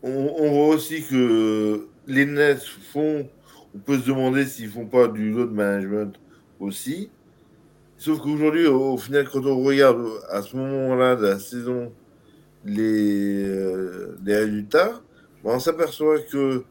On, 0.02 0.50
voit 0.50 0.74
aussi 0.74 1.02
que 1.04 1.88
les 2.06 2.24
Nets 2.24 2.64
font, 2.64 3.28
on 3.74 3.78
peut 3.78 3.98
se 3.98 4.06
demander 4.06 4.46
s'ils 4.46 4.68
font 4.68 4.86
pas 4.86 5.08
du 5.08 5.30
load 5.30 5.52
management 5.52 6.18
aussi. 6.60 7.10
Sauf 8.02 8.18
qu'aujourd'hui, 8.20 8.66
au, 8.66 8.98
final, 8.98 9.28
quand 9.28 9.46
on 9.46 9.62
regarde 9.62 10.04
à 10.28 10.42
ce 10.42 10.56
moment-là 10.56 11.14
de 11.14 11.24
la 11.24 11.38
saison 11.38 11.92
les, 12.64 13.44
euh, 13.44 14.18
les 14.24 14.38
résultats, 14.38 15.00
ben, 15.44 15.52
on 15.52 15.60
s'aperçoit 15.60 16.18
que 16.18 16.64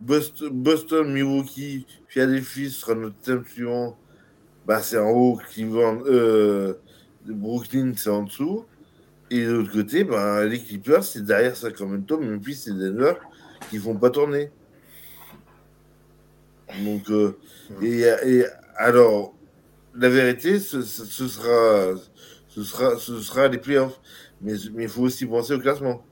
Boston, 0.00 1.12
Milwaukee, 1.12 1.86
Philadelphie 2.06 2.70
sera 2.70 2.94
notre 2.94 3.16
thème 3.16 3.44
suivant. 3.44 3.98
Bah, 4.64 4.80
c'est 4.80 4.96
en 4.96 5.10
haut, 5.10 5.38
Cleveland, 5.52 6.04
euh, 6.06 6.72
Brooklyn, 7.26 7.92
c'est 7.94 8.08
en 8.08 8.22
dessous. 8.22 8.64
Et 9.30 9.44
de 9.44 9.52
l'autre 9.52 9.72
côté, 9.72 10.04
ben, 10.04 10.46
les 10.46 10.58
Clippers, 10.58 11.04
c'est 11.04 11.22
derrière 11.22 11.54
Sacramento, 11.54 12.18
même 12.18 12.40
puis 12.40 12.54
c'est 12.54 12.72
Denver 12.72 13.12
qui 13.68 13.76
ne 13.76 13.82
font 13.82 13.96
pas 13.96 14.08
tourner. 14.08 14.50
Donc, 16.82 17.10
euh, 17.10 17.36
et, 17.82 18.04
et, 18.24 18.46
alors, 18.78 19.34
la 19.98 20.08
vérité, 20.08 20.58
ce, 20.58 20.82
sera, 20.82 22.00
ce, 22.48 22.62
sera, 22.62 22.96
ce 22.96 23.20
sera 23.20 23.48
les 23.48 23.58
playoffs. 23.58 24.00
Mais 24.40 24.54
il 24.54 24.88
faut 24.88 25.02
aussi 25.02 25.26
penser 25.26 25.54
au 25.54 25.58
classement. 25.58 26.04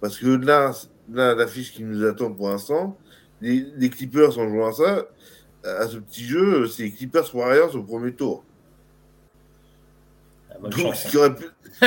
Parce 0.00 0.18
que 0.18 0.26
là, 0.26 0.72
là 1.10 1.34
l'affiche 1.34 1.72
qui 1.72 1.82
nous 1.82 2.04
attend 2.04 2.32
pour 2.32 2.48
l'instant, 2.48 2.96
les, 3.40 3.66
les, 3.76 3.90
Clippers 3.90 4.38
en 4.38 4.48
jouant 4.48 4.68
à 4.68 4.72
ça, 4.72 5.06
à 5.64 5.86
ce 5.86 5.98
petit 5.98 6.24
jeu, 6.24 6.66
c'est 6.66 6.84
les 6.84 6.92
Clippers 6.92 7.34
Warriors 7.34 7.74
au 7.76 7.82
premier 7.82 8.12
tour. 8.12 8.44
Ah, 10.50 10.54
Donc, 10.60 10.94
ce 10.94 11.10
qui 11.10 11.16
aurait 11.16 11.34
pu. 11.34 11.44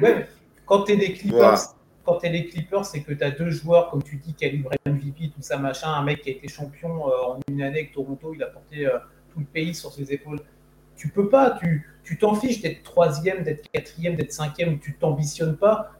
Ouais, 0.00 0.28
quand 0.64 0.84
tu 0.84 0.92
es 0.92 0.96
des 0.96 1.12
Clippers, 1.12 1.58
quand 2.04 2.22
es 2.22 2.30
les 2.30 2.46
Clippers, 2.46 2.84
c'est 2.84 3.02
que 3.02 3.12
tu 3.12 3.24
as 3.24 3.32
deux 3.32 3.50
joueurs, 3.50 3.90
comme 3.90 4.00
tu 4.02 4.14
dis, 4.14 4.32
calibre 4.32 4.70
MVP, 4.86 5.32
tout 5.34 5.42
ça, 5.42 5.58
machin, 5.58 5.92
un 5.92 6.04
mec 6.04 6.22
qui 6.22 6.30
a 6.30 6.32
été 6.34 6.46
champion 6.46 7.08
euh, 7.08 7.32
en 7.32 7.40
une 7.48 7.62
année 7.62 7.80
avec 7.80 7.92
Toronto, 7.92 8.32
il 8.32 8.42
a 8.44 8.46
porté 8.46 8.86
euh, 8.86 8.98
tout 9.38 9.44
le 9.44 9.52
pays 9.52 9.74
sur 9.74 9.92
ses 9.92 10.12
épaules. 10.12 10.40
Tu 10.96 11.08
peux 11.08 11.28
pas, 11.28 11.58
tu 12.02 12.18
t'en 12.18 12.34
fiches 12.34 12.60
d'être 12.60 12.82
troisième, 12.82 13.44
d'être 13.44 13.70
quatrième, 13.70 14.16
d'être 14.16 14.32
cinquième, 14.32 14.80
tu 14.80 14.96
t'ambitionnes 14.96 15.56
pas, 15.56 15.92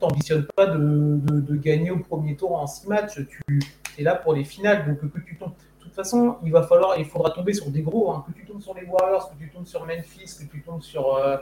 t'ambitionnes 0.00 0.46
pas 0.56 0.66
de, 0.66 1.20
de, 1.22 1.56
gagner 1.56 1.92
au 1.92 1.98
premier 1.98 2.34
tour 2.34 2.52
en 2.52 2.66
six 2.66 2.88
matchs, 2.88 3.20
tu 3.28 3.60
es 3.98 4.02
là 4.02 4.16
pour 4.16 4.34
les 4.34 4.44
finales, 4.44 4.86
donc 4.86 5.12
que 5.12 5.20
tu 5.20 5.36
tombes. 5.36 5.52
De 5.78 5.84
toute 5.84 5.94
façon, 5.94 6.38
il 6.44 6.52
va 6.52 6.62
falloir, 6.62 6.98
il 6.98 7.04
faudra 7.04 7.30
tomber 7.30 7.52
sur 7.52 7.70
des 7.70 7.82
gros, 7.82 8.10
hein. 8.10 8.24
que 8.26 8.32
tu 8.32 8.44
tombes 8.44 8.62
sur 8.62 8.74
les 8.74 8.84
Warriors, 8.84 9.30
que 9.30 9.36
tu 9.38 9.50
tombes 9.50 9.66
sur 9.66 9.86
Memphis, 9.86 10.38
que 10.40 10.50
tu 10.50 10.62
tombes 10.62 10.82
sur 10.82 11.16
euh, 11.16 11.36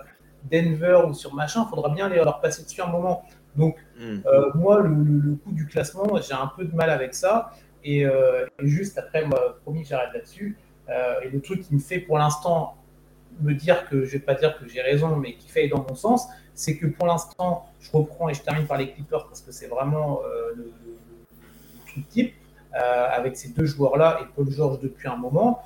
Denver 0.51 1.03
ou 1.09 1.15
sur 1.15 1.35
machin, 1.35 1.65
il 1.67 1.71
faudra 1.71 1.91
bien 1.91 2.09
les, 2.09 2.17
leur 2.17 2.41
passer 2.41 2.63
dessus 2.63 2.83
un 2.83 2.87
moment. 2.87 3.25
Donc, 3.57 3.77
hmm. 3.99 4.19
euh, 4.27 4.51
moi, 4.55 4.81
le, 4.81 5.35
coup 5.37 5.53
du 5.53 5.67
classement, 5.67 6.07
j'ai 6.21 6.35
un 6.35 6.51
peu 6.57 6.65
de 6.65 6.75
mal 6.75 6.91
avec 6.91 7.15
ça. 7.15 7.53
Et, 7.85 8.05
euh, 8.05 8.47
juste 8.61 8.99
après, 8.99 9.25
moi, 9.25 9.59
promis, 9.63 9.85
j'arrête 9.85 10.13
là-dessus. 10.15 10.57
Euh, 10.89 11.21
et 11.23 11.29
le 11.29 11.41
truc 11.41 11.63
qui 11.63 11.75
me 11.75 11.81
fait 11.81 11.99
pour 11.99 12.19
l'instant 12.19 12.77
me 13.41 13.55
dire 13.55 13.89
que, 13.89 14.05
je 14.05 14.13
vais 14.13 14.19
pas 14.19 14.35
dire 14.35 14.59
que 14.59 14.69
j'ai 14.69 14.81
raison, 14.81 15.17
mais 15.17 15.35
qui 15.35 15.49
fait 15.49 15.69
dans 15.69 15.85
mon 15.89 15.95
sens, 15.95 16.27
c'est 16.55 16.77
que 16.77 16.87
pour 16.87 17.07
l'instant, 17.07 17.67
je 17.81 17.91
reprends 17.93 18.29
et 18.29 18.35
je 18.35 18.43
termine 18.43 18.67
par 18.67 18.79
les 18.79 18.91
Clippers 18.91 19.27
parce 19.29 19.41
que 19.41 19.53
c'est 19.53 19.69
vraiment 19.69 20.21
le, 20.57 20.65
le, 20.65 20.73
truc 21.87 22.09
type, 22.09 22.35
avec 22.73 23.37
ces 23.37 23.51
deux 23.51 23.65
joueurs-là 23.65 24.21
et 24.23 24.27
Paul 24.35 24.51
George 24.51 24.81
depuis 24.81 25.09
un 25.09 25.17
moment. 25.17 25.63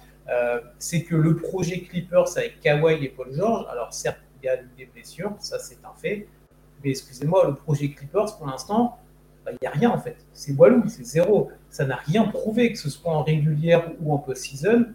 c'est 0.79 1.03
que 1.03 1.15
le 1.15 1.37
projet 1.37 1.81
Clippers 1.81 2.37
avec 2.37 2.61
Kawhi 2.61 3.05
et 3.05 3.09
Paul 3.09 3.33
George, 3.33 3.67
alors 3.71 3.93
certes, 3.95 4.21
il 4.43 4.47
y 4.47 4.49
a 4.51 4.57
des 4.57 4.87
blessures, 4.87 5.35
ça 5.39 5.59
c'est 5.59 5.79
un 5.85 5.95
fait. 5.97 6.27
Mais 6.83 6.91
excusez-moi, 6.91 7.47
le 7.47 7.55
projet 7.55 7.91
Clippers, 7.91 8.37
pour 8.37 8.47
l'instant, 8.47 8.99
bah, 9.45 9.53
il 9.53 9.59
n'y 9.63 9.69
a 9.69 9.71
rien 9.71 9.91
en 9.91 9.99
fait. 9.99 10.17
C'est 10.33 10.53
Walou, 10.53 10.89
c'est 10.89 11.05
zéro. 11.05 11.51
Ça 11.71 11.85
n'a 11.85 11.97
rien 11.97 12.25
prouvé, 12.25 12.73
que 12.73 12.79
ce 12.79 12.91
soit 12.91 13.13
en 13.13 13.23
régulière 13.23 13.91
ou 14.01 14.13
en 14.13 14.19
post-season. 14.19 14.87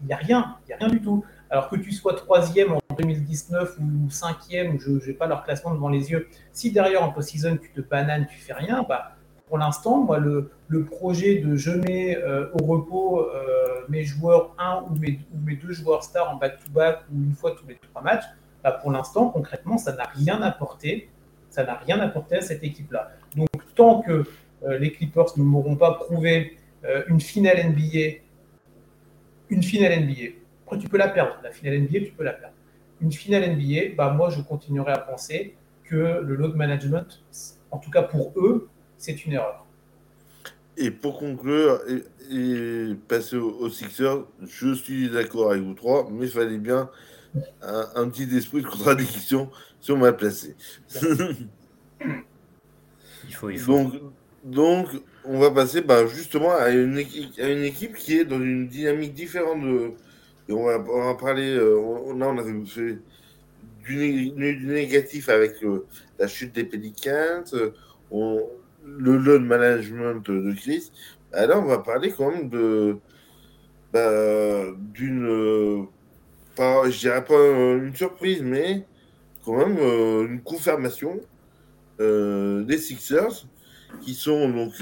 Il 0.00 0.06
n'y 0.06 0.12
a 0.12 0.16
rien, 0.16 0.56
il 0.64 0.68
n'y 0.68 0.74
a 0.74 0.76
rien 0.76 0.88
du 0.88 1.00
tout. 1.00 1.24
Alors 1.50 1.68
que 1.70 1.76
tu 1.76 1.92
sois 1.92 2.14
troisième 2.14 2.72
en 2.72 2.80
2019 2.98 3.78
ou 3.78 4.10
cinquième, 4.10 4.78
je 4.78 4.90
n'ai 4.90 5.14
pas 5.14 5.26
leur 5.26 5.44
classement 5.44 5.72
devant 5.72 5.88
les 5.88 6.10
yeux, 6.10 6.28
si 6.52 6.70
derrière 6.70 7.02
en 7.02 7.10
post-season 7.10 7.56
tu 7.56 7.70
te 7.70 7.80
bananes, 7.80 8.26
tu 8.30 8.38
fais 8.38 8.52
rien, 8.52 8.84
bah, 8.86 9.12
pour 9.48 9.58
l'instant, 9.58 9.98
moi, 9.98 10.18
le, 10.18 10.50
projet 10.84 11.36
de 11.36 11.56
je 11.56 11.70
mets 11.70 12.16
euh, 12.16 12.50
au 12.60 12.64
repos 12.64 13.20
euh, 13.20 13.84
mes 13.88 14.04
joueurs, 14.04 14.54
un 14.58 14.84
ou 14.88 14.94
mes, 14.96 15.20
ou 15.32 15.56
deux 15.56 15.72
joueurs 15.72 16.04
stars 16.04 16.30
en 16.30 16.36
back-to-back 16.36 17.00
ou 17.12 17.22
une 17.24 17.32
fois 17.32 17.52
tous 17.52 17.66
les 17.66 17.76
trois 17.76 18.02
matchs, 18.02 18.24
bah, 18.62 18.72
pour 18.72 18.92
l'instant, 18.92 19.30
concrètement, 19.30 19.78
ça 19.78 19.94
n'a 19.94 20.04
rien 20.04 20.42
apporté. 20.42 21.08
Ça 21.48 21.64
n'a 21.64 21.74
rien 21.74 21.98
apporté 22.00 22.36
à 22.36 22.40
cette 22.42 22.62
équipe-là. 22.62 23.10
Donc, 23.34 23.48
tant 23.74 24.02
que 24.02 24.24
euh, 24.64 24.78
les 24.78 24.92
Clippers 24.92 25.38
ne 25.38 25.42
m'auront 25.42 25.76
pas 25.76 25.94
prouvé 25.94 26.58
une 27.08 27.20
finale 27.20 27.70
NBA, 27.70 28.20
une 29.50 29.62
finale 29.62 30.04
NBA, 30.04 30.34
après 30.66 30.78
tu 30.78 30.88
peux 30.88 30.98
la 30.98 31.08
perdre, 31.08 31.36
la 31.42 31.50
finale 31.50 31.80
NBA, 31.80 32.00
tu 32.00 32.12
peux 32.16 32.24
la 32.24 32.32
perdre. 32.32 32.54
Une 33.00 33.12
finale 33.12 33.54
NBA, 33.54 33.94
bah, 33.96 34.10
moi, 34.10 34.30
je 34.30 34.40
continuerai 34.40 34.92
à 34.92 34.98
penser 34.98 35.54
que 35.84 36.20
le 36.20 36.34
load 36.34 36.54
management, 36.56 37.22
en 37.70 37.78
tout 37.78 37.90
cas 37.90 38.02
pour 38.02 38.32
eux, 38.36 38.68
c'est 38.96 39.24
une 39.24 39.32
erreur. 39.32 39.64
Et 40.76 40.90
pour 40.90 41.18
conclure 41.18 41.80
et, 42.30 42.94
passer 43.08 43.36
aux, 43.36 43.68
Sixers, 43.68 44.24
je 44.46 44.74
suis 44.74 45.10
d'accord 45.10 45.50
avec 45.50 45.62
vous 45.62 45.74
trois, 45.74 46.08
mais 46.10 46.26
il 46.26 46.30
fallait 46.30 46.58
bien 46.58 46.90
un, 47.62 48.08
petit 48.08 48.36
esprit 48.36 48.62
de 48.62 48.66
contradiction 48.66 49.50
on 49.90 49.96
m'a 49.96 50.12
placé. 50.12 50.54
il 52.00 53.34
faut, 53.34 53.50
il 53.50 53.58
faut. 53.58 53.72
Donc, 53.72 53.94
donc, 54.44 54.88
on 55.24 55.38
va 55.38 55.50
passer 55.50 55.82
bah, 55.82 56.06
justement 56.06 56.54
à 56.54 56.70
une, 56.70 56.98
équipe, 56.98 57.94
qui 57.96 58.18
est 58.18 58.24
dans 58.24 58.40
une 58.40 58.68
dynamique 58.68 59.14
différente. 59.14 59.62
Et 60.48 60.52
on 60.52 60.64
va, 60.64 61.14
parler. 61.14 61.50
Euh, 61.50 62.14
là, 62.16 62.28
on 62.28 62.38
a 62.38 62.66
fait 62.66 62.98
du, 63.84 64.32
négatif 64.32 65.28
avec 65.28 65.62
euh, 65.62 65.86
la 66.18 66.26
chute 66.26 66.54
des 66.54 66.64
Pelicans. 66.64 67.44
On, 68.10 68.42
le 68.84 69.16
load 69.18 69.42
management 69.42 70.30
de 70.30 70.52
Chris, 70.54 70.90
bah 71.30 71.46
là, 71.46 71.58
on 71.58 71.66
va 71.66 71.78
parler 71.78 72.10
quand 72.10 72.30
même 72.30 72.48
de 72.48 72.96
bah, 73.92 74.64
d'une, 74.94 75.86
je 76.58 76.98
dirais 76.98 77.24
pas 77.24 77.34
une 77.34 77.94
surprise, 77.94 78.42
mais 78.42 78.84
quand 79.44 79.56
même 79.56 79.78
euh, 79.78 80.26
une 80.26 80.42
confirmation 80.42 81.20
euh, 82.00 82.62
des 82.64 82.78
Sixers, 82.78 83.46
qui 84.02 84.14
sont 84.14 84.48
donc 84.50 84.72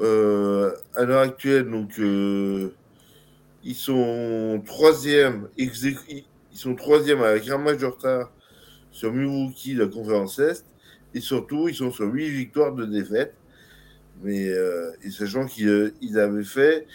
euh, 0.00 0.72
à 0.94 1.04
l'heure 1.04 1.20
actuelle, 1.22 1.70
donc 1.70 1.98
ils 1.98 3.74
sont 3.74 4.62
troisième, 4.64 5.48
ils 5.56 6.24
sont 6.52 6.74
troisième 6.74 7.22
avec 7.22 7.48
un 7.48 7.58
match 7.58 7.78
de 7.78 7.86
retard 7.86 8.32
sur 8.90 9.12
Milwaukee, 9.12 9.74
la 9.74 9.86
conférence 9.86 10.38
Est, 10.38 10.64
et 11.14 11.20
surtout, 11.20 11.68
ils 11.68 11.74
sont 11.74 11.92
sur 11.92 12.06
huit 12.06 12.30
victoires 12.30 12.72
de 12.72 12.84
défaite 12.86 13.34
mais 14.22 14.48
euh, 14.48 14.92
et 15.02 15.10
sachant 15.10 15.46
qu'ils 15.46 15.68
euh, 15.68 16.16
avaient 16.16 16.44
fait 16.44 16.86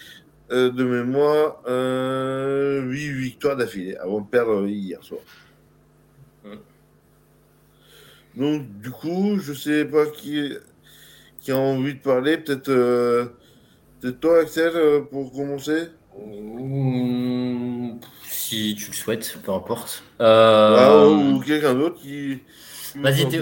euh, 0.52 0.70
de 0.70 0.84
mémoire, 0.84 1.62
euh, 1.68 2.82
8 2.84 3.12
victoires 3.14 3.56
d'affilée 3.56 3.96
avant 3.96 4.22
de 4.22 4.28
perdre 4.28 4.68
hier 4.68 5.04
soir. 5.04 5.22
Mm. 6.44 6.56
Donc, 8.36 8.80
du 8.80 8.92
coup, 8.92 9.40
je 9.40 9.54
sais 9.54 9.86
pas 9.86 10.06
qui, 10.08 10.54
qui 11.46 11.52
a 11.52 11.58
envie 11.58 11.94
de 11.94 12.00
parler. 12.00 12.38
Peut-être 12.38 12.70
euh, 12.70 13.26
peut-être 14.02 14.20
toi, 14.20 14.40
Axel, 14.42 14.72
euh, 14.76 15.02
pour 15.02 15.32
commencer 15.32 15.90
Mmh, 16.18 18.00
Si 18.24 18.76
tu 18.78 18.88
le 18.92 18.96
souhaites, 18.96 19.38
peu 19.44 19.52
importe. 19.52 20.04
Ouais, 20.20 20.26
Euh, 20.26 21.10
Ou 21.34 21.40
quelqu'un 21.42 21.74
d'autre 21.76 22.02
qui. 22.02 22.40
Vas-y, 22.96 23.30
ça. 23.30 23.38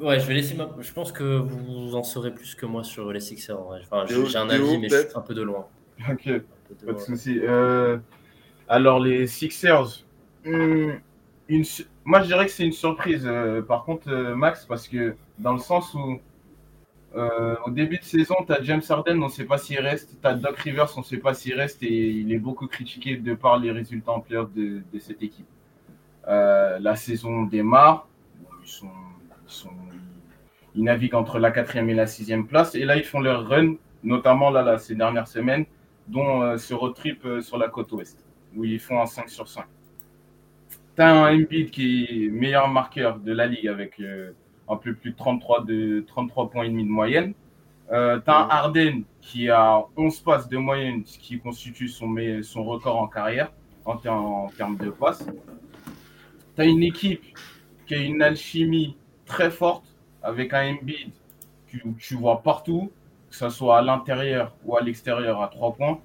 Ouais, 0.00 0.20
je 0.20 0.26
vais 0.26 0.34
laisser 0.34 0.54
ma... 0.54 0.70
Je 0.80 0.92
pense 0.92 1.10
que 1.10 1.24
vous 1.24 1.96
en 1.96 2.04
saurez 2.04 2.32
plus 2.32 2.54
que 2.54 2.66
moi 2.66 2.84
sur 2.84 3.12
les 3.12 3.18
Sixers. 3.18 3.58
Enfin, 3.58 4.04
j'ai 4.06 4.36
un 4.38 4.48
avis, 4.48 4.78
mais 4.78 4.88
je 4.88 4.96
suis 4.96 5.06
un 5.16 5.20
peu 5.20 5.34
de 5.34 5.42
loin. 5.42 5.66
Ok, 6.10 6.26
de 6.28 6.44
pas 6.86 6.92
de 6.92 6.98
souci. 6.98 7.40
Euh, 7.42 7.98
alors, 8.68 9.00
les 9.00 9.26
Sixers, 9.26 10.04
hmm, 10.44 10.92
une 11.48 11.64
moi 12.04 12.20
je 12.20 12.26
dirais 12.26 12.46
que 12.46 12.52
c'est 12.52 12.64
une 12.64 12.72
surprise, 12.72 13.24
euh, 13.26 13.62
par 13.62 13.84
contre, 13.84 14.08
euh, 14.10 14.34
Max, 14.36 14.66
parce 14.66 14.86
que 14.86 15.16
dans 15.38 15.52
le 15.54 15.58
sens 15.58 15.92
où 15.94 16.20
euh, 17.16 17.54
au 17.64 17.70
début 17.70 17.98
de 17.98 18.04
saison, 18.04 18.34
tu 18.44 18.52
as 18.52 18.62
James 18.62 18.82
Harden, 18.88 19.22
on 19.22 19.26
ne 19.26 19.30
sait 19.30 19.44
pas 19.44 19.58
s'il 19.58 19.78
reste, 19.78 20.18
tu 20.20 20.26
as 20.26 20.34
Doc 20.34 20.58
Rivers, 20.58 20.92
on 20.96 21.00
ne 21.00 21.04
sait 21.04 21.18
pas 21.18 21.32
s'il 21.32 21.54
reste, 21.54 21.82
et 21.82 22.10
il 22.10 22.32
est 22.32 22.38
beaucoup 22.38 22.66
critiqué 22.66 23.16
de 23.16 23.34
par 23.34 23.58
les 23.58 23.70
résultats 23.70 24.12
en 24.12 24.20
playoff 24.20 24.52
de, 24.52 24.82
cette 24.98 25.22
équipe. 25.22 25.46
Euh, 26.26 26.78
la 26.80 26.96
saison 26.96 27.44
démarre, 27.44 28.08
ils, 30.74 30.82
naviguent 30.82 31.14
entre 31.14 31.38
la 31.38 31.52
quatrième 31.52 31.88
et 31.90 31.94
la 31.94 32.08
sixième 32.08 32.48
place, 32.48 32.74
et 32.74 32.84
là 32.84 32.96
ils 32.96 33.04
font 33.04 33.20
leur 33.20 33.48
run, 33.48 33.74
notamment 34.02 34.50
là, 34.50 34.76
ces 34.78 34.96
dernières 34.96 35.28
semaines, 35.28 35.66
dont 36.08 36.42
euh, 36.42 36.56
ce 36.56 36.74
road 36.74 36.94
trip 36.94 37.24
sur 37.42 37.58
la 37.58 37.68
côte 37.68 37.92
ouest, 37.92 38.26
où 38.56 38.64
ils 38.64 38.80
font 38.80 39.00
un 39.00 39.06
5 39.06 39.28
sur 39.28 39.46
5. 39.46 39.64
Tu 40.96 41.02
as 41.02 41.14
un 41.14 41.32
Embiid 41.32 41.70
qui 41.70 42.04
est 42.04 42.28
meilleur 42.28 42.68
marqueur 42.68 43.20
de 43.20 43.32
la 43.32 43.46
ligue 43.46 43.68
avec 43.68 44.00
un 44.68 44.76
peu 44.76 44.94
plus 44.94 45.10
de 45.12 45.16
33, 45.16 45.64
de 45.64 46.04
33 46.06 46.50
points 46.50 46.64
et 46.64 46.68
demi 46.68 46.84
de 46.84 46.90
moyenne. 46.90 47.34
Euh, 47.92 48.18
tu 48.24 48.30
as 48.30 48.38
un. 48.38 48.48
Harden 48.48 49.02
qui 49.20 49.50
a 49.50 49.84
11 49.96 50.20
passes 50.20 50.48
de 50.48 50.56
moyenne, 50.56 51.02
ce 51.04 51.18
qui 51.18 51.38
constitue 51.38 51.88
son, 51.88 52.14
son 52.42 52.64
record 52.64 52.96
en 52.98 53.06
carrière 53.08 53.52
en, 53.84 53.96
ter- 53.96 54.12
en 54.14 54.48
termes 54.56 54.76
de 54.76 54.90
passes. 54.90 55.26
Tu 56.56 56.62
as 56.62 56.64
une 56.64 56.82
équipe 56.82 57.22
qui 57.86 57.94
a 57.94 57.98
une 57.98 58.22
alchimie 58.22 58.96
très 59.26 59.50
forte 59.50 59.84
avec 60.22 60.54
un 60.54 60.74
Embiid 60.74 61.10
que 61.68 61.78
tu 61.98 62.14
vois 62.14 62.42
partout, 62.42 62.90
que 63.30 63.36
ce 63.36 63.48
soit 63.50 63.78
à 63.78 63.82
l'intérieur 63.82 64.54
ou 64.64 64.76
à 64.76 64.80
l'extérieur 64.80 65.42
à 65.42 65.48
3 65.48 65.74
points, 65.74 66.00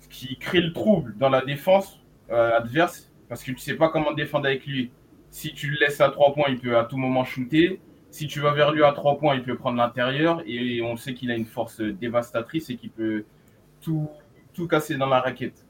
ce 0.00 0.08
qui 0.08 0.36
crée 0.36 0.60
le 0.60 0.72
trouble 0.72 1.16
dans 1.18 1.28
la 1.28 1.42
défense 1.42 2.00
euh, 2.30 2.56
adverse 2.56 3.10
parce 3.28 3.42
que 3.44 3.52
tu 3.52 3.58
sais 3.58 3.74
pas 3.74 3.88
comment 3.88 4.12
défendre 4.12 4.46
avec 4.46 4.66
lui. 4.66 4.90
Si 5.30 5.52
tu 5.52 5.70
le 5.70 5.76
laisses 5.78 6.00
à 6.00 6.08
3 6.10 6.34
points, 6.34 6.46
il 6.48 6.58
peut 6.58 6.78
à 6.78 6.84
tout 6.84 6.96
moment 6.96 7.24
shooter. 7.24 7.80
Si 8.10 8.26
tu 8.26 8.40
vas 8.40 8.52
vers 8.52 8.72
lui 8.72 8.82
à 8.82 8.92
3 8.92 9.18
points, 9.18 9.34
il 9.34 9.42
peut 9.42 9.56
prendre 9.56 9.76
l'intérieur. 9.76 10.42
Et 10.46 10.80
on 10.82 10.96
sait 10.96 11.14
qu'il 11.14 11.30
a 11.30 11.36
une 11.36 11.46
force 11.46 11.80
dévastatrice 11.80 12.70
et 12.70 12.76
qu'il 12.76 12.90
peut 12.90 13.24
tout, 13.80 14.08
tout 14.54 14.66
casser 14.66 14.96
dans 14.96 15.08
la 15.08 15.20
raquette. 15.20 15.66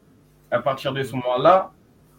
À 0.51 0.61
partir 0.61 0.93
de 0.93 1.03
ce 1.03 1.13
moment-là, 1.17 1.73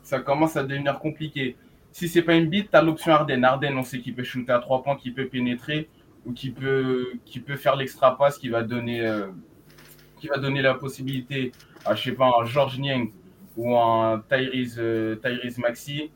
ça 0.04 0.20
commence 0.20 0.58
à 0.58 0.64
devenir 0.64 1.00
compliqué. 1.00 1.56
Si 1.92 2.08
c'est 2.08 2.22
pas 2.22 2.36
une 2.36 2.48
bite, 2.48 2.72
tu 2.72 2.78
as 2.78 2.82
l'option 2.82 3.14
Arden. 3.14 3.44
Arden, 3.44 3.78
on 3.78 3.84
sait 3.84 4.00
qu'il 4.00 4.14
peut 4.14 4.24
shooter 4.24 4.52
à 4.52 4.60
3 4.60 4.84
points, 4.84 4.96
qu'il 4.98 5.14
peut 5.14 5.28
pénétrer 5.28 5.90
ou 6.26 6.34
qu'il 6.34 6.54
peut, 6.54 7.14
peut 7.46 7.56
faire 7.56 7.76
l'extra 7.76 8.18
passe 8.18 8.38
qui 8.38 8.50
va 8.50 8.64
donner, 8.64 9.06
euh, 9.06 9.28
qui 10.20 10.28
va 10.28 10.38
donner 10.38 10.62
la 10.62 10.74
possibilité 10.74 11.54
à, 11.86 11.96
je 11.96 12.04
sais 12.04 12.12
pas, 12.12 12.32
un 12.42 12.46
George 12.46 12.78
Niang 12.80 13.12
ou 13.56 13.78
un 13.78 14.24
Tyrese, 14.30 14.76
euh, 14.78 15.16
Tyrese 15.16 15.58
Maxi 15.58 16.12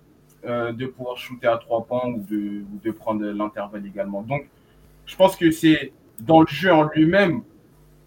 euh, 0.45 0.71
de 0.71 0.85
pouvoir 0.87 1.17
shooter 1.17 1.47
à 1.47 1.57
3 1.57 1.85
points 1.85 2.07
ou 2.07 2.19
de, 2.29 2.63
de 2.83 2.91
prendre 2.91 3.23
l'intervalle 3.25 3.85
également. 3.85 4.21
Donc, 4.21 4.49
je 5.05 5.15
pense 5.15 5.35
que 5.35 5.51
c'est 5.51 5.91
dans 6.19 6.41
le 6.41 6.47
jeu 6.47 6.71
en 6.71 6.83
lui-même 6.95 7.41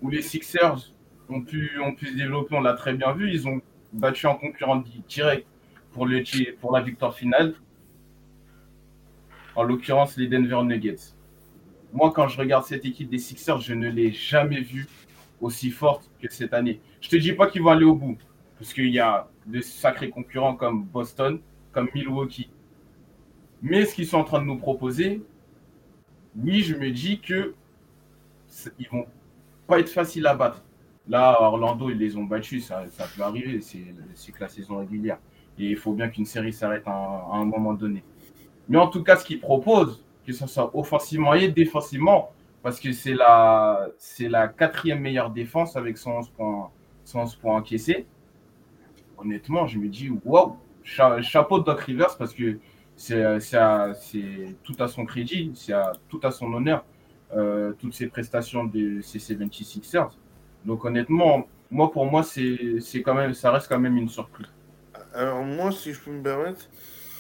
où 0.03 0.11
les 0.11 0.23
Sixers 0.23 0.93
ont 1.29 1.41
pu, 1.43 1.79
ont 1.81 1.95
pu 1.95 2.07
se 2.07 2.17
développer. 2.17 2.55
On 2.57 2.61
l'a 2.61 2.75
très 2.75 2.95
bien 2.95 3.13
vu. 3.13 3.31
Ils 3.31 3.47
ont 3.49 3.61
battu 3.93 4.27
un 4.27 4.35
concurrent 4.35 4.77
di- 4.77 5.03
direct 5.09 5.47
pour, 5.93 6.07
le, 6.07 6.23
pour 6.61 6.73
la 6.73 6.83
victoire 6.83 7.15
finale. 7.15 7.55
En 9.57 9.63
l'occurrence, 9.63 10.17
les 10.17 10.27
Denver 10.27 10.63
Nuggets. 10.65 11.15
Moi, 11.93 12.13
quand 12.13 12.27
je 12.27 12.39
regarde 12.39 12.65
cette 12.65 12.85
équipe 12.85 13.09
des 13.09 13.19
Sixers, 13.19 13.61
je 13.61 13.73
ne 13.75 13.89
l'ai 13.89 14.11
jamais 14.13 14.61
vue 14.61 14.89
aussi 15.41 15.71
forte 15.71 16.11
que 16.21 16.27
cette 16.33 16.53
année. 16.53 16.81
Je 17.01 17.09
te 17.09 17.17
dis 17.17 17.33
pas 17.33 17.47
qu'ils 17.49 17.63
vont 17.63 17.71
aller 17.71 17.85
au 17.85 17.95
bout, 17.95 18.19
parce 18.59 18.73
qu'il 18.73 18.89
y 18.89 18.99
a 18.99 19.29
de 19.47 19.61
sacrés 19.61 20.11
concurrents 20.11 20.57
comme 20.57 20.85
Boston, 20.85 21.39
comme 21.75 21.89
Milwaukee. 21.95 22.51
Mais 23.61 23.85
ce 23.85 23.95
qu'ils 23.95 24.07
sont 24.07 24.19
en 24.19 24.25
train 24.25 24.41
de 24.41 24.47
nous 24.47 24.59
proposer, 24.59 25.23
oui, 26.37 26.61
je 26.63 26.75
me 26.77 26.91
dis 26.91 27.21
que 27.21 27.55
ils 28.79 28.89
vont 28.89 29.07
pas 29.67 29.81
être 29.81 29.89
faciles 29.89 30.27
à 30.27 30.35
battre. 30.35 30.63
Là, 31.09 31.41
Orlando, 31.41 31.91
ils 31.91 31.99
les 31.99 32.17
ont 32.17 32.25
battus, 32.25 32.67
ça, 32.67 32.85
peut 33.17 33.23
arriver, 33.23 33.61
c'est 33.61 34.33
que 34.33 34.41
la 34.41 34.49
saison 34.49 34.79
régulière. 34.79 35.19
Et 35.59 35.71
il 35.71 35.77
faut 35.77 35.93
bien 35.93 36.09
qu'une 36.09 36.25
série 36.25 36.53
s'arrête 36.53 36.85
à, 36.87 37.27
un- 37.33 37.45
moment 37.45 37.75
donné. 37.75 38.03
Mais 38.69 38.79
en 38.79 38.89
tout 38.89 39.03
cas, 39.03 39.17
ce 39.17 39.25
qu'ils 39.25 39.41
proposent, 39.41 40.03
que 40.27 40.33
ce 40.33 40.47
soit 40.47 40.75
offensivement 40.77 41.35
et 41.35 41.49
défensivement, 41.49 42.31
parce 42.63 42.81
que 42.81 42.93
c'est 42.93 43.15
la, 43.15 43.89
quatrième 44.57 45.01
meilleure 45.01 45.31
défense 45.31 45.77
avec 45.77 45.99
111 45.99 46.31
points, 46.31 46.71
111 47.05 47.37
points 47.37 47.57
encaissés. 47.57 48.07
Honnêtement, 49.19 49.67
je 49.67 49.79
me 49.79 49.89
dis, 49.89 50.11
waouh, 50.25 50.57
cha- 50.85 51.23
chapeau 51.23 51.61
de 51.61 51.65
Doc 51.65 51.81
Rivers 51.81 52.17
parce 52.19 52.35
que 52.35 52.59
c'est 52.97 53.23
tout 54.63 54.77
à 54.79 54.89
son 54.89 55.07
crédit, 55.07 55.53
c'est 55.57 55.75
tout 56.09 56.21
à 56.23 56.31
son 56.31 56.53
honneur, 56.55 56.85
euh, 57.37 57.73
toutes 57.79 57.95
ces 57.95 58.09
prestations 58.09 58.65
de 58.65 59.01
ces 59.03 59.19
76ers. 59.19 60.11
Donc 60.65 60.85
honnêtement, 60.85 61.49
moi 61.71 61.91
pour 61.91 62.07
moi, 62.07 62.23
c'est 62.23 63.03
quand 63.05 63.15
même, 63.15 63.35
ça 63.35 63.51
reste 63.53 63.69
quand 63.69 63.81
même 63.81 63.97
une 63.97 64.09
surprise. 64.09 64.49
Alors, 65.15 65.43
moi, 65.45 65.73
si 65.73 65.93
je 65.93 66.01
peux 66.01 66.11
me 66.13 66.23
permettre, 66.23 66.69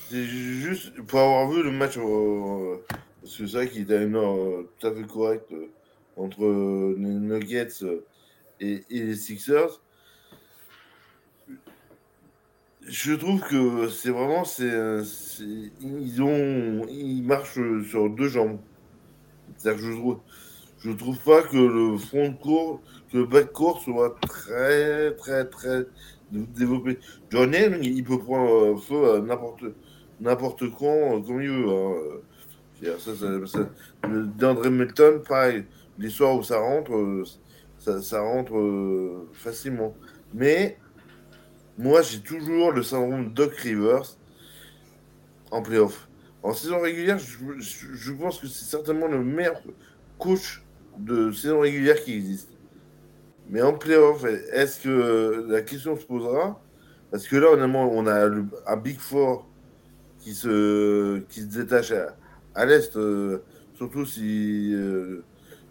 c'est 0.08 0.24
juste 0.24 1.00
pour 1.02 1.20
avoir 1.20 1.50
vu 1.50 1.62
le 1.62 1.70
match, 1.70 1.96
euh, 1.98 2.76
parce 3.22 3.36
que 3.38 3.46
c'est 3.46 3.56
vrai 3.56 3.68
qu'il 3.68 3.82
était 3.82 3.94
euh, 3.94 4.62
tout 4.78 4.86
à 4.86 4.94
fait 4.94 5.06
correct 5.06 5.46
euh, 5.52 5.68
entre 6.16 6.44
euh, 6.44 6.94
les 6.98 7.08
Nuggets 7.08 7.68
et, 8.60 8.84
et 8.90 9.02
les 9.02 9.16
Sixers. 9.16 9.80
Je 12.87 13.14
trouve 13.14 13.41
que 13.41 13.89
c'est 13.89 14.11
vraiment, 14.11 14.45
c'est, 14.45 14.70
euh, 14.70 15.03
c'est- 15.05 15.45
ils 15.80 16.22
ont, 16.22 16.87
ils 16.89 17.22
marchent 17.22 17.59
sur 17.89 18.11
deux 18.11 18.28
jambes. 18.28 18.59
C'est-à-dire 19.57 19.82
je 19.87 19.93
trouve, 19.99 20.18
je 20.80 20.91
trouve 20.93 21.18
pas 21.24 21.43
que 21.43 21.57
le 21.57 21.97
front 21.99 22.30
de 22.30 22.37
que 23.11 23.18
le 23.18 23.26
back 23.26 23.53
court 23.53 23.80
soit 23.80 24.16
très, 24.20 25.12
très, 25.14 25.45
très 25.47 25.87
développé. 26.30 26.99
John 27.30 27.55
Hill, 27.55 27.78
il 27.82 28.05
peut 28.05 28.18
prendre 28.18 28.74
euh, 28.74 28.76
feu 28.76 29.14
à 29.14 29.20
n'importe 29.20 29.64
n'importe 30.20 30.70
quand, 30.78 31.16
euh, 31.16 31.20
comme 31.20 31.41
il 31.43 31.49
veut. 31.51 31.68
hein. 31.70 31.95
Ça, 32.99 33.14
ça, 33.14 33.47
ça- 33.47 33.70
le 34.09 34.26
DeAndre 34.26 34.70
Melton, 34.70 35.22
pareil. 35.26 35.64
Les 35.99 36.11
soirs 36.11 36.37
où 36.37 36.43
ça 36.43 36.59
rentre, 36.59 37.24
ça, 37.78 38.01
rentre 38.20 38.53
facilement. 39.32 39.95
Mais 40.35 40.76
moi, 41.78 42.02
j'ai 42.02 42.20
toujours 42.20 42.72
le 42.72 42.82
syndrome 42.82 43.32
Doc 43.32 43.54
Rivers 43.56 44.16
en 45.50 45.62
playoff. 45.62 46.08
En 46.42 46.52
saison 46.52 46.80
régulière, 46.80 47.18
je, 47.18 48.12
pense 48.12 48.40
que 48.40 48.46
c'est 48.46 48.64
certainement 48.64 49.08
le 49.08 49.24
meilleur 49.24 49.60
coach 50.18 50.62
de 50.98 51.32
saison 51.32 51.60
régulière 51.60 52.02
qui 52.02 52.14
existe. 52.14 52.50
Mais 53.48 53.62
en 53.62 53.72
playoff, 53.72 54.24
est-ce 54.24 54.80
que 54.80 55.46
la 55.48 55.62
question 55.62 55.96
se 55.96 56.04
posera? 56.04 56.60
Parce 57.10 57.26
que 57.26 57.36
là, 57.36 57.50
honnêtement, 57.50 57.90
on 57.90 58.06
a 58.06 58.28
un 58.66 58.76
Big 58.76 58.98
Four 58.98 59.48
qui 60.20 60.34
se, 60.34 61.20
qui 61.28 61.40
se 61.40 61.46
détache 61.46 61.92
à, 62.54 62.66
l'Est, 62.66 62.96
euh, 62.96 63.42
surtout 63.76 64.06
si. 64.06 64.72
euh, 64.74 65.22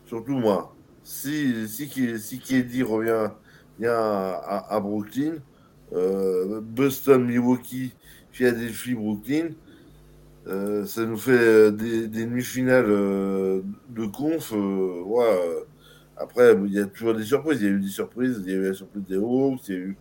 surtout 0.05 0.33
moi. 0.33 0.75
Si, 1.03 1.67
si, 1.67 1.87
si 2.19 2.39
KD 2.39 2.83
revient 2.83 3.29
à, 3.85 4.79
Brooklyn, 4.79 5.35
Boston, 6.61 7.25
Milwaukee, 7.25 7.93
Philadelphie, 8.31 8.95
Brooklyn, 8.95 9.49
euh, 10.47 10.85
ça 10.85 11.05
nous 11.05 11.17
fait 11.17 11.31
euh, 11.31 11.71
des, 11.71 12.07
des 12.07 12.25
demi-finales 12.25 12.85
euh, 12.89 13.61
de 13.89 14.05
conf. 14.05 14.51
euh, 14.53 15.03
euh, 15.19 15.61
après, 16.17 16.55
il 16.65 16.73
y 16.73 16.79
a 16.79 16.85
toujours 16.85 17.13
des 17.13 17.23
surprises. 17.23 17.61
Il 17.61 17.67
y 17.67 17.69
a 17.69 17.73
eu 17.73 17.79
des 17.79 17.87
surprises. 17.89 18.41
Il 18.45 18.51
y 18.51 18.55
a 18.55 18.57
eu 18.57 18.67
la 18.67 18.73
surprise 18.73 19.03
des 19.07 19.15
Hawks. 19.15 19.67
Il 19.69 19.75
y 19.75 19.77
a 19.77 19.81
eu 19.81 19.97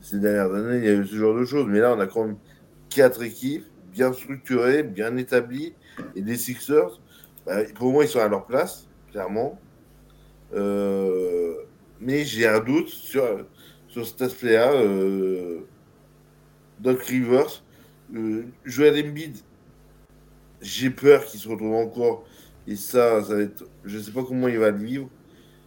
ces 0.00 0.18
dernières 0.18 0.54
années, 0.54 0.78
il 0.78 0.84
y 0.84 0.88
a 0.88 0.94
eu 0.94 1.06
ce 1.06 1.16
genre 1.16 1.34
de 1.38 1.44
choses. 1.44 1.66
Mais 1.68 1.80
là, 1.80 1.94
on 1.96 2.00
a 2.00 2.06
quand 2.06 2.26
même 2.26 2.36
quatre 2.90 3.22
équipes 3.22 3.64
bien 3.92 4.12
structurées, 4.12 4.82
bien 4.82 5.16
établies. 5.16 5.74
Et 6.16 6.22
les 6.22 6.36
Sixers, 6.36 7.00
bah, 7.46 7.64
pour 7.74 7.92
moi, 7.92 8.04
ils 8.04 8.08
sont 8.08 8.20
à 8.20 8.28
leur 8.28 8.46
place, 8.46 8.88
clairement. 9.12 9.58
Euh, 10.54 11.54
mais 12.00 12.24
j'ai 12.24 12.46
un 12.46 12.60
doute 12.60 12.88
sur, 12.88 13.24
sur 13.94 14.06
cet 14.06 14.22
aspect-là. 14.22 14.72
Euh, 14.72 15.60
Doc 16.80 17.00
Rivers, 17.02 17.62
euh, 18.14 18.42
Joel 18.64 19.06
Embiid, 19.06 19.38
j'ai 20.60 20.90
peur 20.90 21.24
qu'il 21.24 21.38
se 21.38 21.48
retrouve 21.48 21.74
encore. 21.74 22.26
Et 22.66 22.74
ça, 22.74 23.22
ça 23.22 23.36
va 23.36 23.42
être. 23.42 23.64
Je 23.84 23.98
ne 23.98 24.02
sais 24.02 24.10
pas 24.10 24.24
comment 24.24 24.48
il 24.48 24.58
va 24.58 24.70
le 24.70 24.78
vivre. 24.78 25.08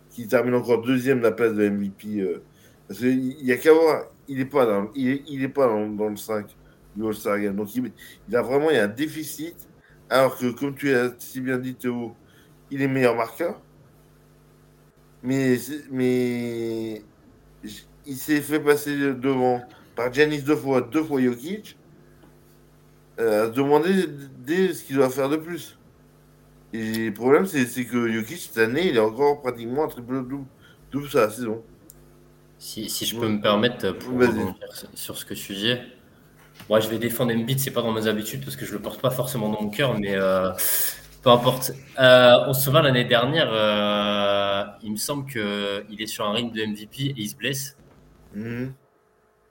Qu'il 0.09 0.27
termine 0.27 0.55
encore 0.55 0.81
deuxième 0.81 1.21
la 1.21 1.31
place 1.31 1.53
de 1.53 1.69
MVP. 1.69 2.19
Euh, 2.19 2.43
parce 2.87 2.99
qu'il 2.99 3.37
n'y 3.37 3.51
a 3.51 3.57
qu'à 3.57 3.71
voir. 3.71 4.07
Il 4.27 4.39
n'est 4.39 4.45
pas, 4.45 4.65
dans, 4.65 4.91
il 4.93 5.23
il 5.29 5.41
est 5.41 5.47
pas 5.47 5.67
dans, 5.67 6.09
le 6.09 6.17
5 6.17 6.47
du 6.97 7.05
All-Star 7.05 7.39
Game. 7.39 7.55
Donc 7.55 7.73
il, 7.73 7.93
il, 8.27 8.35
a 8.35 8.41
vraiment 8.41 8.69
il 8.69 8.77
un 8.77 8.89
déficit. 8.89 9.55
Alors 10.09 10.37
que, 10.37 10.47
comme 10.51 10.75
tu 10.75 10.93
as 10.93 11.13
si 11.17 11.39
bien 11.39 11.57
dit, 11.57 11.75
Théo, 11.75 12.13
il 12.71 12.81
est 12.81 12.89
meilleur 12.89 13.15
marqueur. 13.15 13.61
Mais, 15.23 15.57
mais 15.89 17.01
il 18.07 18.15
s'est 18.15 18.41
fait 18.41 18.59
passer 18.59 18.95
devant 18.95 19.61
par 19.95 20.13
Giannis 20.13 20.41
deux 20.41 20.55
fois, 20.55 20.81
deux 20.81 21.03
fois 21.03 21.21
Jokic, 21.21 21.77
euh, 23.19 23.43
à 23.43 23.47
se 23.47 23.51
demander 23.51 24.05
ce 24.47 24.83
qu'il 24.83 24.95
doit 24.95 25.09
faire 25.09 25.29
de 25.29 25.37
plus. 25.37 25.77
Et 26.73 27.07
le 27.07 27.13
problème, 27.13 27.45
c'est 27.45 27.85
que 27.85 28.11
Jokic, 28.11 28.37
cette 28.37 28.57
année, 28.57 28.89
il 28.89 28.95
est 28.95 28.99
encore 28.99 29.41
pratiquement 29.41 29.85
un 29.85 29.87
triple-double 29.87 30.45
double 30.91 31.07
la 31.13 31.29
saison. 31.29 31.63
Si, 32.59 32.89
si 32.89 33.05
je 33.05 33.17
peux 33.17 33.27
me 33.27 33.41
permettre, 33.41 33.91
pour 33.91 34.13
sur 34.93 35.17
ce 35.17 35.25
que 35.25 35.33
tu 35.33 35.53
dis, 35.53 35.75
moi 36.69 36.79
je 36.79 36.87
vais 36.89 36.97
défendre 36.97 37.31
Embiid, 37.33 37.59
c'est 37.59 37.71
pas 37.71 37.83
dans 37.83 37.91
mes 37.91 38.07
habitudes 38.07 38.43
parce 38.43 38.55
que 38.55 38.65
je 38.65 38.73
le 38.73 38.79
porte 38.79 38.99
pas 38.99 39.11
forcément 39.11 39.49
dans 39.49 39.61
mon 39.61 39.69
cœur, 39.69 39.97
mais 39.99 40.15
euh, 40.15 40.51
peu 41.21 41.29
importe. 41.29 41.71
Euh, 41.99 42.45
on 42.47 42.53
se 42.53 42.63
souvient 42.63 42.81
l'année 42.81 43.05
dernière, 43.05 43.47
il 44.81 44.91
me 44.91 44.97
semble 44.97 45.29
qu'il 45.29 46.01
est 46.01 46.07
sur 46.07 46.25
un 46.25 46.31
ring 46.31 46.51
de 46.51 46.65
MVP 46.65 47.03
et 47.03 47.13
il 47.17 47.29
se 47.29 47.35
blesse. 47.35 47.77
Mhm. 48.37 48.73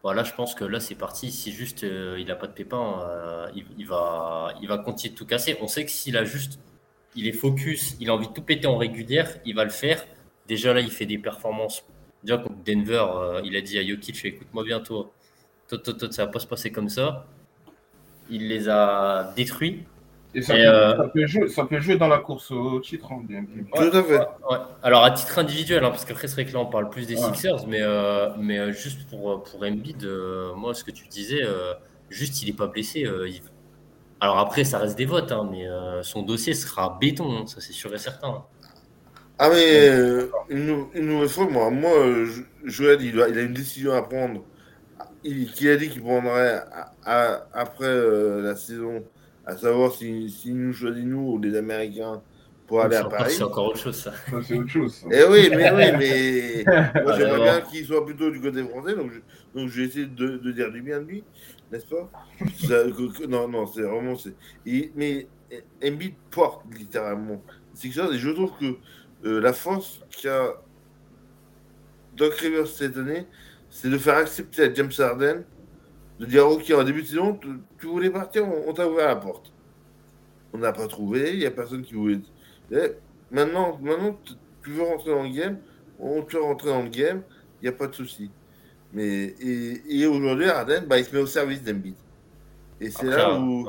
Voilà, 0.03 0.23
je 0.25 0.33
pense 0.35 0.55
que 0.55 0.65
là, 0.65 0.81
c'est 0.81 0.95
parti. 0.95 1.33
Si 1.33 1.53
juste 1.53 1.85
euh, 1.85 2.17
il 2.21 2.27
n'a 2.29 2.37
pas 2.37 2.47
de 2.47 2.53
pépin, 2.53 3.03
euh, 3.09 3.51
il, 3.79 3.87
va, 3.87 4.55
il 4.63 4.69
va 4.69 4.79
continuer 4.79 5.13
de 5.15 5.19
tout 5.19 5.27
casser. 5.27 5.57
On 5.61 5.67
sait 5.69 5.85
que 5.85 5.91
s'il 5.91 6.17
a 6.17 6.25
juste, 6.25 6.61
il 7.17 7.27
est 7.27 7.33
focus, 7.33 7.97
il 8.01 8.11
a 8.11 8.15
envie 8.15 8.29
de 8.29 8.33
tout 8.33 8.43
péter 8.43 8.69
en 8.69 8.77
régulière, 8.79 9.39
il 9.45 9.55
va 9.57 9.65
le 9.65 9.71
faire. 9.71 10.07
Déjà 10.47 10.73
là, 10.75 10.81
il 10.81 10.91
fait 10.91 11.07
des 11.07 11.19
performances. 11.19 11.85
Déjà 12.23 12.39
contre 12.39 12.63
Denver, 12.65 13.05
euh, 13.17 13.41
il 13.45 13.57
a 13.57 13.61
dit 13.61 13.79
à 13.79 13.87
Jokic, 13.87 14.25
écoute-moi 14.25 14.65
bientôt, 14.65 15.13
toi, 15.69 15.79
toi, 15.79 15.95
toi, 15.95 16.13
ça 16.13 16.27
va 16.27 16.33
pas 16.33 16.41
se 16.41 16.47
passer 16.47 16.71
comme 16.71 16.89
ça. 16.89 17.27
Il 18.31 18.49
les 18.49 18.69
a 18.69 19.33
détruits. 19.37 19.85
Et 20.37 20.43
ça, 20.43 20.55
peut, 21.15 21.81
jouer, 21.81 21.97
dans 21.97 22.09
la 22.09 22.19
course 22.19 22.51
au 22.51 22.79
titre. 22.81 23.11
Hein, 23.11 23.23
Tout 23.75 23.97
à 23.97 24.03
fait. 24.03 24.21
Alors, 24.83 25.03
à 25.03 25.11
titre 25.11 25.39
individuel, 25.39 25.83
hein, 25.83 25.89
parce 25.89 26.05
qu'après, 26.05 26.29
c'est 26.29 26.35
vrai 26.35 26.45
que 26.45 26.53
là, 26.53 26.59
on 26.59 26.67
parle 26.67 26.91
plus 26.91 27.07
des 27.07 27.17
Sixers, 27.17 27.67
mais, 27.67 27.81
euh, 27.81 28.29
mais 28.39 28.59
euh, 28.59 28.71
juste 28.71 29.09
pour, 29.09 29.43
pour 29.43 29.63
Embiid, 29.63 30.05
euh, 30.05 30.55
moi, 30.55 30.75
ce 30.75 30.85
que 30.85 30.91
tu 30.91 31.09
disais, 31.09 31.41
juste, 32.11 32.43
il 32.43 32.51
n'est 32.51 32.57
pas 32.57 32.67
blessé. 32.67 33.09
Alors, 34.21 34.39
après, 34.39 34.65
ça 34.65 34.77
reste 34.79 34.99
des 34.99 35.07
votes, 35.07 35.33
hein, 35.33 35.49
mais 35.51 35.65
son 36.03 36.21
dossier 36.21 36.53
sera 36.53 36.99
béton, 37.01 37.47
ça, 37.47 37.63
c'est 37.63 37.73
sûr 37.73 37.95
et 37.95 37.99
certain. 37.99 38.45
Ah, 39.39 39.49
mais 39.49 39.89
une, 40.51 40.87
nouvelle 40.95 41.29
fois, 41.31 41.49
moi, 41.49 41.71
moi 41.71 41.93
Joël, 42.65 43.01
il, 43.01 43.15
il 43.31 43.39
a 43.39 43.43
une 43.43 43.55
décision 43.55 43.93
à 43.95 44.03
prendre. 44.03 44.43
Il, 45.25 45.51
qui 45.51 45.69
a 45.71 45.77
dit 45.77 45.89
qu'il 45.89 46.03
prendrait 46.03 46.63
après 47.05 47.95
la 48.43 48.55
saison 48.55 49.03
à 49.47 49.57
savoir 49.57 49.93
si, 49.93 50.29
si 50.29 50.53
nous 50.53 50.73
choisit 50.73 51.05
nous 51.05 51.33
ou 51.33 51.39
les 51.39 51.57
Américains 51.57 52.21
pour 52.67 52.81
aller 52.81 52.97
à 52.97 53.05
Paris. 53.05 53.33
C'est 53.33 53.45
encore 53.45 53.69
autre 53.69 53.79
chose, 53.79 53.97
ça. 53.97 54.13
c'est 54.43 54.59
autre 54.59 54.69
chose. 54.69 55.07
Eh 55.11 55.23
oui, 55.31 55.49
mais 55.51 55.71
oui, 55.71 55.85
mais 55.99 57.03
moi 57.03 57.17
j'aimerais 57.17 57.43
bien 57.43 57.61
qu'il 57.61 57.87
soit 57.87 58.05
plutôt 58.05 58.31
du 58.31 58.41
côté 58.41 58.65
français, 58.65 58.95
donc 58.95 59.13
je, 59.13 59.21
donc 59.59 59.71
j'ai 59.71 59.85
essayé 59.85 60.07
de, 60.07 60.37
de, 60.39 60.53
dire 60.53 60.71
du 60.73 60.83
bien 60.83 61.01
de 61.01 61.07
lui, 61.07 61.25
n'est-ce 61.71 61.87
pas? 61.87 62.11
Non, 63.29 63.49
non, 63.49 63.67
c'est 63.67 63.83
vraiment. 63.83 64.17
mais 64.97 65.29
Embiid 65.85 66.15
porte 66.31 66.63
littéralement 66.77 67.41
C'est 67.73 67.93
ça, 67.93 68.09
et 68.13 68.19
je 68.19 68.31
trouve 68.31 68.51
que 68.59 68.77
euh, 69.25 69.41
la 69.41 69.53
force 69.53 70.01
qu'a 70.21 70.61
Doc 72.17 72.35
Rivers 72.35 72.67
cette 72.67 72.97
année, 72.97 73.27
c'est 73.71 73.91
de 73.91 73.99
faire 73.99 74.17
accepter 74.17 74.63
à 74.65 74.75
James 74.75 74.91
Harden 74.99 75.45
de 76.19 76.27
dire 76.27 76.47
ok 76.47 76.71
en 76.71 76.85
début 76.85 77.03
de 77.03 77.07
saison 77.07 77.39
tu, 77.79 77.87
voulais 77.87 78.11
partir 78.11 78.47
on, 78.47 78.73
t'a 78.73 78.89
ouvert 78.89 79.09
la 79.09 79.17
porte. 79.17 79.53
On 80.53 80.59
n'a 80.59 80.73
pas 80.73 80.87
trouvé 80.87 81.33
il 81.33 81.39
n'y 81.39 81.47
a 81.47 81.51
personne 81.51 81.83
qui 81.83 81.95
voulait 81.95 82.21
eh, 82.73 82.93
maintenant 83.31 83.79
maintenant 83.83 84.19
tu 84.63 84.71
veux 84.71 84.83
rentrer 84.83 85.11
dans 85.11 85.23
le 85.23 85.31
game 85.31 85.59
on 85.99 86.23
te 86.23 86.33
fait 86.33 86.39
rentrer 86.39 86.71
dans 86.71 86.83
le 86.83 86.89
game 86.89 87.23
il 87.61 87.65
n'y 87.65 87.69
a 87.69 87.73
pas 87.73 87.87
de 87.87 87.95
souci. 87.95 88.31
Mais 88.93 89.35
et, 89.41 90.07
aujourd'hui 90.07 90.47
Arden 90.47 90.87
bah, 90.87 90.99
il 90.99 91.05
se 91.05 91.15
met 91.15 91.21
au 91.21 91.27
service 91.27 91.63
d'Embiid. 91.63 91.97
Et 92.81 92.91
c'est 92.91 93.07
là 93.07 93.39
où 93.39 93.67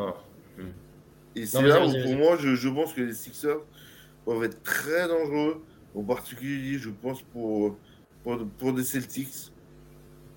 et 1.35 1.45
c'est 1.45 1.61
là 1.61 1.85
où 1.85 1.91
pour 1.91 2.15
moi 2.15 2.37
je, 2.37 2.55
je, 2.55 2.69
pense 2.69 2.93
que 2.93 3.01
les 3.01 3.13
Sixers 3.13 3.59
vont 4.25 4.41
être 4.43 4.61
très 4.63 5.07
dangereux 5.07 5.63
en 5.95 6.03
particulier 6.03 6.77
je 6.79 6.89
pense 6.89 7.21
pour, 7.21 7.77
pour, 8.23 8.47
pour 8.57 8.73
des 8.73 8.83
Celtics 8.83 9.51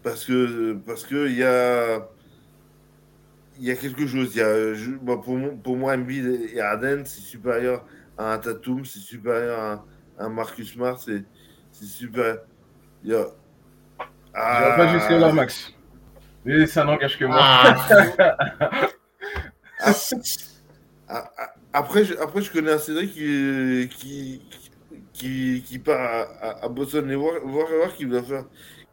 parce 0.02 0.24
que 0.24 0.74
parce 0.86 1.04
que 1.04 1.28
il 1.28 1.36
y 1.36 1.44
a 1.44 2.08
il 3.60 3.66
y 3.66 3.70
a 3.70 3.76
quelque 3.76 4.06
chose. 4.06 4.34
Il 4.34 4.38
y 4.38 4.42
a, 4.42 5.16
pour, 5.16 5.38
pour 5.62 5.76
moi, 5.76 5.94
Embiid 5.94 6.50
et 6.54 6.60
Arden, 6.60 7.02
c'est 7.04 7.20
supérieur 7.20 7.84
à 8.16 8.32
un 8.32 8.38
Tatum, 8.38 8.84
c'est 8.84 8.98
supérieur 8.98 9.60
à 9.60 9.84
un, 10.24 10.28
Marcus 10.30 10.72
Smart, 10.72 10.98
c'est 10.98 11.24
supérieur. 11.72 12.38
Il 13.04 13.12
y 13.12 13.14
a... 13.14 13.26
Ah... 14.34 14.74
pas 14.76 14.92
jusqu'à 14.94 15.18
là, 15.18 15.32
Max. 15.32 15.72
Mais 16.44 16.66
ça 16.66 16.84
n'engage 16.84 17.18
que 17.18 17.26
moi. 17.26 17.38
Ah. 17.40 18.36
Après, 21.72 22.04
je, 22.04 22.14
après, 22.14 22.42
je 22.42 22.50
connais 22.50 22.72
un 22.72 22.78
Cédric 22.78 23.12
qui, 23.12 23.88
qui, 23.96 24.42
qui, 25.12 25.62
qui 25.64 25.78
part 25.78 26.26
à, 26.42 26.64
à, 26.64 26.68
Boston 26.68 27.08
et 27.08 27.14
voir, 27.14 27.34
voir, 27.44 27.68
voir 27.68 27.94
qu'il 27.94 28.08
va 28.08 28.22
faire 28.24 28.44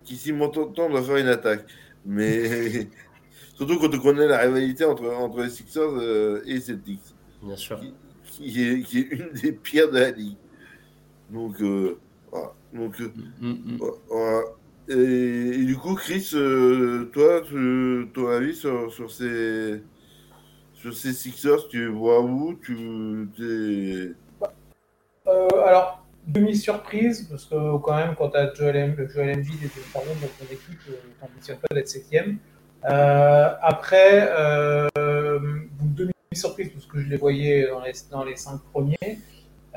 qui, 0.07 0.15
si 0.15 0.31
m'entend, 0.31 0.67
doit 0.67 1.03
faire 1.03 1.17
une 1.17 1.27
attaque. 1.27 1.65
Mais 2.05 2.87
surtout 3.55 3.77
quand 3.77 3.93
on 3.93 3.99
connaît 3.99 4.27
la 4.27 4.39
rivalité 4.39 4.85
entre, 4.85 5.05
entre 5.09 5.41
les 5.41 5.49
Sixers 5.49 5.81
euh, 5.83 6.41
et 6.45 6.59
Celtics. 6.61 7.01
Bien 7.43 7.57
sûr. 7.57 7.79
Qui, 8.25 8.63
est, 8.63 8.81
qui, 8.83 8.99
est, 8.99 9.11
une 9.11 9.31
des 9.33 9.51
pires 9.51 9.91
de 9.91 9.99
la 9.99 10.11
ligue. 10.11 10.37
Donc, 11.29 11.61
euh, 11.61 11.99
voilà. 12.31 12.53
Donc, 12.73 13.01
euh, 13.01 13.11
mm, 13.41 13.49
mm, 13.49 13.73
mm. 13.73 13.79
voilà. 14.07 14.43
Et, 14.89 15.65
du 15.65 15.75
coup, 15.75 15.95
Chris, 15.95 16.29
toi, 16.31 17.41
tu, 17.41 18.07
ton 18.13 18.27
avis 18.29 18.55
sur, 18.55 18.91
sur, 18.93 19.11
ces, 19.11 19.81
sur 20.73 20.95
ces 20.95 21.11
Sixers, 21.11 21.67
tu 21.67 21.87
vois 21.87 22.21
où 22.21 22.53
tu, 22.53 24.15
Alors, 25.25 26.06
demi-surprise, 26.27 27.27
parce 27.29 27.45
que 27.45 27.77
quand 27.77 27.95
même, 27.95 28.13
quand 28.15 28.29
tu 28.29 28.37
as 28.37 28.53
Joel, 28.53 29.09
Joel 29.13 29.39
Embiid 29.39 29.63
et 29.63 29.69
Harden 29.95 30.13
dans 30.21 30.27
ton 30.37 30.45
équipe, 30.51 30.79
euh, 30.89 30.93
n'ambitionnes 31.21 31.57
pas 31.57 31.73
d'être 31.73 31.87
septième. 31.87 32.37
Euh, 32.85 33.53
après, 33.61 34.29
euh, 34.29 34.87
demi-surprise, 35.81 36.71
parce 36.73 36.85
que 36.85 36.99
je 36.99 37.07
les 37.07 37.17
voyais 37.17 37.67
dans 37.67 37.81
les, 37.81 37.93
dans 38.11 38.23
les 38.23 38.35
cinq 38.35 38.59
premiers. 38.71 39.19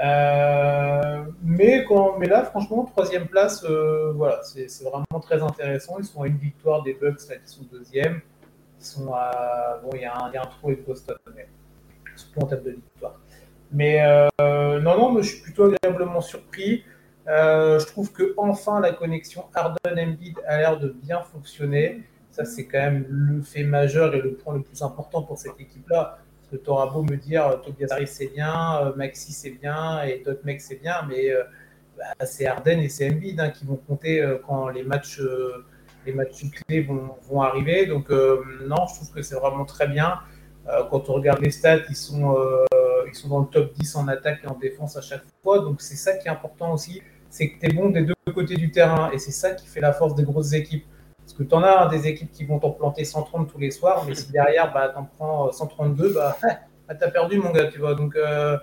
Euh, 0.02 1.24
mais, 1.42 1.86
mais 2.18 2.26
là, 2.26 2.44
franchement, 2.44 2.84
troisième 2.84 3.26
place, 3.26 3.64
voilà, 4.14 4.40
c'est 4.42 4.66
vraiment 4.82 5.20
très 5.22 5.42
intéressant. 5.42 5.98
Ils 5.98 6.04
sont 6.04 6.22
à 6.22 6.26
une 6.26 6.38
victoire 6.38 6.82
des 6.82 6.94
Bucks, 6.94 7.28
là, 7.28 7.36
qui 7.36 7.52
sont 7.52 7.62
deuxième. 7.70 8.20
Ils 8.80 8.84
sont 8.84 9.12
à, 9.12 9.80
bon, 9.82 9.90
il 9.94 9.98
y, 9.98 10.02
y 10.02 10.06
a 10.06 10.42
un 10.42 10.46
trou 10.46 10.68
avec 10.68 10.86
Boston, 10.86 11.16
mais 11.34 11.46
surtout 12.16 12.40
en 12.40 12.46
table 12.46 12.62
de 12.64 12.70
victoire. 12.70 13.20
Mais 13.72 14.02
euh, 14.02 14.80
non, 14.80 14.98
non, 14.98 15.12
mais 15.12 15.22
je 15.22 15.34
suis 15.34 15.42
plutôt 15.42 15.64
agréablement 15.64 16.20
surpris. 16.20 16.84
Euh, 17.28 17.78
je 17.78 17.86
trouve 17.86 18.10
que 18.12 18.34
enfin 18.36 18.80
la 18.80 18.92
connexion 18.92 19.44
Harden-Embiid 19.54 20.38
a 20.46 20.58
l'air 20.58 20.78
de 20.78 20.88
bien 20.88 21.20
fonctionner. 21.20 22.02
Ça, 22.30 22.44
c'est 22.44 22.66
quand 22.66 22.78
même 22.78 23.06
le 23.08 23.42
fait 23.42 23.64
majeur 23.64 24.14
et 24.14 24.20
le 24.20 24.34
point 24.34 24.54
le 24.54 24.62
plus 24.62 24.82
important 24.82 25.22
pour 25.22 25.38
cette 25.38 25.60
équipe-là. 25.60 26.18
Parce 26.40 26.50
que 26.50 26.56
tu 26.56 26.92
beau 26.92 27.02
me 27.02 27.16
dire 27.16 27.60
Tobias 27.64 27.88
Harris 27.90 28.08
c'est 28.08 28.28
bien, 28.28 28.80
euh, 28.82 28.92
Maxi 28.96 29.32
c'est 29.32 29.50
bien 29.50 30.02
et 30.02 30.22
d'autres 30.24 30.44
mecs 30.44 30.60
c'est 30.60 30.80
bien, 30.80 31.06
mais 31.08 31.30
bah, 31.96 32.26
c'est 32.26 32.46
Harden 32.46 32.80
et 32.80 32.88
c'est 32.88 33.08
Embiid 33.08 33.38
hein, 33.40 33.50
qui 33.50 33.64
vont 33.66 33.76
compter 33.76 34.38
quand 34.46 34.68
les 34.68 34.82
matchs, 34.82 35.20
les 36.06 36.12
matchs 36.12 36.44
clés 36.50 36.82
vont, 36.82 37.14
vont 37.28 37.42
arriver. 37.42 37.86
Donc 37.86 38.10
non, 38.10 38.86
je 38.88 38.94
trouve 38.96 39.12
que 39.14 39.22
c'est 39.22 39.36
vraiment 39.36 39.64
très 39.64 39.86
bien. 39.86 40.18
quand 40.90 41.08
on 41.08 41.12
regarde 41.14 41.40
les 41.40 41.50
stats, 41.52 41.82
ils 41.88 41.96
sont 41.96 42.36
ils 43.08 43.14
sont 43.14 43.28
dans 43.28 43.40
le 43.40 43.46
top 43.46 43.72
10 43.74 43.96
en 43.96 44.08
attaque 44.08 44.40
et 44.44 44.48
en 44.48 44.56
défense 44.56 44.96
à 44.96 45.00
chaque 45.00 45.22
fois. 45.42 45.60
Donc 45.60 45.80
c'est 45.80 45.96
ça 45.96 46.14
qui 46.16 46.28
est 46.28 46.30
important 46.30 46.72
aussi, 46.72 47.02
c'est 47.28 47.50
que 47.50 47.60
tu 47.60 47.66
es 47.66 47.72
bon 47.72 47.90
des 47.90 48.02
deux 48.02 48.14
côtés 48.34 48.56
du 48.56 48.70
terrain. 48.70 49.10
Et 49.12 49.18
c'est 49.18 49.30
ça 49.30 49.52
qui 49.52 49.66
fait 49.66 49.80
la 49.80 49.92
force 49.92 50.14
des 50.14 50.24
grosses 50.24 50.52
équipes. 50.52 50.86
Parce 51.18 51.34
que 51.34 51.42
tu 51.44 51.54
en 51.54 51.62
as 51.62 51.88
des 51.88 52.08
équipes 52.08 52.32
qui 52.32 52.44
vont 52.44 52.58
t'en 52.58 52.70
planter 52.70 53.04
130 53.04 53.50
tous 53.50 53.58
les 53.58 53.70
soirs, 53.70 54.04
mais 54.06 54.14
si 54.14 54.32
derrière, 54.32 54.72
bah, 54.72 54.88
tu 54.92 54.98
en 54.98 55.04
prends 55.04 55.52
132, 55.52 56.12
bah, 56.12 56.36
bah 56.88 56.94
tu 56.94 57.04
as 57.04 57.10
perdu, 57.10 57.38
mon 57.38 57.52
gars, 57.52 57.68
tu 57.68 57.78
vois. 57.78 57.94
Donc, 57.94 58.16
euh, 58.16 58.58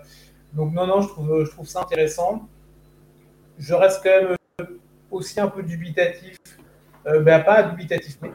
non, 0.54 0.70
non, 0.86 1.02
je 1.02 1.08
trouve, 1.50 1.68
ça 1.68 1.82
intéressant. 1.82 2.48
Je 3.58 3.74
reste 3.74 4.02
quand 4.04 4.10
même 4.10 4.36
aussi 5.10 5.40
un 5.40 5.48
peu 5.48 5.64
dubitatif 5.64 6.38
euh, 7.08 7.22
bah, 7.22 7.40
pas 7.40 7.64
dubitatif, 7.64 8.18
mais 8.22 8.32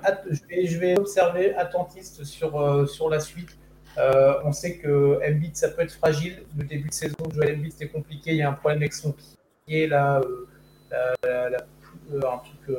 je, 0.65 0.79
vais, 0.79 0.99
observer 0.99 1.55
attentiste 1.55 2.23
euh, 2.43 2.87
sur 2.87 3.11
la 3.11 3.21
suite. 3.21 3.59
Euh, 3.99 4.35
on 4.45 4.53
sait 4.53 4.79
que 4.79 5.19
Embiid, 5.29 5.57
ça 5.57 5.69
peut 5.69 5.83
être 5.83 5.93
fragile. 5.93 6.43
Le 6.57 6.65
début 6.65 6.89
de 6.89 6.95
saison, 6.95 7.17
Joel 7.35 7.57
Embiid, 7.57 7.73
c'était 7.73 7.89
compliqué. 7.89 8.33
Il 8.33 8.37
y 8.37 8.43
a 8.43 8.49
un 8.49 8.55
problème 8.55 8.81
avec 8.81 8.93
son 8.93 9.15
pied, 9.67 9.87
là, 9.87 10.21
un 10.93 12.39
truc, 12.39 12.77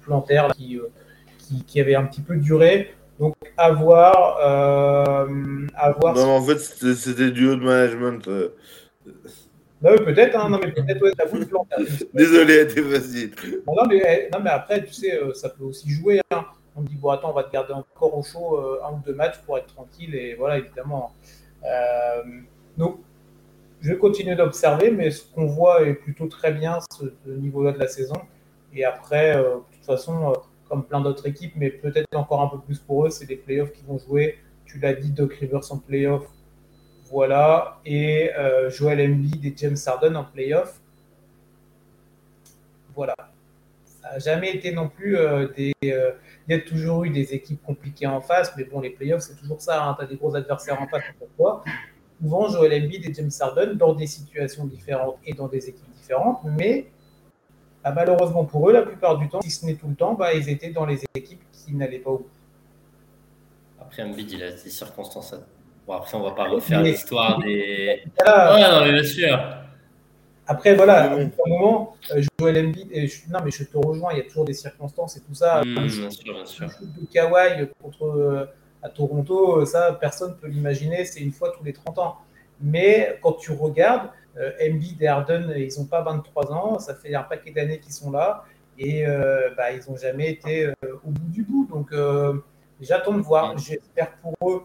plantaire 0.00 0.48
qui, 0.54 0.80
qui, 1.38 1.64
qui, 1.64 1.80
avait 1.80 1.94
un 1.94 2.04
petit 2.04 2.22
peu 2.22 2.36
duré. 2.36 2.94
Donc, 3.18 3.34
à 3.56 3.70
voir. 3.72 4.40
à 4.40 5.90
voir 5.92 6.14
non, 6.14 6.36
en 6.36 6.42
fait, 6.42 6.58
c'était 6.58 7.30
du 7.30 7.48
haut 7.48 7.56
de 7.56 7.64
management. 7.64 8.28
Bah 9.80 9.90
oui, 9.92 10.04
peut-être, 10.04 10.36
hein. 10.36 10.48
non, 10.48 10.58
mais 10.58 10.72
peut-être, 10.72 11.00
ouais, 11.00 11.12
voulu 11.30 11.46
planter. 11.46 11.76
Désolé, 12.14 12.68
c'était 12.68 12.82
facile. 12.82 13.30
non, 13.66 13.86
mais, 13.88 14.02
eh, 14.04 14.28
non, 14.32 14.42
mais 14.42 14.50
après, 14.50 14.84
tu 14.84 14.92
sais, 14.92 15.14
euh, 15.14 15.32
ça 15.34 15.50
peut 15.50 15.62
aussi 15.62 15.88
jouer. 15.88 16.20
Hein. 16.32 16.44
On 16.78 16.82
dit, 16.82 16.94
bon, 16.96 17.10
attends, 17.10 17.30
on 17.30 17.34
va 17.34 17.44
te 17.44 17.52
garder 17.52 17.72
encore 17.72 18.16
au 18.16 18.22
chaud 18.22 18.56
euh, 18.56 18.80
un 18.84 18.92
ou 18.92 19.02
deux 19.04 19.14
matchs 19.14 19.38
pour 19.44 19.58
être 19.58 19.66
tranquille, 19.66 20.14
et 20.14 20.34
voilà, 20.34 20.58
évidemment. 20.58 21.12
Euh, 21.64 22.22
donc, 22.76 22.98
je 23.80 23.92
vais 23.92 23.98
continuer 23.98 24.36
d'observer, 24.36 24.90
mais 24.90 25.10
ce 25.10 25.24
qu'on 25.32 25.46
voit 25.46 25.82
est 25.82 25.94
plutôt 25.94 26.26
très 26.26 26.52
bien, 26.52 26.78
ce, 26.92 27.30
niveau-là 27.30 27.72
de 27.72 27.78
la 27.78 27.88
saison. 27.88 28.16
Et 28.72 28.84
après, 28.84 29.36
de 29.36 29.60
toute 29.72 29.84
façon, 29.84 30.34
comme 30.68 30.84
plein 30.84 31.00
d'autres 31.00 31.26
équipes, 31.26 31.52
mais 31.56 31.70
peut-être 31.70 32.06
encore 32.14 32.42
un 32.42 32.48
peu 32.48 32.58
plus 32.58 32.78
pour 32.78 33.06
eux, 33.06 33.10
c'est 33.10 33.26
des 33.26 33.36
playoffs 33.36 33.72
qui 33.72 33.84
vont 33.84 33.98
jouer. 33.98 34.38
Tu 34.66 34.78
l'as 34.78 34.94
dit, 34.94 35.10
Doc 35.10 35.32
Rivers 35.34 35.72
en 35.72 35.78
playoffs 35.78 36.28
voilà. 37.10 37.80
Et 37.84 38.30
euh, 38.34 38.70
Joel 38.70 39.00
Embiid 39.00 39.44
et 39.44 39.54
James 39.56 39.76
Harden 39.86 40.16
en 40.16 40.24
playoff. 40.24 40.80
Voilà. 42.94 43.14
Ça 43.84 44.12
n'a 44.12 44.18
jamais 44.18 44.54
été 44.54 44.72
non 44.72 44.88
plus 44.88 45.16
euh, 45.16 45.48
des. 45.48 45.74
Il 46.48 46.56
y 46.56 46.58
a 46.58 46.62
toujours 46.62 47.04
eu 47.04 47.10
des 47.10 47.34
équipes 47.34 47.62
compliquées 47.62 48.06
en 48.06 48.22
face, 48.22 48.52
mais 48.56 48.64
bon, 48.64 48.80
les 48.80 48.90
playoffs, 48.90 49.20
c'est 49.20 49.36
toujours 49.36 49.60
ça. 49.60 49.84
Hein. 49.84 49.94
Tu 49.98 50.04
as 50.04 50.08
des 50.08 50.16
gros 50.16 50.34
adversaires 50.34 50.80
en 50.80 50.86
face 50.88 51.02
pour 51.36 51.62
Souvent, 52.20 52.48
Joel 52.48 52.82
Embiid 52.82 53.08
et 53.08 53.14
James 53.14 53.30
Harden 53.38 53.74
dans 53.74 53.92
des 53.92 54.06
situations 54.06 54.64
différentes 54.64 55.18
et 55.24 55.34
dans 55.34 55.46
des 55.46 55.68
équipes 55.68 55.92
différentes, 55.94 56.40
mais 56.44 56.90
bah, 57.84 57.92
malheureusement 57.94 58.44
pour 58.44 58.68
eux, 58.68 58.72
la 58.72 58.82
plupart 58.82 59.18
du 59.18 59.28
temps, 59.28 59.40
si 59.40 59.50
ce 59.50 59.66
n'est 59.66 59.74
tout 59.74 59.88
le 59.88 59.94
temps, 59.94 60.14
bah, 60.14 60.34
ils 60.34 60.48
étaient 60.48 60.70
dans 60.70 60.84
les 60.84 61.04
équipes 61.14 61.42
qui 61.52 61.74
n'allaient 61.74 62.00
pas 62.00 62.10
au 62.10 62.18
bout. 62.18 62.30
Après, 63.80 64.02
Embiid, 64.02 64.32
il 64.32 64.42
a 64.42 64.50
des 64.50 64.56
circonstances 64.56 65.34
Bon, 65.86 65.94
après, 65.94 66.16
on 66.16 66.22
va 66.22 66.32
pas 66.32 66.48
refaire 66.48 66.82
l'histoire 66.82 67.38
des. 67.38 68.02
Ouais, 68.26 68.70
non, 68.70 68.84
mais 68.84 68.92
bien 68.92 69.04
sûr. 69.04 69.38
Après, 70.50 70.74
voilà, 70.74 71.12
à 71.12 71.14
un 71.14 71.30
moment, 71.46 71.94
euh, 72.10 72.22
Joel 72.40 72.66
Embiid, 72.66 72.88
et 72.90 73.06
je, 73.06 73.20
non, 73.30 73.40
mais 73.44 73.50
je 73.50 73.64
te 73.64 73.76
rejoins, 73.76 74.12
il 74.14 74.18
y 74.18 74.20
a 74.22 74.24
toujours 74.24 74.46
des 74.46 74.54
circonstances 74.54 75.18
et 75.18 75.20
tout 75.20 75.34
ça. 75.34 75.60
Mmh, 75.62 75.74
bien 75.74 76.10
sûr, 76.10 76.34
bien 76.34 76.46
sûr. 76.46 76.68
de 76.80 77.06
Kawhi 77.12 77.68
contre, 77.82 78.04
euh, 78.06 78.46
à 78.82 78.88
Toronto, 78.88 79.66
ça, 79.66 79.92
personne 80.00 80.30
ne 80.30 80.36
peut 80.36 80.48
l'imaginer, 80.48 81.04
c'est 81.04 81.20
une 81.20 81.32
fois 81.32 81.52
tous 81.56 81.62
les 81.64 81.74
30 81.74 81.98
ans. 81.98 82.16
Mais 82.62 83.18
quand 83.22 83.34
tu 83.34 83.52
regardes, 83.52 84.08
euh, 84.38 84.52
Embiid 84.62 85.02
et 85.02 85.06
Harden, 85.06 85.52
ils 85.54 85.78
n'ont 85.78 85.84
pas 85.84 86.00
23 86.00 86.50
ans, 86.50 86.78
ça 86.78 86.94
fait 86.94 87.14
un 87.14 87.24
paquet 87.24 87.50
d'années 87.50 87.78
qu'ils 87.78 87.92
sont 87.92 88.10
là, 88.10 88.44
et 88.78 89.04
bah, 89.56 89.72
ils 89.72 89.82
n'ont 89.90 89.96
jamais 89.98 90.30
été 90.30 90.72
au 91.04 91.10
bout 91.10 91.30
du 91.30 91.42
bout. 91.42 91.68
Donc, 91.68 91.92
j'attends 92.80 93.14
de 93.14 93.20
voir. 93.20 93.54
Mmh. 93.54 93.58
J'espère 93.58 94.12
pour 94.22 94.50
eux 94.50 94.62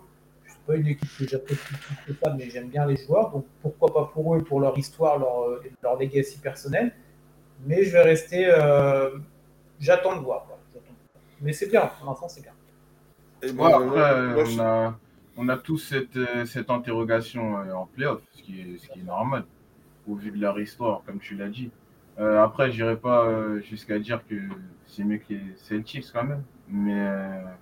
pas 0.66 0.76
une 0.76 0.88
équipe 0.88 1.10
que 1.18 1.28
j'apprécie 1.28 1.62
plus 1.62 2.14
que 2.14 2.20
ça, 2.20 2.34
mais 2.38 2.50
j'aime 2.50 2.70
bien 2.70 2.86
les 2.86 2.98
joueurs. 2.98 3.32
Donc 3.32 3.46
pourquoi 3.62 3.94
pas 3.94 4.12
pour 4.14 4.36
eux, 4.36 4.44
pour 4.44 4.60
leur 4.60 4.78
histoire, 4.78 5.20
leur, 5.20 5.60
leur 5.82 6.00
legacy 6.00 6.40
personnel. 6.40 6.94
Mais 7.66 7.84
je 7.84 7.92
vais 7.92 8.02
rester. 8.02 8.48
Euh, 8.48 9.18
j'attends 9.80 10.16
de 10.16 10.22
voir. 10.22 10.48
Mais 11.42 11.54
c'est 11.54 11.68
bien, 11.68 11.88
pour 11.88 12.08
l'instant, 12.08 12.30
c'est 12.30 12.42
bien. 12.42 12.54
Et 13.42 13.50
après, 13.50 13.74
on, 13.74 14.60
a, 14.60 14.98
on 15.36 15.50
a 15.50 15.58
tous 15.58 15.78
cette, 15.78 16.16
euh, 16.16 16.46
cette 16.46 16.70
interrogation 16.70 17.58
euh, 17.58 17.74
en 17.74 17.86
playoff, 17.86 18.22
ce 18.32 18.42
qui, 18.44 18.62
est, 18.62 18.78
ce 18.78 18.88
qui 18.88 19.00
est 19.00 19.04
normal, 19.04 19.44
au 20.08 20.16
vu 20.16 20.32
de 20.32 20.40
leur 20.40 20.58
histoire, 20.58 21.02
comme 21.06 21.20
tu 21.20 21.36
l'as 21.36 21.50
dit. 21.50 21.70
après, 22.18 22.72
je 22.72 22.82
n'irai 22.82 22.96
pas 22.96 23.60
jusqu'à 23.60 24.00
dire 24.00 24.22
que 24.26 24.36
c'est 24.88 25.04
mieux 25.04 25.18
que 25.18 25.34
les 25.34 25.42
Celtics 25.58 26.06
quand 26.14 26.24
même, 26.24 26.44
mais 26.70 27.06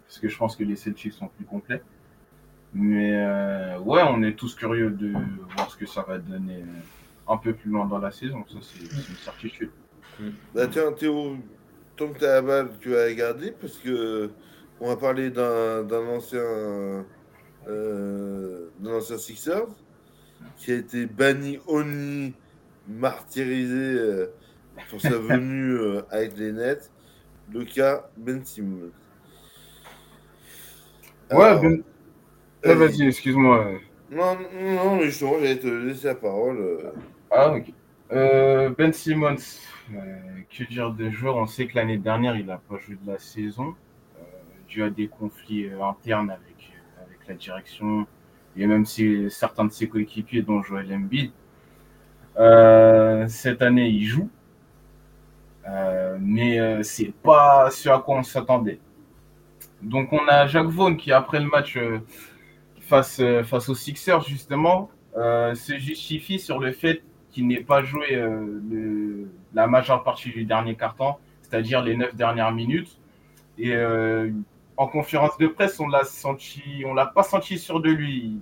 parce 0.06 0.20
que 0.20 0.28
je 0.28 0.38
pense 0.38 0.56
que 0.56 0.64
les 0.64 0.76
Celtics 0.76 1.14
sont 1.14 1.30
plus 1.30 1.46
complets. 1.46 1.82
Mais 2.74 3.14
euh, 3.16 3.80
ouais, 3.80 4.02
on 4.08 4.24
est 4.24 4.34
tous 4.34 4.56
curieux 4.56 4.92
de 4.92 5.12
voir 5.56 5.70
ce 5.70 5.76
que 5.76 5.86
ça 5.86 6.04
va 6.08 6.18
donner 6.18 6.64
un 7.28 7.38
peu 7.38 7.54
plus 7.54 7.70
loin 7.70 7.86
dans 7.86 8.00
la 8.00 8.12
saison. 8.12 8.44
Ça, 8.48 8.58
c'est 8.62 8.84
une 8.84 9.18
certitude. 9.18 9.72
Bah 10.54 10.68
tiens, 10.68 10.92
Théo, 10.92 11.38
tant 11.96 12.10
que 12.10 12.20
tu 12.20 12.26
as 12.26 12.36
la 12.36 12.42
balle, 12.42 12.70
tu 12.80 12.90
vas 12.90 13.06
regarder 13.06 13.52
parce 13.52 13.78
que 13.78 14.30
on 14.80 14.88
va 14.88 14.98
parler 14.98 15.30
d'un 15.30 16.08
ancien, 16.08 17.06
euh, 17.68 18.68
ancien 18.86 19.18
Sixers 19.18 19.68
qui 20.58 20.72
a 20.72 20.76
été 20.76 21.06
banni, 21.06 21.60
Oni, 21.68 22.34
martyrisé 22.88 23.76
euh, 23.76 24.34
pour 24.90 25.00
sa 25.00 25.10
venue 25.18 25.74
euh, 25.74 26.02
avec 26.10 26.38
les 26.38 26.52
Nets, 26.52 26.92
le 27.54 27.64
cas 27.64 28.10
Ben 28.18 28.44
Simmons. 28.44 28.92
Ouais, 31.32 31.60
Ben, 31.62 31.84
vas-y, 32.64 33.08
excuse-moi. 33.08 33.80
Non, 34.12 34.38
non, 34.54 34.98
mais 34.98 35.06
justement, 35.06 35.36
j'allais 35.40 35.58
te 35.58 35.68
laisser 35.68 36.08
la 36.08 36.16
parole. 36.16 36.58
Euh. 36.58 36.92
Ah, 37.32 37.54
ok. 37.54 37.72
Euh, 38.12 38.70
ben 38.78 38.92
Simmons, 38.92 39.38
euh, 39.94 39.98
que 40.50 40.64
dire 40.66 40.92
de 40.92 41.10
joueur 41.10 41.38
On 41.38 41.46
sait 41.46 41.66
que 41.66 41.78
l'année 41.78 41.98
dernière, 41.98 42.36
il 42.36 42.46
n'a 42.46 42.58
pas 42.58 42.78
joué 42.78 42.98
de 43.02 43.10
la 43.10 43.20
saison, 43.20 43.74
dû 44.68 44.84
à 44.84 44.90
des 44.90 45.08
conflits 45.08 45.70
internes 45.82 46.30
avec, 46.30 46.74
avec 46.98 47.26
la 47.26 47.36
direction 47.36 48.06
et 48.58 48.68
même 48.68 48.86
si 48.86 49.30
certains 49.30 49.64
de 49.64 49.72
ses 49.72 49.88
coéquipiers, 49.88 50.42
dont 50.42 50.62
Joel 50.62 50.94
Embiid. 50.94 51.32
cette 53.30 53.62
année, 53.62 53.88
il 53.88 54.06
joue, 54.06 54.30
mais 56.20 56.84
c'est 56.84 57.14
pas 57.24 57.70
ce 57.72 57.88
à 57.88 58.00
quoi 58.00 58.18
on 58.18 58.24
s'attendait. 58.24 58.82
Donc, 59.82 60.12
on 60.12 60.28
a 60.28 60.48
Jacques 60.48 60.68
Vaughan 60.68 60.96
qui, 60.96 61.14
après 61.14 61.40
le 61.40 61.48
match, 61.48 61.78
face, 62.92 63.22
euh, 63.22 63.44
face 63.44 63.70
aux 63.70 63.76
Sixers, 63.76 64.24
justement, 64.24 64.90
euh, 65.16 65.56
se 65.56 65.78
justifie 65.78 66.40
sur 66.40 66.60
le 66.60 66.74
fait 66.74 67.02
qu'il 67.32 67.48
n'ait 67.48 67.64
pas 67.64 67.82
joué 67.84 68.16
euh, 68.16 69.26
la 69.54 69.68
majeure 69.68 70.04
partie 70.04 70.30
du 70.30 70.44
dernier 70.44 70.76
carton, 70.76 71.16
c'est-à-dire 71.42 71.82
les 71.82 71.96
neuf 71.96 72.14
dernières 72.16 72.52
minutes. 72.52 73.00
Et 73.58 73.74
en 74.78 74.88
conférence 74.88 75.38
de 75.38 75.48
presse, 75.48 75.80
on 75.80 75.88
l'a 75.88 76.04
senti, 76.04 76.84
on 76.86 76.94
l'a 76.96 77.06
pas 77.06 77.22
senti 77.22 77.60
sûr 77.60 77.80
de 77.80 77.92
lui. 77.92 78.40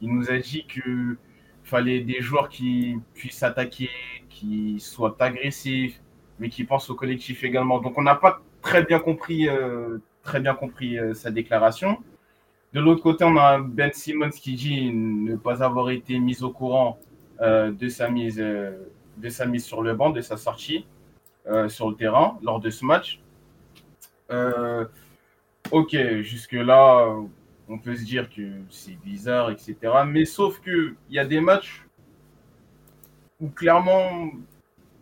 Il 0.00 0.14
nous 0.14 0.30
a 0.30 0.38
dit 0.38 0.64
que 0.66 1.16
fallait 1.64 2.02
des 2.02 2.20
joueurs 2.20 2.48
qui 2.48 2.96
puissent 3.14 3.42
attaquer, 3.42 3.90
qui 4.28 4.78
soient 4.78 5.16
agressifs, 5.18 6.00
mais 6.38 6.48
qui 6.50 6.62
pensent 6.64 6.88
au 6.88 6.94
collectif 6.94 7.42
également. 7.42 7.80
Donc 7.80 7.98
on 7.98 8.02
n'a 8.02 8.14
pas 8.14 8.42
très 8.62 8.84
bien 8.84 9.00
compris, 9.00 9.48
très 10.22 10.40
bien 10.40 10.54
compris 10.54 10.96
sa 11.14 11.32
déclaration. 11.32 11.98
De 12.72 12.78
l'autre 12.78 13.02
côté, 13.02 13.24
on 13.24 13.36
a 13.36 13.58
Ben 13.58 13.92
Simmons 13.92 14.30
qui 14.30 14.54
dit 14.54 14.92
ne 14.92 15.34
pas 15.34 15.64
avoir 15.64 15.90
été 15.90 16.20
mis 16.20 16.40
au 16.44 16.50
courant 16.50 17.00
euh, 17.40 17.72
de, 17.72 17.88
sa 17.88 18.08
mise, 18.08 18.38
euh, 18.38 18.86
de 19.16 19.28
sa 19.28 19.44
mise 19.44 19.64
sur 19.64 19.82
le 19.82 19.94
banc, 19.94 20.10
de 20.10 20.20
sa 20.20 20.36
sortie 20.36 20.86
euh, 21.48 21.68
sur 21.68 21.90
le 21.90 21.96
terrain 21.96 22.38
lors 22.42 22.60
de 22.60 22.70
ce 22.70 22.84
match. 22.84 23.20
ok, 25.72 25.96
jusque-là, 26.20 27.16
on 27.68 27.78
peut 27.78 27.96
se 27.96 28.04
dire 28.04 28.30
que 28.30 28.42
c'est 28.68 28.98
bizarre, 29.02 29.50
etc. 29.50 29.76
Mais 30.06 30.24
sauf 30.24 30.60
qu'il 30.60 30.94
y 31.10 31.18
a 31.18 31.24
des 31.24 31.40
matchs 31.40 31.84
où 33.40 33.48
clairement, 33.48 34.30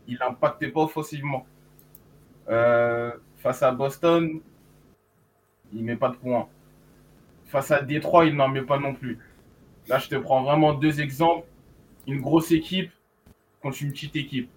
il 0.07 0.17
n'impactait 0.19 0.69
pas 0.69 0.83
offensivement. 0.85 1.45
face 2.47 3.63
à 3.63 3.73
Boston, 3.73 4.41
il 5.75 5.81
ne 5.83 5.85
met 5.85 5.97
pas 5.97 6.09
de 6.09 6.17
points 6.17 6.49
Face 7.49 7.71
à 7.71 7.83
Détroit, 7.83 8.27
il 8.27 8.37
n'en 8.37 8.49
met 8.49 8.63
pas 8.63 8.79
non 8.79 8.95
plus. 8.95 9.19
Là, 9.89 9.99
je 9.99 10.09
te 10.09 10.17
prends 10.17 10.43
vraiment 10.43 10.75
deux 10.75 11.01
exemples. 11.01 11.47
Une 12.07 12.21
grosse 12.21 12.53
équipe 12.53 12.93
contre 13.63 13.83
une 13.83 13.91
petite 13.91 14.17
équipe. 14.17 14.51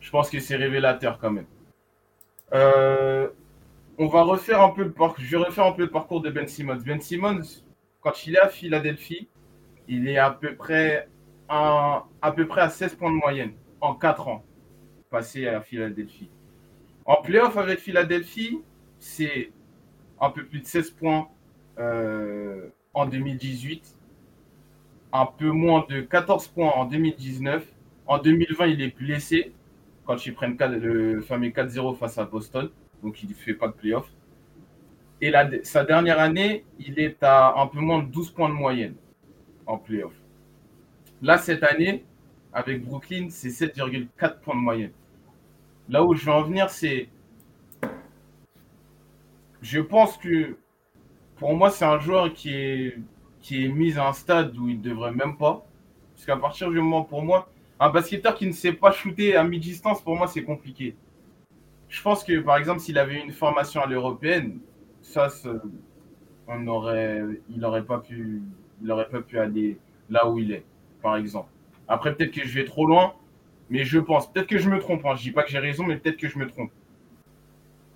Je 0.00 0.10
pense 0.10 0.30
que 0.30 0.40
c'est 0.40 0.56
révélateur 0.56 1.18
quand 1.18 1.30
même. 1.30 1.46
Euh, 2.54 3.28
on 3.98 4.06
va 4.06 4.22
refaire 4.22 4.62
un 4.62 4.70
peu 4.70 4.84
le 4.84 4.92
parcours. 4.92 5.22
Je 5.24 5.36
vais 5.36 5.44
refaire 5.44 5.64
un 5.64 5.72
peu 5.72 5.82
le 5.82 5.90
parcours 5.90 6.20
de 6.20 6.30
Ben 6.30 6.46
Simmons. 6.46 6.78
Ben 6.84 7.00
Simmons, 7.00 7.42
quand 8.00 8.26
il 8.26 8.36
est 8.36 8.40
à 8.40 8.48
Philadelphie, 8.48 9.28
il 9.88 10.08
est 10.08 10.18
à 10.18 10.30
peu 10.30 10.54
près 10.54 11.08
à, 11.48 12.06
à 12.20 12.32
peu 12.32 12.46
près 12.46 12.62
à 12.62 12.68
16 12.68 12.94
points 12.94 13.10
de 13.10 13.16
moyenne 13.16 13.52
en 13.80 13.94
4 13.94 14.28
ans 14.28 14.44
passé 15.10 15.46
à 15.46 15.60
Philadelphie. 15.60 16.30
En 17.04 17.20
playoff 17.20 17.56
avec 17.56 17.80
Philadelphie, 17.80 18.60
c'est 18.98 19.50
un 20.20 20.30
peu 20.30 20.46
plus 20.46 20.60
de 20.60 20.66
16 20.66 20.92
points 20.92 21.28
en 21.78 23.06
2018, 23.06 23.96
un 25.12 25.26
peu 25.26 25.50
moins 25.50 25.84
de 25.88 26.00
14 26.00 26.48
points 26.48 26.70
en 26.70 26.84
2019. 26.86 27.66
En 28.06 28.18
2020, 28.18 28.66
il 28.66 28.82
est 28.82 28.96
blessé 28.96 29.52
quand 30.04 30.26
ils 30.26 30.34
prennent 30.34 30.56
le 30.58 31.20
fameux 31.20 31.48
4-0 31.48 31.96
face 31.96 32.18
à 32.18 32.24
Boston. 32.24 32.70
donc 33.02 33.22
il 33.22 33.28
ne 33.28 33.34
fait 33.34 33.54
pas 33.54 33.68
de 33.68 33.72
playoff. 33.72 34.10
Et 35.20 35.32
sa 35.62 35.84
dernière 35.84 36.18
année, 36.18 36.64
il 36.80 36.98
est 36.98 37.22
à 37.22 37.54
un 37.56 37.68
peu 37.68 37.78
moins 37.78 38.02
de 38.02 38.08
12 38.10 38.32
points 38.32 38.48
de 38.48 38.54
moyenne 38.54 38.96
en 39.66 39.78
playoff. 39.78 40.12
Là, 41.22 41.38
cette 41.38 41.62
année, 41.62 42.04
avec 42.52 42.84
Brooklyn, 42.84 43.28
c'est 43.30 43.48
7,4 43.48 44.40
points 44.40 44.56
de 44.56 44.60
moyenne. 44.60 44.90
Là 45.88 46.04
où 46.04 46.14
je 46.14 46.24
veux 46.24 46.32
en 46.32 46.42
venir, 46.42 46.70
c'est. 46.70 47.08
Je 49.60 49.80
pense 49.80 50.16
que 50.16 50.56
pour 51.42 51.56
moi, 51.56 51.70
c'est 51.70 51.84
un 51.84 51.98
joueur 51.98 52.32
qui 52.32 52.54
est, 52.54 52.98
qui 53.40 53.64
est 53.64 53.68
mis 53.68 53.98
à 53.98 54.06
un 54.06 54.12
stade 54.12 54.56
où 54.56 54.68
il 54.68 54.78
ne 54.78 54.82
devrait 54.82 55.10
même 55.10 55.36
pas. 55.36 55.66
Parce 56.14 56.24
qu'à 56.24 56.36
partir 56.36 56.70
du 56.70 56.76
moment, 56.76 57.02
pour 57.02 57.24
moi, 57.24 57.48
un 57.80 57.90
basketteur 57.90 58.36
qui 58.36 58.46
ne 58.46 58.52
sait 58.52 58.72
pas 58.72 58.92
shooter 58.92 59.34
à 59.34 59.42
mi-distance, 59.42 60.00
pour 60.02 60.14
moi, 60.14 60.28
c'est 60.28 60.44
compliqué. 60.44 60.94
Je 61.88 62.00
pense 62.00 62.22
que, 62.22 62.38
par 62.38 62.58
exemple, 62.58 62.78
s'il 62.78 62.96
avait 62.96 63.20
une 63.20 63.32
formation 63.32 63.82
à 63.82 63.86
l'européenne, 63.86 64.60
ça, 65.00 65.26
on 66.46 66.64
aurait, 66.68 67.24
il 67.50 67.58
n'aurait 67.58 67.84
pas 67.84 67.98
pu, 67.98 68.40
il 68.80 68.86
pas 68.86 69.20
pu 69.20 69.36
aller 69.40 69.78
là 70.10 70.28
où 70.28 70.38
il 70.38 70.52
est, 70.52 70.64
par 71.02 71.16
exemple. 71.16 71.48
Après, 71.88 72.14
peut-être 72.14 72.30
que 72.30 72.46
je 72.46 72.54
vais 72.54 72.64
trop 72.64 72.86
loin, 72.86 73.14
mais 73.68 73.84
je 73.84 73.98
pense. 73.98 74.32
Peut-être 74.32 74.46
que 74.46 74.58
je 74.58 74.70
me 74.70 74.78
trompe. 74.78 75.04
Hein. 75.06 75.16
Je 75.16 75.22
dis 75.22 75.32
pas 75.32 75.42
que 75.42 75.50
j'ai 75.50 75.58
raison, 75.58 75.82
mais 75.84 75.96
peut-être 75.96 76.18
que 76.18 76.28
je 76.28 76.38
me 76.38 76.46
trompe. 76.46 76.70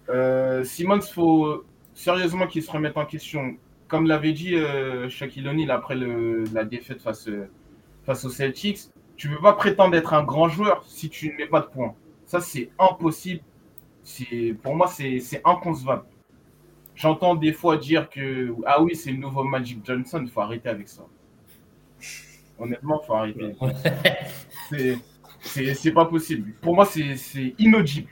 Euh, 0.08 0.64
Simmons, 0.64 1.00
faut 1.00 1.64
sérieusement 1.96 2.46
qu'il 2.46 2.62
se 2.62 2.70
remette 2.70 2.96
en 2.96 3.06
question. 3.06 3.56
Comme 3.88 4.06
l'avait 4.06 4.32
dit 4.32 4.54
euh, 4.54 5.08
Shaquille 5.08 5.48
O'Neal 5.48 5.70
après 5.70 5.96
la 5.96 6.64
défaite 6.64 7.00
face, 7.00 7.28
face 8.04 8.24
aux 8.24 8.30
Celtics, 8.30 8.90
tu 9.16 9.28
ne 9.28 9.36
peux 9.36 9.42
pas 9.42 9.54
prétendre 9.54 9.96
être 9.96 10.12
un 10.12 10.22
grand 10.22 10.48
joueur 10.48 10.84
si 10.86 11.08
tu 11.08 11.32
ne 11.32 11.36
mets 11.36 11.46
pas 11.46 11.60
de 11.60 11.66
points. 11.66 11.94
Ça, 12.26 12.40
c'est 12.40 12.70
impossible. 12.78 13.42
Pour 14.62 14.76
moi, 14.76 14.86
c'est 14.88 15.40
inconcevable. 15.44 16.04
J'entends 16.94 17.34
des 17.34 17.52
fois 17.52 17.76
dire 17.76 18.08
que 18.08 18.54
ah 18.64 18.82
oui, 18.82 18.94
c'est 18.94 19.10
le 19.10 19.18
nouveau 19.18 19.44
Magic 19.44 19.84
Johnson, 19.84 20.20
il 20.22 20.30
faut 20.30 20.40
arrêter 20.40 20.68
avec 20.68 20.88
ça. 20.88 21.02
Honnêtement, 22.58 23.00
il 23.02 23.06
faut 23.06 23.14
arrêter. 23.14 23.54
c'est 25.40 25.92
pas 25.92 26.06
possible. 26.06 26.52
Pour 26.60 26.74
moi, 26.74 26.86
c'est 26.86 27.54
inaudible. 27.58 28.08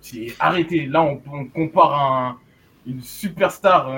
C'est 0.00 0.34
arrêter. 0.38 0.86
Là, 0.86 1.02
on, 1.02 1.46
compare 1.46 1.94
un, 1.94 2.38
une 2.86 3.00
superstar, 3.00 3.90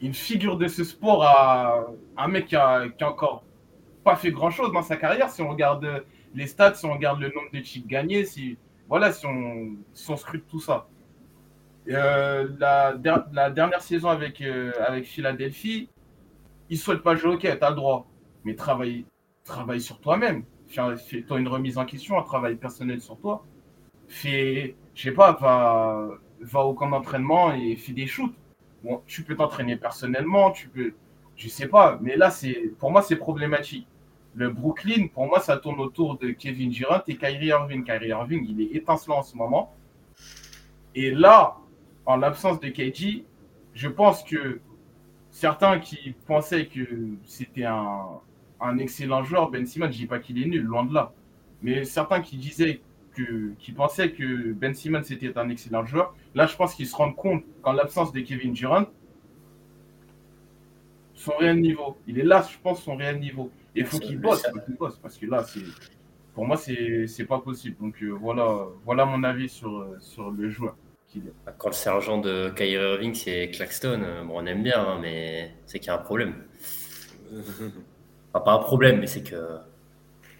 une 0.00 0.14
figure 0.14 0.56
de 0.56 0.66
ce 0.66 0.84
sport 0.84 1.24
à 1.24 1.86
un 2.16 2.28
mec 2.28 2.46
qui 2.46 2.56
a, 2.56 2.88
qui 2.88 3.04
encore 3.04 3.44
pas 4.04 4.16
fait 4.16 4.30
grand 4.30 4.50
chose 4.50 4.72
dans 4.72 4.82
sa 4.82 4.96
carrière. 4.96 5.30
Si 5.30 5.42
on 5.42 5.48
regarde 5.48 6.04
les 6.34 6.46
stats, 6.46 6.74
si 6.74 6.86
on 6.86 6.92
regarde 6.92 7.20
le 7.20 7.28
nombre 7.28 7.50
de 7.52 7.60
chips 7.60 7.86
gagnés, 7.86 8.24
si, 8.24 8.56
voilà, 8.88 9.12
si 9.12 9.26
on, 9.26 10.16
scrute 10.16 10.46
tout 10.48 10.60
ça. 10.60 10.88
Euh, 11.88 12.48
la, 12.58 13.50
dernière 13.50 13.82
saison 13.82 14.08
avec, 14.08 14.40
euh, 14.40 14.72
avec 14.86 15.04
Philadelphie, 15.04 15.88
il 16.68 16.74
ne 16.74 16.80
souhaite 16.80 17.02
pas 17.02 17.16
jouer, 17.16 17.34
ok, 17.34 17.40
tu 17.40 17.48
as 17.48 17.70
le 17.70 17.76
droit. 17.76 18.06
Mais 18.44 18.54
travaille, 18.54 19.04
travaille 19.44 19.80
sur 19.80 20.00
toi-même. 20.00 20.44
Fais-toi 20.68 21.40
une 21.40 21.48
remise 21.48 21.78
en 21.78 21.84
question, 21.84 22.18
un 22.18 22.22
travail 22.22 22.56
personnel 22.56 23.00
sur 23.00 23.18
toi. 23.18 23.44
Fais, 24.08 24.76
je 24.94 25.02
sais 25.02 25.12
pas, 25.12 25.32
va, 25.32 26.10
va 26.40 26.60
au 26.60 26.74
camp 26.74 26.88
d'entraînement 26.88 27.52
et 27.54 27.76
fais 27.76 27.92
des 27.92 28.06
shoots. 28.06 28.34
Bon, 28.82 29.02
tu 29.06 29.22
peux 29.22 29.36
t'entraîner 29.36 29.76
personnellement, 29.76 30.50
tu 30.50 30.68
peux, 30.68 30.94
je 31.36 31.48
sais 31.48 31.68
pas, 31.68 31.98
mais 32.00 32.16
là, 32.16 32.30
c'est, 32.30 32.72
pour 32.78 32.90
moi, 32.90 33.02
c'est 33.02 33.16
problématique. 33.16 33.86
Le 34.34 34.48
Brooklyn, 34.50 35.08
pour 35.08 35.26
moi, 35.26 35.40
ça 35.40 35.56
tourne 35.56 35.80
autour 35.80 36.16
de 36.18 36.30
Kevin 36.30 36.70
Durant 36.70 37.02
et 37.08 37.16
Kyrie 37.16 37.46
Irving. 37.46 37.84
Kyrie 37.84 38.08
Irving, 38.08 38.46
il 38.48 38.60
est 38.60 38.76
étincelant 38.76 39.18
en 39.18 39.22
ce 39.22 39.36
moment. 39.36 39.74
Et 40.94 41.10
là, 41.10 41.56
en 42.06 42.16
l'absence 42.16 42.60
de 42.60 42.68
KG, 42.68 43.24
je 43.74 43.88
pense 43.88 44.22
que 44.22 44.60
certains 45.30 45.78
qui 45.78 46.14
pensaient 46.26 46.66
que 46.66 46.80
c'était 47.24 47.64
un, 47.64 48.78
excellent 48.78 49.22
joueur, 49.24 49.50
Ben 49.50 49.66
Simmons, 49.66 49.90
je 49.90 49.98
dis 49.98 50.06
pas 50.06 50.18
qu'il 50.18 50.40
est 50.42 50.46
nul, 50.46 50.62
loin 50.62 50.84
de 50.84 50.94
là. 50.94 51.12
Mais 51.62 51.84
certains 51.84 52.20
qui 52.20 52.36
disaient 52.36 52.80
que, 53.24 53.52
qui 53.58 53.72
pensaient 53.72 54.12
que 54.12 54.52
Ben 54.52 54.74
Simmons 54.74 55.02
était 55.02 55.36
un 55.38 55.48
excellent 55.48 55.84
joueur, 55.84 56.14
là, 56.34 56.46
je 56.46 56.56
pense 56.56 56.74
qu'ils 56.74 56.86
se 56.86 56.96
rendent 56.96 57.16
compte 57.16 57.44
qu'en 57.62 57.72
l'absence 57.72 58.12
de 58.12 58.20
Kevin 58.20 58.52
Durant, 58.52 58.86
son 61.14 61.32
réel 61.38 61.60
niveau, 61.60 61.98
il 62.06 62.18
est 62.18 62.24
là, 62.24 62.46
je 62.50 62.56
pense, 62.62 62.82
son 62.82 62.96
réel 62.96 63.18
niveau. 63.18 63.50
Et 63.76 63.80
il 63.80 63.86
faut 63.86 63.98
qu'il 63.98 64.18
bosse, 64.18 64.42
bosse, 64.78 64.98
parce 64.98 65.18
que 65.18 65.26
là, 65.26 65.44
c'est, 65.44 65.60
pour 66.34 66.46
moi, 66.46 66.56
c'est, 66.56 67.06
c'est 67.06 67.26
pas 67.26 67.38
possible. 67.38 67.76
Donc 67.80 68.02
euh, 68.02 68.10
voilà, 68.10 68.66
voilà 68.84 69.04
mon 69.04 69.22
avis 69.22 69.48
sur, 69.48 69.86
sur 70.00 70.30
le 70.30 70.48
joueur. 70.48 70.76
Bah, 71.44 71.52
quand 71.58 71.68
le 71.68 71.74
sergent 71.74 72.18
de 72.18 72.50
Kyrie 72.50 72.72
Irving, 72.72 73.14
c'est 73.14 73.50
Claxton, 73.50 74.00
euh, 74.02 74.22
bon, 74.22 74.34
on 74.36 74.46
aime 74.46 74.62
bien, 74.62 74.78
hein, 74.78 74.98
mais 75.00 75.52
c'est 75.66 75.80
qu'il 75.80 75.88
y 75.88 75.90
a 75.90 75.96
un 75.96 75.98
problème. 75.98 76.34
pas 78.32 78.52
un 78.52 78.58
problème, 78.58 79.00
mais 79.00 79.06
c'est 79.06 79.22
que. 79.22 79.58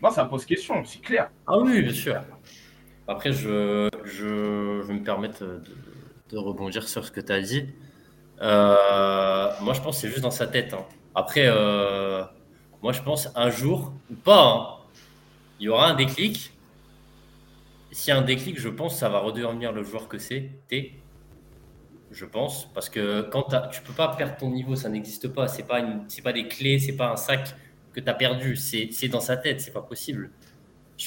Non, 0.02 0.10
ça 0.10 0.24
pose 0.24 0.44
question, 0.44 0.84
c'est 0.84 1.00
clair. 1.00 1.30
Ah 1.46 1.58
oui, 1.58 1.82
bien 1.82 1.92
sûr. 1.92 2.20
Après, 3.10 3.32
je, 3.32 3.88
je, 4.04 4.82
vais 4.82 4.94
me 4.94 5.02
permettre 5.02 5.44
de, 6.30 6.38
rebondir 6.38 6.88
sur 6.88 7.04
ce 7.04 7.10
que 7.10 7.20
tu 7.20 7.32
as 7.32 7.40
dit. 7.40 7.66
Euh, 8.40 9.50
moi, 9.60 9.74
je 9.74 9.80
pense 9.80 9.96
que 9.96 10.02
c'est 10.02 10.08
juste 10.08 10.22
dans 10.22 10.30
sa 10.30 10.46
tête. 10.46 10.74
Hein. 10.74 10.84
Après, 11.14 11.44
euh, 11.46 12.22
moi, 12.82 12.92
je 12.92 13.02
pense 13.02 13.28
un 13.34 13.50
jour, 13.50 13.92
ou 14.10 14.14
pas, 14.14 14.44
hein, 14.44 14.66
il 15.58 15.66
y 15.66 15.68
aura 15.68 15.88
un 15.88 15.94
déclic 15.94 16.52
s'il 17.92 18.14
y 18.14 18.16
a 18.16 18.18
un 18.18 18.22
déclic, 18.22 18.58
je 18.58 18.68
pense 18.68 18.94
que 18.94 19.00
ça 19.00 19.08
va 19.08 19.18
redevenir 19.18 19.72
le 19.72 19.82
joueur 19.82 20.08
que 20.08 20.18
c'est. 20.18 20.50
T. 20.68 21.00
Je 22.12 22.24
pense. 22.24 22.72
Parce 22.72 22.88
que 22.88 23.22
quand 23.22 23.48
tu 23.70 23.82
peux 23.82 23.92
pas 23.92 24.14
perdre 24.16 24.36
ton 24.36 24.50
niveau, 24.50 24.76
ça 24.76 24.88
n'existe 24.88 25.28
pas. 25.28 25.48
Ce 25.48 25.58
n'est 25.58 25.64
pas, 25.64 25.82
pas 26.22 26.32
des 26.32 26.46
clés, 26.46 26.78
c'est 26.78 26.96
pas 26.96 27.10
un 27.10 27.16
sac 27.16 27.54
que 27.92 28.00
tu 28.00 28.08
as 28.08 28.14
perdu. 28.14 28.56
C'est 28.56 29.08
dans 29.08 29.20
sa 29.20 29.36
tête, 29.36 29.60
c'est 29.60 29.72
pas 29.72 29.82
possible. 29.82 30.30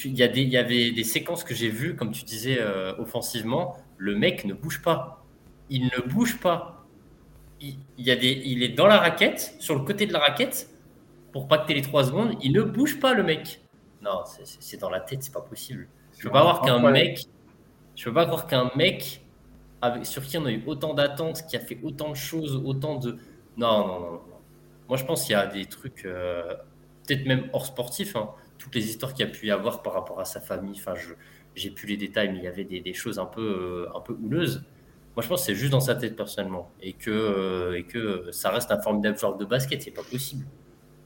Il 0.06 0.18
y, 0.18 0.24
a 0.24 0.28
des, 0.28 0.42
il 0.42 0.50
y 0.50 0.58
avait 0.58 0.92
des 0.92 1.04
séquences 1.04 1.44
que 1.44 1.54
j'ai 1.54 1.70
vues, 1.70 1.96
comme 1.96 2.12
tu 2.12 2.24
disais, 2.24 2.58
euh, 2.60 2.96
offensivement. 2.98 3.78
Le 3.98 4.16
mec 4.16 4.44
ne 4.46 4.54
bouge 4.54 4.82
pas. 4.82 5.24
Il 5.70 5.86
ne 5.86 6.02
bouge 6.02 6.40
pas. 6.40 6.86
Il, 7.62 7.78
y 7.98 8.12
a 8.12 8.16
des, 8.16 8.42
il 8.46 8.64
est 8.64 8.70
dans 8.70 8.88
la 8.88 8.98
raquette, 8.98 9.56
sur 9.60 9.76
le 9.76 9.82
côté 9.82 10.06
de 10.06 10.14
la 10.14 10.20
raquette, 10.20 10.70
pour 11.32 11.48
pacter 11.48 11.74
les 11.74 11.82
trois 11.82 12.04
secondes. 12.04 12.36
Il 12.42 12.54
ne 12.54 12.64
bouge 12.64 13.00
pas, 13.00 13.14
le 13.14 13.24
mec. 13.24 13.62
Non, 14.02 14.24
c'est 14.44 14.80
dans 14.80 14.90
la 14.90 15.00
tête, 15.00 15.24
c'est 15.24 15.34
pas 15.34 15.42
possible. 15.42 15.88
Je 16.18 16.24
peux 16.24 16.32
pas 16.32 16.42
voir 16.42 16.62
qu'un 16.62 16.80
mec, 16.92 17.26
je 17.96 18.04
peux 18.04 18.14
pas 18.14 18.26
croire 18.26 18.48
qu'un 18.48 18.72
mec 18.76 19.22
avec, 19.82 20.06
sur 20.06 20.24
qui 20.24 20.38
on 20.38 20.46
a 20.46 20.52
eu 20.52 20.64
autant 20.66 20.94
d'attentes, 20.94 21.46
qui 21.48 21.56
a 21.56 21.60
fait 21.60 21.80
autant 21.84 22.10
de 22.10 22.16
choses, 22.16 22.62
autant 22.66 22.96
de. 22.96 23.18
Non, 23.58 23.88
non, 23.88 24.00
non. 24.00 24.22
Moi, 24.90 24.98
je 24.98 25.06
pense 25.06 25.24
qu'il 25.24 25.34
y 25.34 25.36
a 25.36 25.48
des 25.48 25.66
trucs, 25.66 26.06
euh, 26.06 26.54
peut-être 27.08 27.26
même 27.26 27.50
hors 27.54 27.66
sportif, 27.66 28.16
hein. 28.16 28.32
Toutes 28.64 28.76
les 28.76 28.88
histoires 28.90 29.14
qu'il 29.14 29.26
y 29.26 29.30
a 29.30 29.32
pu 29.32 29.48
y 29.48 29.52
avoir 29.52 29.84
par 29.84 29.94
rapport 29.94 30.20
à 30.20 30.26
sa 30.26 30.40
famille. 30.42 30.76
Enfin, 30.78 30.96
je 30.96 31.14
j'ai 31.56 31.70
plus 31.70 31.88
les 31.88 31.98
détails, 31.98 32.32
mais 32.32 32.40
il 32.40 32.44
y 32.44 32.48
avait 32.48 32.64
des, 32.64 32.80
des 32.82 32.94
choses 32.96 33.20
un 33.20 33.28
peu, 33.28 33.42
euh, 33.88 33.96
un 33.98 34.02
peu 34.02 34.14
houleuses. 34.14 34.64
Moi, 35.16 35.22
je 35.22 35.28
pense 35.28 35.42
que 35.42 35.46
c'est 35.46 35.56
juste 35.56 35.72
dans 35.72 35.80
sa 35.80 35.94
tête 35.94 36.16
personnellement 36.16 36.72
et 36.82 36.94
que, 36.94 37.12
euh, 37.12 37.78
et 37.78 37.84
que 37.84 38.32
ça 38.32 38.50
reste 38.50 38.72
un 38.72 38.82
formidable 38.82 39.20
joueur 39.20 39.38
de 39.38 39.46
basket. 39.46 39.84
C'est 39.84 39.92
pas 39.92 40.02
possible. 40.02 40.46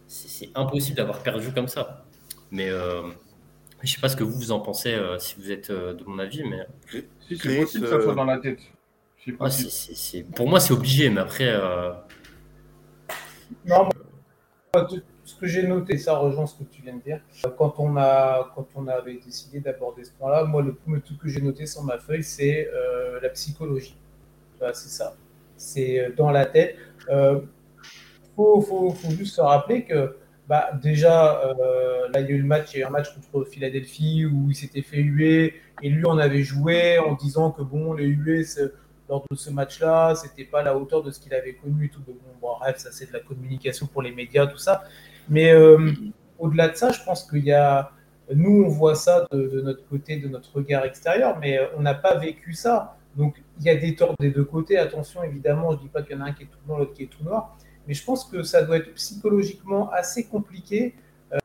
C'est 0.08 0.50
impossible 0.56 0.96
d'avoir 0.96 1.22
perdu 1.22 1.52
comme 1.52 1.68
ça. 1.68 2.06
Mais 2.50 2.72
je 3.84 3.92
sais 3.92 4.02
pas 4.02 4.10
ce 4.10 4.16
que 4.16 4.24
vous, 4.24 4.34
vous 4.34 4.52
en 4.52 4.60
pensez, 4.60 4.94
euh, 4.94 5.20
si 5.20 5.36
vous 5.36 5.52
êtes 5.52 5.70
euh, 5.70 5.94
de 5.94 6.04
mon 6.06 6.20
avis, 6.20 6.44
mais. 6.44 6.68
Si, 6.90 7.38
c'est 7.38 7.60
possible 7.60 7.86
que 7.86 7.92
ça 7.92 8.02
soit 8.02 8.16
dans 8.16 8.26
la 8.26 8.40
tête. 8.40 8.60
Pour 10.36 10.48
moi, 10.48 10.60
c'est 10.60 10.74
obligé, 10.74 11.10
mais 11.10 11.22
après. 11.22 11.50
Euh, 11.50 11.92
non, 13.66 13.90
ce 15.28 15.36
que 15.36 15.46
j'ai 15.46 15.68
noté, 15.68 15.98
ça 15.98 16.18
rejoint 16.18 16.46
ce 16.46 16.56
que 16.56 16.64
tu 16.64 16.82
viens 16.82 16.96
de 16.96 17.02
dire. 17.02 17.22
Quand 17.58 17.76
on, 17.80 17.98
a, 17.98 18.52
quand 18.56 18.68
on 18.76 18.88
avait 18.88 19.20
décidé 19.24 19.60
d'aborder 19.60 20.04
ce 20.04 20.12
point-là, 20.12 20.44
moi, 20.46 20.62
le 20.62 20.74
premier 20.74 21.02
truc 21.02 21.20
que 21.20 21.28
j'ai 21.28 21.42
noté 21.42 21.66
sur 21.66 21.84
ma 21.84 21.98
feuille, 21.98 22.24
c'est 22.24 22.70
la 23.22 23.30
psychologie. 23.30 23.98
c'est 24.60 24.90
ça. 24.90 25.16
C'est 25.58 26.14
dans 26.16 26.32
la 26.32 26.46
tête. 26.46 26.78
Il 27.10 27.42
faut, 28.36 28.62
faut, 28.62 29.10
juste 29.12 29.36
se 29.36 29.42
rappeler 29.42 29.84
que 29.84 30.16
bah, 30.48 30.70
déjà, 30.82 31.42
euh, 31.42 32.08
là, 32.14 32.22
il 32.22 32.28
y 32.28 32.30
a 32.30 32.36
eu 32.36 32.42
le 32.42 32.48
match, 32.48 32.78
un 32.78 32.90
match 32.90 33.14
contre 33.14 33.50
Philadelphie 33.50 34.26
où 34.26 34.50
il 34.50 34.56
s'était 34.56 34.82
fait 34.82 35.02
huer 35.02 35.56
et 35.82 35.90
lui 35.90 36.06
en 36.06 36.18
avait 36.18 36.44
joué 36.44 36.98
en 37.00 37.16
disant 37.16 37.52
que 37.52 37.62
bon, 37.62 37.94
les 37.94 38.06
huées 38.06 38.46
lors 39.10 39.26
de 39.30 39.36
ce 39.36 39.50
match-là, 39.50 40.16
c'était 40.16 40.46
pas 40.46 40.62
à 40.62 40.64
la 40.64 40.78
hauteur 40.78 41.04
de 41.04 41.12
ce 41.12 41.20
qu'il 41.20 41.34
avait 41.34 41.56
connu 41.56 41.90
tout. 41.90 42.02
Bon, 42.42 42.56
bref, 42.60 42.78
ça 42.78 42.92
c'est 42.94 43.08
de 43.08 43.14
la 43.14 43.20
communication 43.20 43.88
pour 43.88 44.02
les 44.02 44.12
médias, 44.12 44.48
tout 44.48 44.58
ça. 44.58 44.84
Mais 45.30 45.52
euh, 45.52 45.92
au-delà 46.40 46.70
de 46.70 46.76
ça, 46.76 46.92
je 46.92 47.04
pense 47.04 47.30
qu'il 47.30 47.44
y 47.44 47.52
a, 47.52 47.92
nous, 48.34 48.64
on 48.66 48.70
voit 48.70 48.96
ça 48.96 49.28
de, 49.32 49.62
notre 49.62 49.88
côté, 49.88 50.18
de 50.18 50.28
notre 50.28 50.56
regard 50.56 50.86
extérieur, 50.86 51.38
mais 51.40 51.58
euh, 51.58 51.66
on 51.78 51.82
n'a 51.82 51.94
pas 51.94 52.16
vécu 52.16 52.54
ça. 52.54 52.98
Donc, 53.16 53.42
il 53.60 53.66
y 53.66 53.70
a 53.70 53.76
des 53.76 53.96
torts 53.96 54.16
des 54.20 54.30
deux 54.30 54.44
côtés. 54.44 54.78
Attention, 54.78 55.24
évidemment, 55.24 55.72
je 55.72 55.78
dis 55.78 55.88
pas 55.90 56.02
qu'il 56.04 56.16
y 56.16 56.20
en 56.20 56.24
a 56.24 56.30
un 56.30 56.34
qui 56.34 56.44
est 56.44 56.48
tout 56.48 56.60
blanc, 56.66 56.78
l'autre 56.78 56.94
qui 56.94 57.04
est 57.04 57.08
tout 57.08 57.24
noir 57.24 57.58
mais 57.88 57.94
je 57.94 58.04
pense 58.04 58.26
que 58.26 58.44
ça 58.44 58.64
doit 58.64 58.78
être 58.78 58.94
psychologiquement 58.96 59.90
assez 59.92 60.26
compliqué 60.26 60.94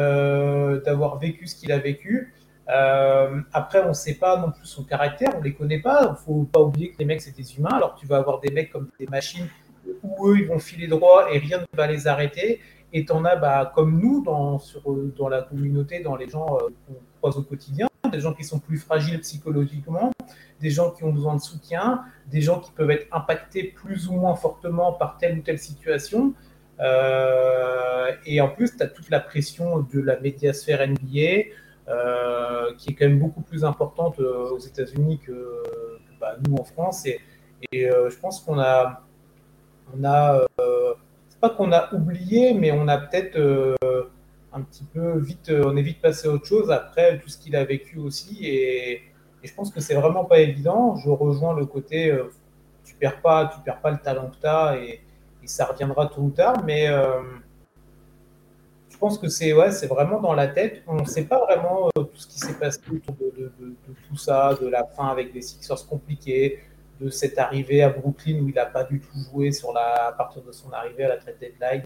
euh, 0.02 0.80
d'avoir 0.80 1.18
vécu 1.18 1.46
ce 1.46 1.54
qu'il 1.56 1.70
a 1.72 1.78
vécu. 1.78 2.34
Après, 3.52 3.82
on 3.84 3.88
ne 3.88 3.92
sait 3.92 4.14
pas 4.14 4.38
non 4.38 4.50
plus 4.50 4.66
son 4.66 4.82
caractère, 4.82 5.30
on 5.36 5.38
ne 5.38 5.44
les 5.44 5.54
connaît 5.54 5.80
pas. 5.80 6.04
Il 6.04 6.10
ne 6.10 6.16
faut 6.16 6.44
pas 6.44 6.60
oublier 6.60 6.90
que 6.90 6.98
les 6.98 7.04
mecs, 7.04 7.20
c'est 7.20 7.36
des 7.36 7.56
humains. 7.56 7.74
Alors, 7.74 7.94
tu 7.96 8.06
vas 8.06 8.16
avoir 8.16 8.40
des 8.40 8.50
mecs 8.50 8.72
comme 8.72 8.88
des 8.98 9.06
machines 9.06 9.46
où 10.02 10.28
eux, 10.28 10.38
ils 10.38 10.46
vont 10.46 10.58
filer 10.58 10.86
droit 10.86 11.28
et 11.30 11.38
rien 11.38 11.58
ne 11.58 11.76
va 11.76 11.86
les 11.86 12.06
arrêter. 12.06 12.60
Et 12.92 13.04
tu 13.04 13.12
en 13.12 13.24
as, 13.24 13.36
bah, 13.36 13.72
comme 13.74 13.98
nous, 13.98 14.22
dans, 14.22 14.58
sur, 14.58 14.82
dans 15.16 15.28
la 15.28 15.42
communauté, 15.42 16.00
dans 16.00 16.16
les 16.16 16.28
gens 16.28 16.56
euh, 16.56 16.68
qu'on 16.86 16.94
croise 17.18 17.36
au 17.38 17.42
quotidien, 17.42 17.88
des 18.10 18.20
gens 18.20 18.34
qui 18.34 18.44
sont 18.44 18.58
plus 18.58 18.78
fragiles 18.78 19.20
psychologiquement, 19.20 20.12
des 20.60 20.70
gens 20.70 20.90
qui 20.90 21.02
ont 21.04 21.12
besoin 21.12 21.34
de 21.34 21.40
soutien, 21.40 22.02
des 22.30 22.40
gens 22.40 22.60
qui 22.60 22.70
peuvent 22.72 22.90
être 22.90 23.06
impactés 23.10 23.64
plus 23.64 24.08
ou 24.08 24.12
moins 24.12 24.34
fortement 24.34 24.92
par 24.92 25.16
telle 25.18 25.38
ou 25.38 25.42
telle 25.42 25.58
situation. 25.58 26.34
Euh, 26.80 28.12
et 28.26 28.40
en 28.40 28.48
plus, 28.48 28.76
tu 28.76 28.82
as 28.82 28.88
toute 28.88 29.10
la 29.10 29.20
pression 29.20 29.80
de 29.80 30.00
la 30.00 30.18
médiasphère 30.20 30.86
NBA, 30.86 31.50
euh, 31.88 32.74
qui 32.76 32.90
est 32.90 32.94
quand 32.94 33.06
même 33.06 33.18
beaucoup 33.18 33.42
plus 33.42 33.64
importante 33.64 34.20
euh, 34.20 34.50
aux 34.50 34.58
États-Unis 34.58 35.18
que, 35.18 35.62
bah, 36.20 36.36
nous 36.46 36.56
en 36.56 36.64
France. 36.64 37.06
Et, 37.06 37.20
et 37.72 37.88
je 37.88 38.18
pense 38.18 38.40
qu'on 38.40 38.58
a, 38.58 39.02
on 39.96 40.04
a 40.04 40.46
pas 41.42 41.50
qu'on 41.50 41.72
a 41.72 41.92
oublié, 41.92 42.54
mais 42.54 42.72
on 42.72 42.88
a 42.88 42.96
peut-être 42.98 43.38
un 44.54 44.62
petit 44.62 44.84
peu 44.84 45.18
vite, 45.18 45.50
on 45.50 45.76
est 45.76 45.82
vite 45.82 46.00
passé 46.00 46.28
à 46.28 46.30
autre 46.30 46.46
chose 46.46 46.70
après 46.70 47.18
tout 47.18 47.28
ce 47.28 47.36
qu'il 47.36 47.54
a 47.56 47.64
vécu 47.64 47.98
aussi. 47.98 48.38
Et, 48.46 49.02
je 49.44 49.52
pense 49.52 49.72
que 49.72 49.80
c'est 49.80 49.94
vraiment 49.94 50.24
pas 50.24 50.38
évident. 50.38 50.94
Je 50.96 51.10
rejoins 51.10 51.54
le 51.54 51.66
côté, 51.66 52.16
tu 52.84 52.94
perds 52.94 53.20
pas, 53.20 53.50
tu 53.52 53.60
perds 53.60 53.80
pas 53.80 53.90
le 53.90 53.98
talent 53.98 54.30
que 54.30 54.36
tu 54.40 54.46
as 54.46 54.78
et, 54.78 55.00
ça 55.44 55.64
reviendra 55.66 56.06
tôt 56.06 56.22
ou 56.22 56.30
tard. 56.30 56.62
Mais 56.64 56.88
je 58.92 59.08
pense 59.08 59.18
que 59.18 59.28
c'est 59.28 59.52
ouais, 59.52 59.72
c'est 59.72 59.88
vraiment 59.88 60.20
dans 60.20 60.34
la 60.34 60.46
tête. 60.46 60.82
On 60.86 60.94
ne 60.94 61.04
sait 61.06 61.24
pas 61.24 61.44
vraiment 61.44 61.88
euh, 61.98 62.04
tout 62.04 62.16
ce 62.16 62.26
qui 62.28 62.38
s'est 62.38 62.54
passé 62.54 62.78
autour 62.88 63.16
de, 63.16 63.50
tout 64.08 64.16
ça, 64.16 64.54
de 64.60 64.68
la 64.68 64.84
fin 64.84 65.08
avec 65.08 65.32
des 65.32 65.42
Sixers 65.42 65.86
compliqués, 65.88 66.60
de 67.02 67.10
cette 67.10 67.38
arrivée 67.38 67.82
à 67.82 67.90
Brooklyn 67.90 68.40
où 68.40 68.48
il 68.48 68.54
n'a 68.54 68.66
pas 68.66 68.84
du 68.84 69.00
tout 69.00 69.18
joué 69.30 69.52
sur 69.52 69.72
la, 69.72 70.08
à 70.08 70.12
partir 70.12 70.42
de 70.42 70.52
son 70.52 70.70
arrivée 70.72 71.04
à 71.04 71.08
la 71.08 71.16
trade 71.16 71.38
deadline. 71.40 71.84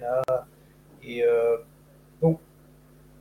Et 1.02 1.24
euh, 1.24 1.56
donc, 2.20 2.40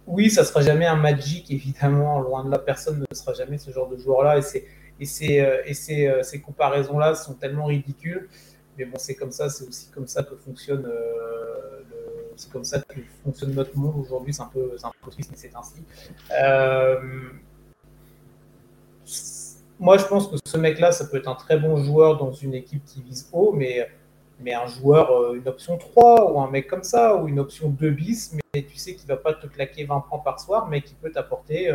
oui, 0.07 0.29
ça 0.29 0.41
ne 0.41 0.45
sera 0.45 0.61
jamais 0.61 0.85
un 0.85 0.95
Magic, 0.95 1.49
évidemment. 1.51 2.19
Loin 2.19 2.43
de 2.43 2.51
là, 2.51 2.59
personne 2.59 3.05
ne 3.09 3.15
sera 3.15 3.33
jamais 3.33 3.57
ce 3.57 3.71
genre 3.71 3.89
de 3.89 3.97
joueur-là. 3.97 4.37
Et, 4.37 4.65
et, 4.99 5.05
ces, 5.05 5.39
euh, 5.39 5.61
et 5.65 5.73
ces, 5.73 6.11
ces 6.23 6.41
comparaisons-là 6.41 7.15
sont 7.15 7.33
tellement 7.33 7.65
ridicules. 7.65 8.29
Mais 8.77 8.85
bon, 8.85 8.97
c'est 8.97 9.15
comme 9.15 9.31
ça, 9.31 9.49
c'est 9.49 9.67
aussi 9.67 9.89
comme 9.89 10.07
ça 10.07 10.23
que 10.23 10.35
fonctionne 10.35 10.91
c'est 12.35 12.51
comme 12.51 12.63
ça 12.63 12.79
que 12.79 12.99
fonctionne 13.23 13.53
notre 13.53 13.77
monde 13.77 13.95
aujourd'hui. 13.97 14.33
C'est 14.33 14.41
un, 14.41 14.49
peu, 14.53 14.75
un 14.83 14.91
peu 15.03 15.11
triste, 15.11 15.29
mais 15.31 15.37
c'est 15.37 15.55
ainsi. 15.55 15.83
Euh, 16.31 16.99
moi, 19.79 19.97
je 19.97 20.05
pense 20.05 20.27
que 20.27 20.37
ce 20.45 20.57
mec-là, 20.57 20.91
ça 20.91 21.05
peut 21.05 21.17
être 21.17 21.27
un 21.27 21.35
très 21.35 21.59
bon 21.59 21.77
joueur 21.77 22.17
dans 22.17 22.31
une 22.31 22.53
équipe 22.53 22.83
qui 22.85 23.01
vise 23.01 23.29
haut, 23.33 23.51
mais, 23.51 23.89
mais 24.39 24.53
un 24.53 24.67
joueur, 24.67 25.11
euh, 25.11 25.35
une 25.35 25.47
option 25.47 25.77
3, 25.77 26.31
ou 26.31 26.39
un 26.39 26.49
mec 26.49 26.67
comme 26.67 26.83
ça, 26.83 27.15
ou 27.15 27.27
une 27.27 27.39
option 27.39 27.69
2 27.69 27.89
bis, 27.89 28.37
mais 28.53 28.63
tu 28.63 28.77
sais 28.77 28.95
qu'il 28.95 29.07
va 29.07 29.17
pas 29.17 29.33
te 29.33 29.47
claquer 29.47 29.83
20 29.85 30.05
points 30.09 30.19
par 30.19 30.39
soir, 30.39 30.67
mais 30.69 30.81
qui 30.81 30.95
peut 30.95 31.11
t'apporter 31.11 31.71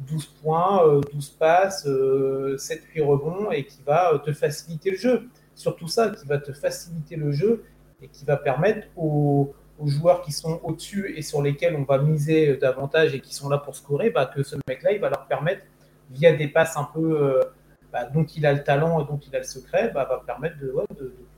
12 0.00 0.22
euh, 0.22 0.42
points, 0.42 1.00
12 1.12 1.30
passes, 1.30 1.86
7-8 1.86 3.02
rebonds, 3.02 3.50
et 3.50 3.64
qui 3.64 3.82
va 3.84 4.20
te 4.24 4.32
faciliter 4.32 4.92
le 4.92 4.96
jeu. 4.96 5.28
Surtout 5.54 5.88
ça, 5.88 6.10
qui 6.10 6.26
va 6.26 6.38
te 6.38 6.52
faciliter 6.52 7.16
le 7.16 7.32
jeu 7.32 7.64
et 8.02 8.08
qui 8.08 8.24
va 8.24 8.38
permettre 8.38 8.86
aux, 8.96 9.52
aux 9.80 9.88
joueurs 9.88 10.22
qui 10.22 10.32
sont 10.32 10.60
au-dessus 10.62 11.14
et 11.16 11.22
sur 11.22 11.42
lesquels 11.42 11.74
on 11.74 11.82
va 11.82 11.98
miser 11.98 12.56
davantage 12.56 13.14
et 13.14 13.20
qui 13.20 13.34
sont 13.34 13.48
là 13.48 13.58
pour 13.58 13.74
scorer, 13.74 14.10
bah, 14.10 14.30
que 14.32 14.42
ce 14.42 14.56
mec-là, 14.68 14.92
il 14.92 15.00
va 15.00 15.08
leur 15.08 15.26
permettre, 15.26 15.62
via 16.10 16.32
des 16.32 16.48
passes 16.48 16.76
un 16.76 16.88
peu 16.92 17.20
euh, 17.20 17.40
bah, 17.92 18.04
dont 18.04 18.24
il 18.24 18.46
a 18.46 18.52
le 18.52 18.62
talent 18.62 19.00
et 19.00 19.06
dont 19.06 19.18
il 19.18 19.34
a 19.34 19.38
le 19.38 19.44
secret, 19.44 19.90
bah, 19.94 20.06
va 20.08 20.22
permettre 20.24 20.58
de, 20.58 20.74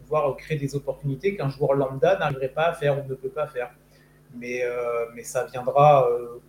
pouvoir 0.00 0.36
créer 0.36 0.58
des 0.58 0.74
opportunités 0.74 1.36
qu'un 1.36 1.48
joueur 1.48 1.74
lambda 1.74 2.18
n'arriverait 2.18 2.48
pas 2.48 2.66
à 2.66 2.72
faire 2.72 3.02
ou 3.02 3.08
ne 3.08 3.14
peut 3.14 3.28
pas 3.28 3.46
faire. 3.46 3.70
Mais, 4.36 4.62
euh, 4.64 5.06
ça 5.22 5.44
viendra, 5.44 6.08
euh, 6.08 6.40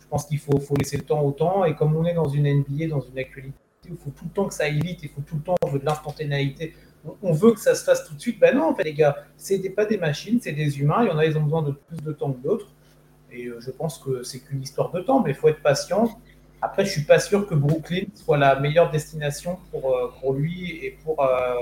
je 0.00 0.06
pense 0.06 0.26
qu'il 0.26 0.38
faut, 0.38 0.58
laisser 0.78 0.96
le 0.96 1.04
temps 1.04 1.20
au 1.22 1.32
temps. 1.32 1.64
Et 1.64 1.74
comme 1.74 1.96
on 1.96 2.04
est 2.04 2.14
dans 2.14 2.28
une 2.28 2.46
NBA, 2.46 2.88
dans 2.88 3.00
une 3.00 3.18
actualité, 3.18 3.56
il 3.84 3.96
faut 3.96 4.10
tout 4.10 4.24
le 4.24 4.30
temps 4.30 4.46
que 4.46 4.54
ça 4.54 4.64
aille 4.64 4.80
vite, 4.80 5.00
il 5.02 5.08
faut 5.08 5.22
tout 5.22 5.36
le 5.36 5.42
temps 5.42 5.56
de 5.62 5.84
l'instantanéité 5.84 6.74
on 7.22 7.32
veut 7.32 7.52
que 7.52 7.60
ça 7.60 7.74
se 7.74 7.84
fasse 7.84 8.06
tout 8.06 8.14
de 8.14 8.20
suite. 8.20 8.38
Ben 8.38 8.56
non, 8.56 8.70
en 8.70 8.74
fait, 8.74 8.84
les 8.84 8.94
gars, 8.94 9.16
c'est 9.36 9.58
pas 9.70 9.86
des 9.86 9.96
machines, 9.96 10.38
c'est 10.40 10.52
des 10.52 10.80
humains. 10.80 11.02
Il 11.02 11.08
y 11.08 11.10
en 11.10 11.18
a, 11.18 11.24
ils 11.24 11.36
ont 11.36 11.42
besoin 11.42 11.62
de 11.62 11.72
plus 11.72 12.00
de 12.02 12.12
temps 12.12 12.32
que 12.32 12.42
d'autres. 12.42 12.68
Et 13.32 13.46
euh, 13.46 13.60
je 13.60 13.70
pense 13.70 13.98
que 13.98 14.22
c'est 14.22 14.40
qu'une 14.40 14.62
histoire 14.62 14.90
de 14.90 15.00
temps, 15.00 15.22
mais 15.22 15.30
il 15.30 15.36
faut 15.36 15.48
être 15.48 15.62
patient. 15.62 16.20
Après, 16.62 16.84
je 16.84 16.90
suis 16.90 17.04
pas 17.04 17.18
sûr 17.18 17.46
que 17.46 17.54
Brooklyn 17.54 18.04
soit 18.14 18.36
la 18.36 18.58
meilleure 18.60 18.90
destination 18.90 19.58
pour, 19.70 19.96
euh, 19.96 20.12
pour 20.20 20.34
lui 20.34 20.84
et 20.84 20.98
pour, 21.02 21.22
euh, 21.24 21.54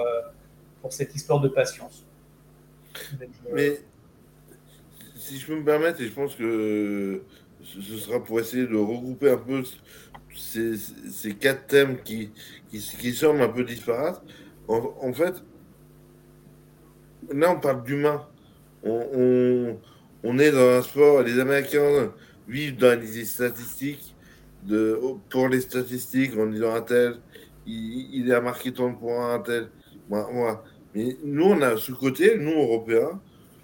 pour 0.82 0.92
cette 0.92 1.14
histoire 1.14 1.40
de 1.40 1.48
patience. 1.48 2.04
Mais 3.52 3.80
si 5.14 5.38
je 5.38 5.46
peux 5.46 5.56
me 5.56 5.64
permettre, 5.64 6.00
et 6.00 6.06
je 6.06 6.12
pense 6.12 6.34
que 6.34 7.22
ce 7.62 7.96
sera 7.98 8.22
pour 8.22 8.40
essayer 8.40 8.66
de 8.66 8.76
regrouper 8.76 9.30
un 9.30 9.36
peu 9.36 9.62
ces, 10.34 10.76
ces 10.76 11.34
quatre 11.34 11.66
thèmes 11.66 12.02
qui, 12.02 12.30
qui, 12.70 12.78
qui 12.80 13.12
semblent 13.12 13.42
un 13.42 13.48
peu 13.48 13.64
disparates. 13.64 14.22
En, 14.68 15.12
fait, 15.14 15.34
là, 17.32 17.52
on 17.52 17.60
parle 17.60 17.84
d'humain. 17.84 18.26
On, 18.84 20.38
est 20.38 20.50
dans 20.50 20.78
un 20.78 20.82
sport, 20.82 21.22
les 21.22 21.38
Américains 21.40 22.12
vivent 22.46 22.76
dans 22.76 23.00
les 23.00 23.24
statistiques. 23.24 24.14
De, 24.64 25.00
pour 25.30 25.48
les 25.48 25.60
statistiques, 25.60 26.36
en 26.36 26.46
disant 26.46 26.74
un 26.74 26.82
tel, 26.82 27.20
il, 27.66 28.32
a 28.32 28.40
marqué 28.40 28.72
tant 28.72 28.90
de 28.90 28.96
points, 28.96 29.34
un 29.34 29.40
tel. 29.40 29.68
Moi, 30.08 30.64
Mais 30.94 31.16
nous, 31.24 31.44
on 31.44 31.62
a 31.62 31.76
ce 31.76 31.92
côté, 31.92 32.36
nous, 32.38 32.52
Européens, 32.52 33.20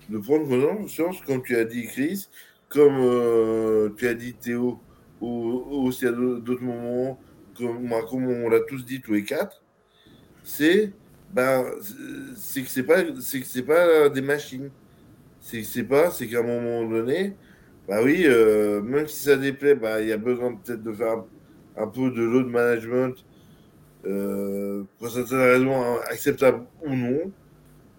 de 0.08 0.18
prendre 0.18 0.46
conscience, 0.76 1.20
comme 1.22 1.42
tu 1.42 1.56
as 1.56 1.64
dit, 1.64 1.86
Chris, 1.86 2.28
comme 2.68 2.98
euh, 3.00 3.90
tu 3.96 4.06
as 4.06 4.14
dit, 4.14 4.34
Théo, 4.34 4.78
ou, 5.20 5.86
aussi 5.86 6.06
à 6.06 6.12
d'autres 6.12 6.62
moments, 6.62 7.18
comme, 7.56 7.84
moi, 7.84 8.04
on 8.12 8.48
l'a 8.48 8.60
tous 8.60 8.84
dit 8.84 9.00
tous 9.00 9.14
les 9.14 9.24
quatre, 9.24 9.62
c'est 10.42 10.92
ben, 11.34 11.64
c'est 12.36 12.62
que 12.62 12.68
c'est 12.68 12.84
pas 12.84 13.02
pas 13.66 14.08
des 14.08 14.20
machines. 14.20 14.70
C'est 15.40 15.62
c'est 15.64 16.26
qu'à 16.28 16.38
un 16.38 16.42
moment 16.42 16.88
donné, 16.88 17.34
bah 17.88 18.00
oui, 18.02 18.24
euh, 18.26 18.80
même 18.80 19.06
si 19.06 19.24
ça 19.24 19.36
déplaît, 19.36 19.74
bah 19.74 20.00
il 20.00 20.08
y 20.08 20.12
a 20.12 20.16
besoin 20.16 20.54
peut-être 20.54 20.82
de 20.82 20.92
faire 20.92 21.24
un, 21.76 21.86
peu 21.86 22.10
de 22.10 22.22
load 22.22 22.46
management 22.46 23.14
euh, 24.06 24.84
pour 24.98 25.10
certaines 25.10 25.38
raisons 25.38 25.82
hein, 25.82 26.00
acceptables 26.10 26.64
ou 26.82 26.94
non. 26.94 27.32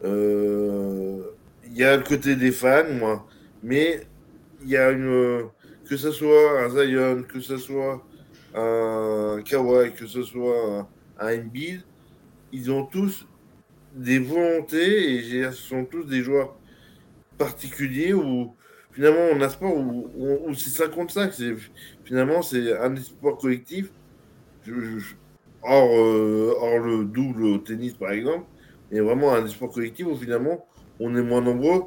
Euh, 0.04 1.22
il 1.66 1.78
y 1.78 1.84
a 1.84 1.98
le 1.98 2.04
côté 2.04 2.36
des 2.36 2.52
fans, 2.52 2.92
moi, 3.00 3.28
mais 3.62 4.02
il 4.64 4.70
y 4.70 4.78
a 4.78 4.92
une 4.92 5.50
que 5.88 5.98
ce 5.98 6.12
soit 6.12 6.64
un 6.64 6.70
Zion, 6.70 7.24
que 7.24 7.40
ce 7.40 7.58
soit 7.58 8.04
un 8.56 9.42
Kawhi, 9.46 9.94
que 9.94 10.08
ce 10.08 10.24
soit 10.24 10.88
un, 11.20 11.28
un 11.28 11.40
Embiid, 11.40 11.82
ils 12.52 12.72
ont 12.72 12.86
tous 12.86 13.28
des 13.96 14.18
volontés 14.18 15.16
et 15.16 15.44
ce 15.44 15.52
sont 15.52 15.86
tous 15.86 16.04
des 16.04 16.22
joueurs 16.24 16.58
particuliers 17.38 18.14
où 18.14 18.56
finalement 18.96 19.28
on 19.34 19.42
a 19.42 19.50
sport 19.50 19.76
où, 19.76 20.10
où, 20.48 20.54
c'est 20.54 20.70
55. 20.70 21.34
Finalement, 22.06 22.42
c'est 22.42 22.78
un 22.78 22.96
sport 22.96 23.38
collectif. 23.38 23.92
hors, 25.64 25.98
euh, 25.98 26.80
le 26.80 27.06
double 27.06 27.44
au 27.46 27.58
tennis 27.58 27.94
par 27.94 28.12
exemple, 28.12 28.46
mais 28.92 29.00
vraiment 29.02 29.34
un 29.34 29.48
sport 29.48 29.72
collectif 29.72 30.08
où 30.08 30.16
finalement 30.16 30.66
on 31.00 31.16
est 31.16 31.22
moins 31.22 31.42
nombreux. 31.42 31.84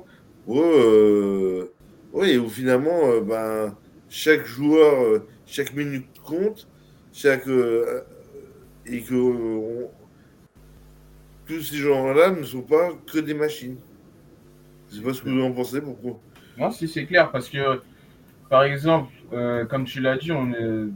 Où, 0.47 0.61
euh, 0.61 1.73
oui, 2.13 2.37
où 2.37 2.49
finalement 2.49 3.07
euh, 3.07 3.21
ben, 3.21 3.77
chaque 4.11 4.45
joueur, 4.45 5.23
chaque 5.47 5.75
minute 5.75 6.07
compte, 6.25 6.69
chaque, 7.13 7.47
et 8.87 9.01
que 9.03 9.87
tous 11.47 11.63
ces 11.63 11.77
gens-là 11.77 12.31
ne 12.31 12.43
sont 12.45 12.63
pas 12.63 12.91
que 13.11 13.19
des 13.19 13.35
machines. 13.35 13.79
Je 14.91 14.97
sais 14.97 15.03
pas 15.03 15.15
ce 15.15 15.23
que 15.23 15.29
vous 15.29 15.43
en 15.43 15.53
pensez, 15.53 15.81
pourquoi. 15.81 16.19
Non, 16.59 16.71
si 16.71 16.89
c'est 16.89 17.07
clair, 17.07 17.31
parce 17.31 17.49
que, 17.49 17.83
par 18.51 18.65
exemple, 18.65 19.13
euh, 19.33 19.65
comme 19.67 19.85
tu 19.85 20.01
l'as 20.01 20.17
dit, 20.17 20.33
on 20.33 20.51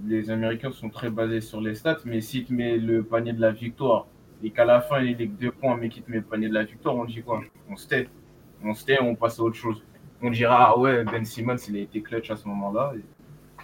les 0.07 0.31
Américains 0.31 0.73
sont 0.73 0.89
très 0.89 1.11
basés 1.11 1.41
sur 1.41 1.61
les 1.61 1.75
stats, 1.75 2.01
mais 2.05 2.21
si 2.21 2.45
tu 2.45 2.55
mets 2.55 2.79
le 2.79 3.03
panier 3.03 3.33
de 3.33 3.41
la 3.41 3.53
victoire 3.53 4.07
et 4.43 4.51
qu'à 4.51 4.65
la 4.65 4.81
fin 4.81 5.01
il 5.01 5.21
est 5.21 5.27
deux 5.27 5.53
points, 5.53 5.77
mais 5.77 5.89
qu'il 5.89 6.03
te 6.03 6.11
met 6.11 6.17
le 6.17 6.23
panier 6.25 6.49
de 6.49 6.55
la 6.55 6.65
victoire, 6.65 6.97
on 6.97 7.05
dit 7.05 7.23
quoi? 7.23 7.43
On 7.71 7.77
se 7.77 7.87
tait. 7.87 8.09
On 8.65 8.75
se 8.75 8.85
tait, 8.85 9.01
on 9.01 9.15
passe 9.15 9.39
à 9.39 9.43
autre 9.43 9.57
chose. 9.57 9.83
On 10.21 10.31
dira, 10.31 10.71
ah 10.71 10.79
ouais, 10.79 11.05
Ben 11.05 11.25
Simmons, 11.25 11.57
il 11.69 11.77
a 11.77 11.81
été 11.81 12.01
clutch 12.01 12.31
à 12.31 12.37
ce 12.37 12.47
moment-là. 12.49 12.95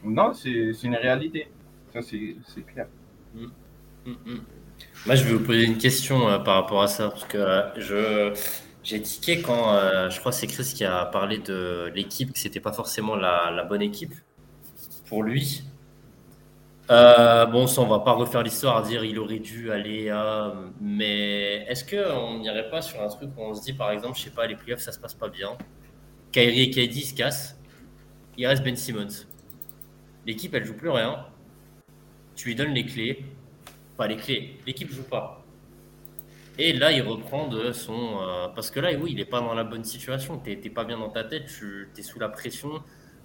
Non, 0.05 0.33
c'est 0.35 0.73
une 0.83 0.97
réalité. 0.97 1.49
Ça, 1.93 2.01
c'est 2.03 2.63
clair. 2.67 2.87
Mm. 3.35 3.47
Mm, 4.07 4.11
mm. 4.11 4.41
Moi, 5.07 5.15
je 5.15 5.25
vais 5.25 5.33
vous 5.33 5.45
poser 5.45 5.65
une 5.65 5.79
question 5.79 6.29
euh, 6.29 6.39
par 6.39 6.57
rapport 6.57 6.83
à 6.83 6.89
ça, 6.89 7.09
parce 7.09 7.25
que 7.25 7.39
euh, 7.39 7.81
je 7.81 8.68
j'ai 8.89 9.03
tiqué 9.03 9.43
quand 9.43 9.75
euh, 9.75 10.09
je 10.09 10.19
crois 10.19 10.33
c'est 10.33 10.47
Chris 10.47 10.73
qui 10.75 10.83
a 10.83 11.05
parlé 11.05 11.37
de 11.39 11.93
l'équipe, 11.95 12.33
que 12.33 12.39
c'était 12.39 12.59
pas 12.59 12.73
forcément 12.73 13.17
la, 13.17 13.63
bonne 13.65 13.83
équipe 13.83 14.15
pour 15.09 15.23
lui. 15.23 15.63
Euh, 16.91 17.45
bon, 17.45 17.67
ça, 17.67 17.83
on 17.83 17.87
va 17.87 17.99
pas 17.99 18.13
refaire 18.13 18.43
l'histoire 18.43 18.79
à 18.79 18.83
dire 18.83 19.05
il 19.05 19.19
aurait 19.19 19.41
dû 19.41 19.71
aller 19.71 20.09
à. 20.09 20.55
Mais 20.81 21.67
est-ce 21.69 21.85
qu'on 21.85 22.39
n'irait 22.39 22.71
pas 22.71 22.81
sur 22.81 23.03
un 23.03 23.09
truc 23.09 23.29
où 23.37 23.43
on 23.43 23.53
se 23.55 23.63
dit, 23.63 23.75
par 23.75 23.91
exemple, 23.91 24.17
je 24.17 24.25
sais 24.25 24.31
pas, 24.31 24.47
les 24.47 24.57
playoffs, 24.57 24.81
ça 24.81 24.93
se 24.93 24.99
passe 24.99 25.13
pas 25.13 25.29
bien. 25.29 25.59
Kyrie 26.33 26.63
et 26.63 26.71
KD 26.71 26.95
se 27.05 27.15
cassent. 27.15 27.61
Il 28.39 28.47
reste 28.47 28.63
Ben 28.63 28.75
Simmons. 28.75 29.27
L'équipe, 30.25 30.55
elle 30.55 30.65
joue 30.65 30.77
plus 30.77 30.89
rien. 30.89 31.27
Tu 32.35 32.49
lui 32.49 32.55
donnes 32.55 32.73
les 32.73 32.87
clés. 32.87 33.23
Pas 33.99 34.07
les 34.07 34.17
clés. 34.17 34.59
L'équipe 34.67 34.91
joue 34.91 35.03
pas. 35.03 35.45
Et 36.59 36.73
là, 36.73 36.91
il 36.93 37.03
reprend 37.03 37.49
de 37.49 37.73
son. 37.73 38.21
euh, 38.23 38.49
parce 38.49 38.71
que 38.71 38.81
là, 38.81 38.91
oui, 38.99 39.13
il 39.13 39.21
est 39.21 39.25
pas 39.25 39.41
dans 39.41 39.55
la 39.55 39.65
bonne 39.65 39.85
situation. 39.85 40.39
T'es 40.39 40.59
t'es 40.61 40.71
pas 40.71 40.85
bien 40.85 40.99
dans 40.99 41.11
ta 41.11 41.25
tête. 41.25 41.47
Tu 41.47 41.93
es 41.97 42.03
sous 42.03 42.19
la 42.19 42.29
pression. 42.29 42.83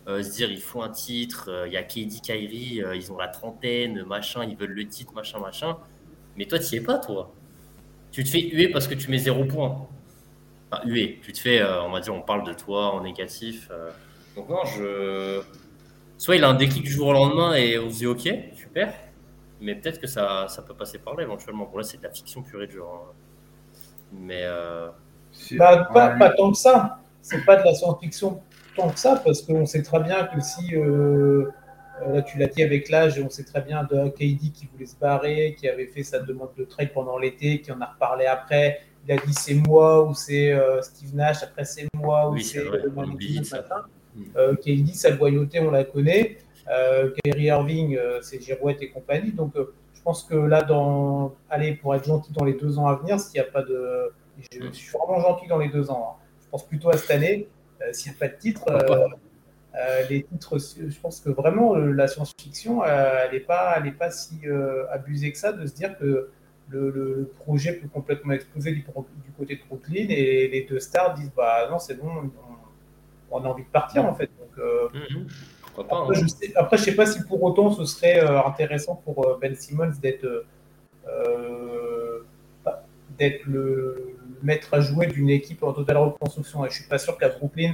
Euh, 0.08 0.22
se 0.24 0.32
dire, 0.34 0.52
il 0.52 0.62
faut 0.62 0.82
un 0.84 0.90
titre. 0.92 1.50
euh, 1.50 1.68
Il 1.68 1.74
y 1.74 1.78
a 1.78 1.84
KD, 1.84 2.22
Kyrie. 2.22 2.84
euh, 2.84 2.96
ils 2.96 3.12
ont 3.12 3.18
la 3.18 3.28
trentaine, 3.30 4.04
machin. 4.06 4.44
Ils 4.46 4.56
veulent 4.58 4.72
le 4.74 4.88
titre, 4.88 5.14
machin, 5.14 5.40
machin. 5.40 5.78
Mais 6.38 6.46
toi, 6.48 6.60
tu 6.60 6.76
es 6.76 6.82
pas, 6.82 7.00
toi. 7.00 7.36
Tu 8.12 8.24
te 8.26 8.30
fais 8.30 8.42
huer 8.42 8.70
parce 8.70 8.88
que 8.88 8.96
tu 8.96 9.12
mets 9.12 9.20
zéro 9.20 9.46
point. 9.46 9.90
Enfin, 10.72 10.84
huer. 10.88 11.20
Tu 11.24 11.34
te 11.34 11.40
fais, 11.40 11.64
on 11.64 11.92
va 11.92 12.00
dire, 12.02 12.14
on 12.16 12.22
parle 12.22 12.46
de 12.46 12.54
toi 12.54 12.94
en 12.94 13.02
négatif. 13.04 13.70
Donc, 14.36 14.50
non, 14.50 14.66
je. 14.66 15.44
Soit 16.18 16.38
il 16.38 16.44
a 16.46 16.50
un 16.50 16.56
déclic 16.56 16.84
du 16.84 16.92
jour 16.92 17.08
au 17.10 17.14
lendemain 17.14 17.56
et 17.56 17.80
on 17.80 17.90
se 17.92 17.98
dit, 18.00 18.08
ok, 18.08 18.30
super. 18.56 18.94
Mais 19.62 19.76
peut-être 19.76 20.00
que 20.02 20.08
ça, 20.08 20.48
ça 20.50 20.62
peut 20.64 20.76
passer 20.76 21.00
par 21.00 21.16
là 21.16 21.24
éventuellement. 21.24 21.66
Bon, 21.68 21.78
là, 21.78 21.84
c'est 21.84 21.98
de 21.98 22.04
la 22.04 22.12
fiction 22.12 22.44
pure 22.44 22.64
et 22.64 22.68
dure. 22.68 22.88
hein. 22.88 23.14
Mais. 24.20 24.42
euh, 24.44 24.90
C'est- 25.32 25.56
Bah, 25.58 25.90
pas, 25.94 26.30
tant 26.32 26.52
que 26.52 26.58
ça. 26.58 27.00
C'est 27.22 27.44
pas 27.46 27.56
de 27.56 27.64
la 27.64 27.74
science-fiction 27.74 28.42
tant 28.76 28.90
que 28.90 29.00
ça, 29.00 29.22
parce 29.24 29.42
qu'on 29.42 29.66
sait 29.66 29.84
très 29.84 30.00
bien 30.00 30.26
que 30.26 30.42
si, 30.42 30.76
euh, 30.76 31.46
euh, 32.02 32.14
là 32.16 32.22
tu 32.22 32.38
l'as 32.38 32.48
dit 32.48 32.64
avec 32.64 32.90
l'âge, 32.90 33.22
on 33.24 33.30
sait 33.30 33.44
très 33.44 33.62
bien 33.62 33.84
de 33.84 34.10
KD 34.10 34.52
qui 34.52 34.68
voulait 34.72 34.86
se 34.86 34.96
barrer, 34.98 35.56
qui 35.58 35.68
avait 35.68 35.88
fait 35.88 36.04
sa 36.04 36.20
demande 36.20 36.50
de 36.58 36.64
trade 36.64 36.92
pendant 36.94 37.18
l'été, 37.18 37.62
qui 37.62 37.72
en 37.72 37.82
a 37.82 37.86
reparlé 37.86 38.26
après. 38.26 38.82
Il 39.08 39.12
a 39.14 39.18
dit 39.18 39.34
c'est 39.34 39.54
moi 39.56 40.04
ou 40.08 40.14
c'est 40.14 40.52
euh, 40.52 40.82
Steve 40.82 41.16
Nash, 41.16 41.44
après 41.44 41.66
c'est 41.66 41.88
moi 41.96 42.30
ou 42.30 42.34
Oui, 42.34 42.44
c'est. 42.44 42.64
Mm. 44.16 44.24
Euh, 44.38 44.56
KD, 44.56 44.94
sa 44.94 45.10
loyauté, 45.12 45.60
on 45.60 45.72
la 45.72 45.84
connaît. 45.84 46.38
Euh, 46.70 47.12
Kyrie 47.24 47.46
Irving, 47.46 47.98
euh, 47.98 48.20
c'est 48.22 48.42
Girouette 48.42 48.82
et 48.82 48.90
compagnie. 48.90 49.32
Donc, 49.32 49.56
euh, 49.56 49.74
pense 50.04 50.24
que 50.24 50.36
là, 50.36 50.64
dans, 50.64 51.34
allez, 51.50 51.76
pour 51.76 51.96
être 51.96 52.06
gentil 52.06 52.32
dans 52.34 52.44
les 52.44 52.54
deux 52.54 52.78
ans 52.78 52.88
à 52.88 52.96
venir, 52.96 53.20
s'il 53.20 53.40
n'y 53.40 53.48
a 53.48 53.50
pas 53.50 53.64
de. 53.64 54.12
Je, 54.52 54.72
suis 54.72 54.92
vraiment 54.98 55.22
gentil 55.22 55.48
dans 55.48 55.58
les 55.58 55.70
deux 55.70 55.90
ans. 55.90 56.18
hein. 56.18 56.24
Je 56.44 56.50
pense 56.50 56.68
plutôt 56.68 56.90
à 56.90 56.98
cette 56.98 57.12
année, 57.12 57.48
euh, 57.82 57.94
s'il 57.94 58.12
n'y 58.12 58.18
a 58.18 58.20
pas 58.20 58.28
de 58.28 58.38
titre. 58.38 58.64
Euh, 58.70 59.08
euh, 59.76 60.04
les 60.10 60.24
titres, 60.24 60.58
je 60.60 61.00
pense 61.00 61.20
que 61.20 61.30
vraiment, 61.30 61.76
la 61.76 62.08
science-fiction, 62.08 62.84
elle 62.86 63.32
n'est 63.32 63.40
pas, 63.40 63.76
elle 63.78 63.88
est 63.88 63.92
pas 63.92 64.12
si 64.12 64.42
abusée 64.92 65.32
que 65.32 65.38
ça 65.38 65.52
de 65.52 65.66
se 65.66 65.74
dire 65.74 65.98
que 65.98 66.30
le, 66.70 67.32
projet 67.40 67.74
peut 67.74 67.88
complètement 67.88 68.34
exploser 68.34 68.72
du, 68.72 68.82
du 68.82 69.32
côté 69.38 69.56
de 69.56 69.62
Brooklyn 69.68 70.06
et 70.10 70.48
les 70.48 70.68
deux 70.70 70.80
stars 70.80 71.16
disent 71.16 71.32
bah 71.36 71.68
non, 71.72 71.80
c'est 71.80 71.96
bon, 71.96 72.08
on, 73.32 73.38
on 73.40 73.44
a 73.44 73.48
envie 73.48 73.64
de 73.64 73.70
partir 73.70 74.06
en 74.06 74.14
fait. 74.14 74.30
Donc, 74.40 74.64
mhm. 74.94 75.28
Pourquoi 75.74 75.88
pas 75.88 76.04
après, 76.04 76.18
hein. 76.18 76.22
je 76.24 76.28
sais, 76.28 76.54
après, 76.56 76.78
je 76.78 76.84
sais 76.84 76.96
pas 76.96 77.06
si 77.06 77.24
pour 77.24 77.42
autant 77.44 77.72
ce 77.72 77.86
serait 77.86 78.24
euh, 78.24 78.44
intéressant 78.44 78.96
pour 79.04 79.28
euh, 79.28 79.38
Ben 79.42 79.56
Simmons 79.56 79.92
d'être 80.02 80.26
euh, 81.08 82.20
d'être 83.18 83.46
le, 83.46 84.16
le 84.26 84.38
maître 84.42 84.74
à 84.74 84.82
jouer 84.82 85.08
d'une 85.08 85.30
équipe 85.30 85.64
en 85.64 85.74
totale 85.74 85.98
reconstruction. 85.98 86.66
Et 86.66 86.70
je 86.70 86.76
suis 86.76 86.88
pas 86.88 86.98
sûr 86.98 87.18
qu'à 87.18 87.30
Brooklyn, 87.30 87.74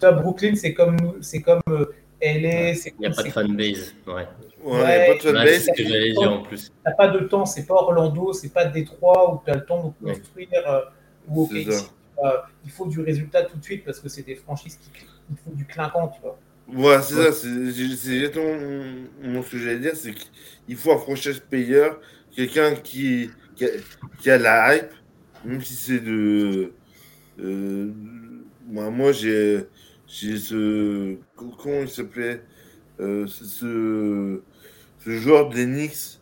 toi, 0.00 0.12
Brooklyn, 0.12 0.54
c'est 0.56 0.74
comme 0.74 0.96
nous, 1.00 1.16
c'est 1.20 1.40
comme 1.40 1.60
euh, 1.68 1.94
LA, 2.20 2.74
c'est 2.74 2.92
Il 2.98 3.00
n'y 3.00 3.06
a 3.06 3.10
pas 3.10 3.22
de 3.22 3.28
fanbase. 3.30 3.94
Ouais. 4.06 4.14
Ouais, 4.14 4.26
Ouais. 4.64 4.78
y 4.80 5.02
a 5.02 5.06
pas 5.06 5.14
de 5.14 5.20
fanbase. 5.20 5.64
ce 5.66 5.72
que 5.72 5.88
j'allais 5.88 6.12
dire 6.12 6.32
en 6.32 6.42
plus. 6.42 6.72
T'as 6.84 6.92
pas 6.92 7.08
de 7.08 7.20
temps, 7.20 7.46
c'est 7.46 7.66
pas 7.66 7.74
Orlando, 7.74 8.32
c'est 8.32 8.52
pas 8.52 8.64
Détroit 8.64 9.34
où 9.34 9.40
tu 9.44 9.50
as 9.50 9.56
le 9.56 9.64
temps 9.64 9.94
de 10.00 10.08
construire 10.08 10.48
ou 11.28 11.48
il 11.52 12.70
faut 12.70 12.86
du 12.86 13.00
résultat 13.00 13.44
tout 13.44 13.56
de 13.58 13.64
suite 13.64 13.84
parce 13.84 13.98
que 14.00 14.08
c'est 14.08 14.22
des 14.22 14.36
franchises 14.36 14.76
qui 14.76 14.90
il 15.30 15.36
faut 15.36 15.54
du 15.56 15.64
clinquant, 15.64 16.08
tu 16.08 16.20
vois. 16.20 16.38
Voilà, 16.72 17.02
c'est 17.02 17.14
Ouais. 17.14 17.32
ça, 17.32 17.32
c'est 17.32 17.48
exactement 18.14 18.54
mon- 19.22 19.42
ce 19.42 19.52
que 19.52 19.58
j'allais 19.58 19.78
dire, 19.80 19.94
c'est 19.96 20.14
qu'il 20.14 20.76
faut 20.76 20.92
un 20.92 20.98
franchise 20.98 21.40
payeur, 21.40 22.00
quelqu'un 22.34 22.74
qui, 22.74 23.30
qui, 23.56 23.64
a, 23.66 23.68
qui 24.18 24.30
a 24.30 24.38
la 24.38 24.76
hype, 24.76 24.90
même 25.44 25.60
si 25.62 25.74
c'est 25.74 26.00
de... 26.00 26.72
euh, 27.40 27.92
moi, 28.66 28.90
moi 28.90 29.12
j'ai 29.12 29.66
ce... 30.06 31.16
Comment 31.36 31.82
il 31.82 31.88
s'appelait 31.90 32.42
euh, 33.00 33.26
ce, 33.26 34.42
ce 34.98 35.10
joueur 35.10 35.50
Knicks 35.50 36.20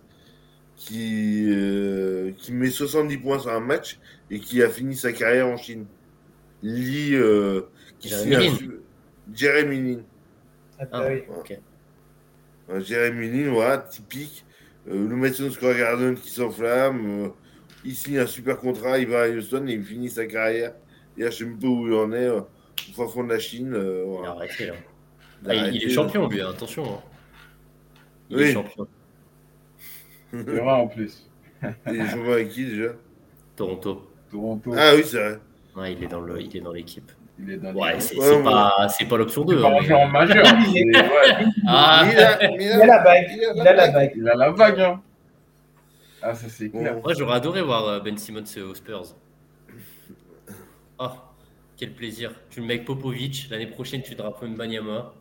qui, 0.77 1.47
euh, 1.51 2.33
qui 2.39 2.53
met 2.53 2.71
70 2.71 3.19
points 3.19 3.39
sur 3.39 3.51
un 3.53 3.61
match 3.61 3.99
et 4.31 4.41
qui 4.41 4.63
a 4.63 4.69
fini 4.71 4.97
sa 4.97 5.13
carrière 5.13 5.49
en 5.49 5.57
Chine. 5.57 5.87
Lee... 6.63 7.15
euh, 7.15 7.63
qui 7.99 8.09
Jeremy 8.11 8.37
Lin. 8.37 8.59
Jeremy 9.33 9.83
Lin. 9.97 10.03
Ah, 10.81 10.87
Ah, 10.93 11.07
oui. 11.09 11.23
ok. 11.29 11.61
Un 12.69 12.81
Jérémy 12.81 13.31
Lin, 13.31 13.51
voilà, 13.53 13.79
typique. 13.79 14.47
Euh, 14.89 15.07
le 15.09 15.17
Madison 15.17 15.51
Square 15.51 15.77
Garden 15.77 16.15
qui 16.17 16.31
s'enflamme. 16.31 17.25
euh, 17.27 17.29
il 17.83 17.97
signe 17.97 18.19
un 18.19 18.27
super 18.27 18.59
contrat, 18.59 18.99
il 18.99 19.09
va 19.09 19.23
à 19.25 19.29
Houston 19.29 19.67
et 19.67 19.73
il 19.75 19.85
finit 19.85 20.11
sa 20.11 20.27
carrière. 20.27 20.75
Et 21.17 21.23
là, 21.25 21.31
je 21.31 21.37
sais 21.39 21.45
même 21.45 21.59
pas 21.59 21.67
où 21.67 21.87
il 21.89 21.95
en 21.95 22.13
est, 22.13 22.27
euh, 22.27 22.41
au 22.89 22.93
fin 22.95 23.09
fond 23.09 23.25
de 23.25 23.31
la 23.33 23.39
Chine. 23.39 23.75
euh, 23.75 24.05
Il 24.23 24.25
a 24.27 24.31
voilà. 24.31 24.31
arrêté 24.31 24.67
là. 24.67 24.75
Il 25.43 25.51
a 25.51 25.55
Ah, 25.55 25.69
il, 25.69 25.77
il 25.77 25.85
est 25.85 25.89
champion 25.91 26.29
lui, 26.29 26.41
attention. 26.41 26.85
hein. 26.95 27.03
Il 28.31 28.37
Oui. 28.37 28.43
est 28.43 28.53
champion. 28.53 28.87
C'est 30.33 30.39
vrai 30.59 30.61
en 30.73 30.89
plus. 30.89 31.27
Il 31.87 31.97
est 31.97 32.07
champion 32.09 32.33
avec 32.33 32.49
qui 32.51 32.65
déjà? 32.65 32.93
Toronto. 33.57 34.03
Toronto, 34.31 34.73
Ah 34.77 34.93
oui, 34.97 35.03
c'est 35.05 35.19
vrai. 35.19 35.41
Ouais, 35.75 35.93
il 35.95 36.05
est 36.05 36.09
dans 36.09 36.21
le, 36.21 36.41
il 36.41 36.57
est 36.57 36.61
dans 36.61 36.73
l'équipe. 36.73 37.11
Il 37.43 37.51
est 37.53 37.57
dans 37.57 37.73
Ouais, 37.75 37.95
les- 37.95 38.01
c'est 38.01 38.17
Ouais, 38.17 38.25
c'est 38.27 38.37
ouais. 38.37 38.43
pas, 38.45 38.89
c'est 38.89 39.05
pas 39.07 39.17
l'option 39.17 39.45
2. 39.45 39.57
C'est 39.57 39.63
pas 39.63 39.77
un 39.77 39.81
joueur 39.81 40.09
majeur. 40.09 40.47
c'est- 40.47 40.85
ouais, 40.85 41.45
Ah, 41.67 42.03
il 42.11 42.19
a, 42.19 42.45
Il 42.53 42.79
la 42.87 42.99
bague, 43.03 43.27
il 43.31 43.61
a 43.67 43.73
la 43.73 43.89
bague. 43.91 44.13
il 44.17 44.29
a 44.29 44.35
la 44.35 44.51
vague. 44.51 44.81
Hein. 44.81 45.01
Ah, 46.23 46.35
ça 46.35 46.49
c'est 46.49 46.69
Bon. 46.69 46.81
clair. 46.81 46.97
moi 47.03 47.15
j'aurais 47.17 47.37
adoré 47.37 47.63
voir 47.63 47.87
euh, 47.89 48.01
Ben 48.01 48.17
Simmons 48.19 48.45
aux 48.69 48.75
Spurs. 48.75 49.05
Oh, 50.99 51.09
quel 51.79 51.93
plaisir. 51.95 52.33
Tu 52.51 52.61
le 52.61 52.67
mets 52.67 52.75
avec 52.75 52.85
Popovic. 52.87 53.49
L'année 53.51 53.67
prochaine, 53.69 54.03
tu 54.03 54.15
drapes 54.15 54.43
Mbanyama. 54.43 55.13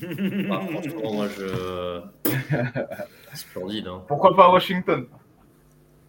Ah, 0.02 0.60
franchement, 0.68 1.12
moi 1.12 1.26
je. 1.28 2.00
Splendide, 3.34 3.86
hein. 3.86 4.02
Pourquoi 4.08 4.34
pas 4.34 4.50
Washington? 4.50 5.06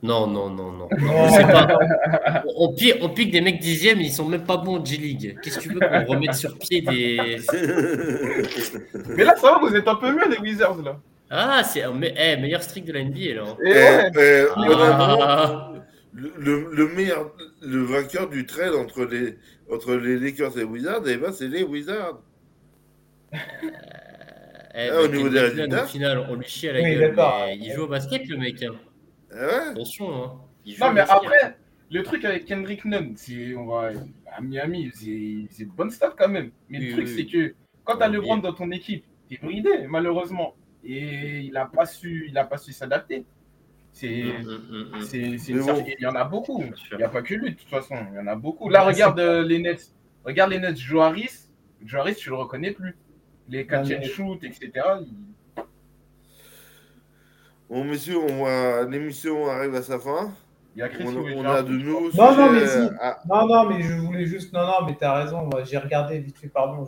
Non, 0.03 0.27
non, 0.27 0.49
non, 0.49 0.71
non. 0.73 0.89
Non. 0.99 1.29
C'est 1.29 1.43
pas- 1.47 2.43
On, 2.57 2.73
pique, 2.73 2.95
on 3.01 3.09
pique 3.09 3.31
des 3.31 3.39
mecs 3.41 3.59
dixièmes, 3.59 4.01
ils 4.01 4.11
sont 4.11 4.27
même 4.27 4.43
pas 4.43 4.57
bons 4.57 4.79
en 4.79 4.85
G-League. 4.85 5.37
Qu'est-ce 5.41 5.59
que 5.59 5.63
tu 5.63 5.69
veux 5.73 5.79
qu'on 5.79 6.05
remette 6.05 6.35
sur 6.35 6.57
pied 6.59 6.81
des. 6.81 7.37
Mais 9.15 9.23
là, 9.23 9.35
ça 9.37 9.53
va, 9.53 9.59
vous 9.59 9.73
êtes 9.75 9.87
un 9.87 9.95
peu 9.95 10.11
mieux, 10.11 10.29
les 10.29 10.37
Wizards, 10.39 10.81
là. 10.83 10.99
Ah, 11.29 11.63
c'est 11.63 11.83
un 11.83 11.93
me- 11.93 12.11
eh, 12.15 12.35
meilleur 12.37 12.61
streak 12.61 12.85
de 12.85 12.93
la 12.93 12.99
NBA 13.03 13.33
là. 13.35 13.43
Et 13.65 13.69
Eh, 13.69 13.73
ouais, 13.73 14.11
eh, 14.19 14.45
Ah, 14.55 15.71
le, 16.13 16.31
le- 16.37 16.69
le 16.73 16.87
meilleur, 16.89 17.31
le 17.61 17.81
vainqueur 17.83 18.29
du 18.29 18.45
trade 18.45 18.73
entre 18.75 19.05
les, 19.05 19.37
entre 19.71 19.95
les 19.95 20.19
Lakers 20.19 20.51
et 20.57 20.59
les 20.59 20.63
Wizards, 20.65 21.01
eh 21.07 21.15
ben, 21.17 21.31
c'est 21.31 21.47
les 21.47 21.63
Wizards. 21.63 22.19
eh, 23.33 24.89
Ah, 24.91 25.01
au 25.01 25.07
niveau 25.07 25.29
des 25.29 25.39
résultats 25.39 25.83
Au 25.85 25.87
final, 25.87 26.25
on 26.29 26.35
lui 26.35 26.45
chie 26.47 26.69
à 26.69 26.73
la 26.73 26.81
Oui, 26.81 26.95
gueule. 26.95 27.13
mais 27.15 27.57
il 27.59 27.71
joue 27.73 27.83
au 27.83 27.87
basket, 27.87 28.27
le 28.27 28.37
mec. 28.37 28.61
hein. 28.61 28.73
Ouais 29.33 29.69
Attention. 29.71 30.23
Hein. 30.23 30.31
Il 30.65 30.75
joue 30.75 30.83
Non, 30.85 30.93
mais 30.93 31.01
après, 31.01 31.57
le 31.91 32.03
truc 32.03 32.25
avec 32.25 32.45
Kendrick 32.45 32.85
Nunn, 32.85 33.13
c'est 33.17 33.55
on 33.55 33.65
va 33.67 33.91
à 34.35 34.41
Miami, 34.41 34.91
c'est 34.93 35.65
de 35.65 35.71
bonnes 35.71 35.91
stats 35.91 36.13
quand 36.17 36.29
même. 36.29 36.51
Mais 36.69 36.79
Oui, 36.79 36.85
le 36.87 36.91
truc, 36.93 37.07
oui, 37.07 37.13
c'est 37.15 37.25
que 37.25 37.55
quand 37.83 37.97
t'as 37.97 38.07
va 38.07 38.13
LeBron 38.13 38.37
dans 38.37 38.53
ton 38.53 38.71
équipe, 38.71 39.05
t'es 39.29 39.37
bridé, 39.41 39.85
malheureusement. 39.87 40.55
Et 40.83 41.39
il 41.41 41.55
a 41.57 41.65
pas 41.65 41.85
su, 41.85 42.25
il 42.29 42.37
a 42.37 42.43
pas 42.45 42.57
su 42.57 42.71
s'adapter. 42.73 43.25
C'est 43.91 44.09
une 44.11 44.43
bon. 45.59 45.65
certi- 45.65 45.95
il 45.99 46.03
y 46.03 46.07
en 46.07 46.15
a 46.15 46.23
beaucoup. 46.23 46.63
Il 46.91 46.97
n'y 46.97 47.03
a 47.03 47.09
pas 47.09 47.21
que 47.21 47.33
lui, 47.35 47.51
de 47.51 47.55
toute 47.55 47.69
façon. 47.69 47.95
Il 48.11 48.15
y 48.15 48.19
en 48.19 48.27
a 48.27 48.35
beaucoup. 48.35 48.69
Là, 48.69 48.85
Ouais, 48.85 48.93
regarde 48.93 49.19
euh, 49.19 49.43
les 49.43 49.59
Nets. 49.59 49.93
Regarde 50.25 50.51
les 50.51 50.59
Nets. 50.59 50.77
Joe 50.77 51.03
Harris. 51.03 51.47
Joe 51.85 52.01
Harris, 52.01 52.15
tu 52.15 52.29
le 52.29 52.35
reconnais 52.35 52.71
plus. 52.71 52.95
Les 53.49 53.67
catch 53.67 53.89
Non, 53.89 53.97
and 53.97 54.03
shoot, 54.03 54.43
etc. 54.43 54.71
il- 55.01 55.13
Bon, 57.73 57.83
messieurs, 57.85 58.19
on 58.19 58.43
va... 58.43 58.83
l'émission 58.83 59.47
arrive 59.49 59.73
à 59.73 59.81
sa 59.81 59.97
fin. 59.97 60.31
Il 60.75 60.79
y 60.79 60.81
a 60.83 60.89
Chris 60.89 61.05
On, 61.07 61.43
a 61.43 61.63
de 61.63 61.71
nouveaux 61.71 62.11
Non, 62.15 62.35
non, 62.37 62.51
mais 62.51 62.67
si. 62.67 62.77
à- 63.01 63.19
Non, 63.27 63.47
non, 63.47 63.67
mais 63.67 63.81
je 63.81 63.93
voulais 63.93 64.27
juste. 64.27 64.53
Non, 64.53 64.61
non, 64.63 64.85
mais 64.85 64.95
t'as 64.95 65.23
raison. 65.23 65.47
moi, 65.47 65.63
J'ai 65.63 65.79
regardé 65.79 66.19
vite 66.19 66.37
fait, 66.37 66.49
pardon. 66.49 66.87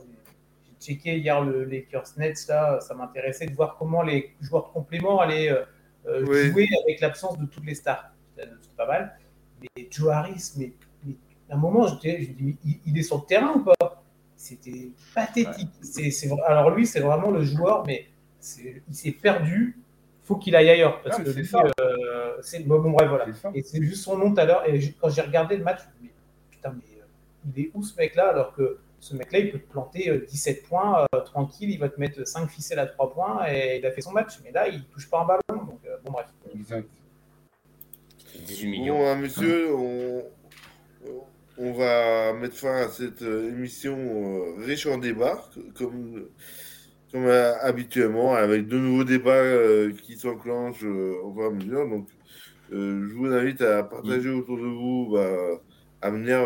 J'ai 0.64 0.94
checké 0.94 1.18
hier 1.18 1.44
le 1.44 1.64
Lakers 1.64 2.04
Nets, 2.18 2.46
là. 2.50 2.80
Ça 2.82 2.94
m'intéressait 2.94 3.48
de 3.48 3.56
voir 3.56 3.78
comment 3.80 4.04
les 4.04 4.36
joueurs 4.42 4.68
de 4.68 4.74
complément 4.74 5.20
allaient 5.22 5.50
euh, 5.52 5.64
euh, 6.06 6.24
Oui. 6.28 6.52
jouer 6.52 6.68
avec 6.84 7.00
l'absence 7.02 7.40
de 7.40 7.48
toutes 7.48 7.66
les 7.66 7.74
stars. 7.76 8.12
C'est 8.38 8.76
pas 8.78 8.86
mal. 8.86 9.18
Mais 9.62 9.88
Joe 9.90 10.10
Harris, 10.14 10.52
mais, 10.58 10.72
mais 11.04 11.16
à 11.50 11.56
un 11.56 11.58
moment, 11.58 11.88
j'étais- 11.88 12.22
je 12.26 12.32
dis, 12.32 12.58
il, 12.64 12.80
il 12.86 12.98
est 13.00 13.04
sur 13.04 13.18
le 13.18 13.26
terrain 13.26 13.54
ou 13.56 13.64
pas? 13.64 14.04
C'était 14.36 14.90
pathétique. 15.16 15.72
C'est, 15.82 16.12
alors 16.46 16.70
lui, 16.70 16.86
c'est 16.86 17.00
vraiment 17.00 17.32
le 17.32 17.42
joueur, 17.44 17.84
mais 17.88 18.06
c'est- 18.40 18.84
il 18.88 18.94
s'est 18.96 19.14
perdu, 19.14 19.80
faut 20.26 20.36
qu'il 20.36 20.56
aille 20.56 20.70
ailleurs. 20.70 21.02
Parce 21.02 21.18
Ah, 21.20 21.24
que 21.24 21.32
c'est 21.32 21.40
lui, 21.40 21.46
ça. 21.48 21.64
euh, 21.80 22.36
c'est 22.42 22.60
bon, 22.68 22.80
bon, 22.82 22.92
bref, 22.92 23.08
voilà. 23.10 23.26
Et 23.54 23.62
c'est 23.64 23.82
juste 23.82 24.04
son 24.04 24.18
nom 24.18 24.34
tout 24.34 24.40
à 24.42 24.46
l'heure. 24.46 24.68
Et 24.68 24.80
quand 25.00 25.10
j'ai 25.10 25.22
regardé 25.22 25.56
le 25.58 25.64
match, 25.64 25.80
je 25.82 26.04
me 26.04 26.08
dis, 26.10 26.14
putain, 26.52 26.72
mais 26.76 27.00
euh, 27.00 27.06
il 27.56 27.64
est 27.66 27.72
où 27.74 27.84
ce 27.84 27.96
mec-là 27.96 28.30
Alors 28.30 28.54
que 28.54 28.80
ce 29.00 29.16
mec-là, 29.16 29.40
il 29.40 29.52
peut 29.52 29.60
te 29.60 29.72
planter 29.72 30.10
euh, 30.10 30.26
17 30.28 30.64
points 30.68 31.06
euh, 31.14 31.20
tranquille, 31.22 31.70
il 31.70 31.80
va 31.80 31.90
te 31.90 32.00
mettre 32.00 32.28
5 32.28 32.48
ficelles 32.50 32.80
à 32.80 32.88
3 32.88 33.14
points 33.14 33.46
et 33.48 33.78
il 33.78 33.86
a 33.86 33.92
fait 33.92 34.02
son 34.02 34.12
match. 34.12 34.40
Mais 34.44 34.52
là, 34.52 34.68
il 34.68 34.84
touche 34.86 35.10
pas 35.10 35.22
un 35.22 35.26
ballon. 35.26 35.64
Donc, 35.66 35.80
euh, 35.86 35.98
bon, 36.04 36.12
bref. 36.12 36.28
Exact. 36.54 36.88
18 38.48 38.68
millions. 38.70 38.98
Bon, 38.98 39.08
hein, 39.08 39.16
monsieur, 39.16 39.74
on, 39.76 40.24
on 41.58 41.72
va 41.74 42.34
mettre 42.34 42.56
fin 42.56 42.78
à 42.78 42.88
cette 42.90 43.22
émission 43.22 43.96
euh, 43.98 44.66
riche 44.66 44.88
en 44.88 44.98
débats, 44.98 45.46
comme, 45.76 46.28
comme 47.16 47.28
euh, 47.28 47.54
habituellement, 47.62 48.34
avec 48.34 48.68
de 48.68 48.78
nouveaux 48.78 49.06
débats 49.06 49.32
euh, 49.36 49.94
qui 49.94 50.18
s'enclenchent 50.18 50.84
euh, 50.84 51.14
au 51.24 51.34
fur 51.34 51.44
et 51.44 51.46
à 51.46 51.50
mesure. 51.50 51.88
Donc, 51.88 52.10
je 52.70 53.14
vous 53.14 53.28
invite 53.28 53.62
à 53.62 53.84
partager 53.84 54.30
autour 54.30 54.58
de 54.58 54.66
vous, 54.66 55.12
bah, 55.14 55.62
à 56.02 56.10
venir 56.10 56.42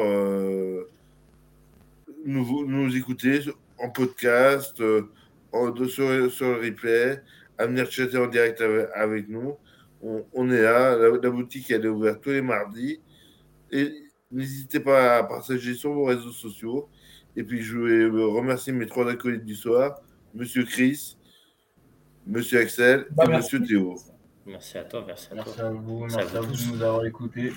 nous, 2.24 2.67
nous 2.67 2.95
écouter 2.95 3.39
en 3.80 3.89
podcast, 3.89 4.80
en- 5.51 5.76
sur, 5.88 6.32
sur 6.32 6.49
le 6.49 6.59
replay, 6.63 7.20
à 7.57 7.65
venir 7.65 7.89
chatter 7.89 8.17
en 8.20 8.28
direct 8.28 8.61
avec, 8.61 8.89
avec 8.93 9.28
nous. 9.28 9.55
On, 10.03 10.24
on 10.34 10.51
est 10.51 10.61
là, 10.61 10.95
la, 10.95 11.09
la 11.09 11.30
boutique 11.32 11.72
elle 11.72 11.86
est 11.86 11.89
ouverte 11.89 12.22
tous 12.22 12.30
les 12.30 12.43
mardis. 12.43 12.99
Et 13.72 13.91
n'hésitez 14.30 14.82
pas 14.82 15.17
à 15.17 15.24
partager 15.24 15.74
sur 15.74 15.93
vos 15.93 16.03
réseaux 16.03 16.32
sociaux. 16.32 16.89
Et 17.36 17.43
puis 17.43 17.63
je 17.63 17.76
vais 17.78 18.05
remercier 18.05 18.72
mes 18.72 18.86
trois 18.86 19.09
acolytes 19.09 19.45
du 19.45 19.55
soir, 19.55 19.99
Monsieur 20.34 20.64
Chris, 20.66 21.18
Monsieur 22.26 22.60
Axel 22.62 23.08
Bah, 23.12 23.26
et 23.26 23.30
merci. 23.30 23.56
Monsieur 23.56 23.68
Théo. 23.68 23.96
Merci 24.46 24.78
à 24.78 24.84
toi, 24.84 25.04
merci 25.06 25.28
à 25.32 25.36
Merci 25.36 25.56
toi. 25.56 25.66
à 25.66 25.70
vous, 25.72 26.00
merci 26.00 26.20
à 26.38 26.42
vous 26.42 26.52
tous. 26.52 26.68
de 26.72 26.76
nous 26.76 26.84
avoir 26.84 27.06
écoutés. 27.06 27.54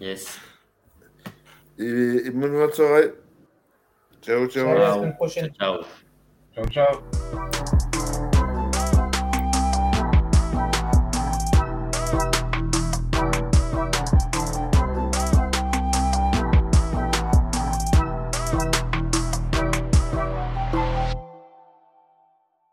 Yes. 0.00 0.38
Et, 1.78 1.84
et 1.84 2.30
bonne 2.30 2.72
soirée. 2.72 3.12
Ciao, 4.22 4.46
ciao. 4.48 4.68
À 4.68 4.74
la 4.74 4.94
semaine 4.94 5.14
prochaine. 5.14 5.50
Ciao. 5.54 5.78
Ciao, 6.54 6.66
ciao. 6.68 7.55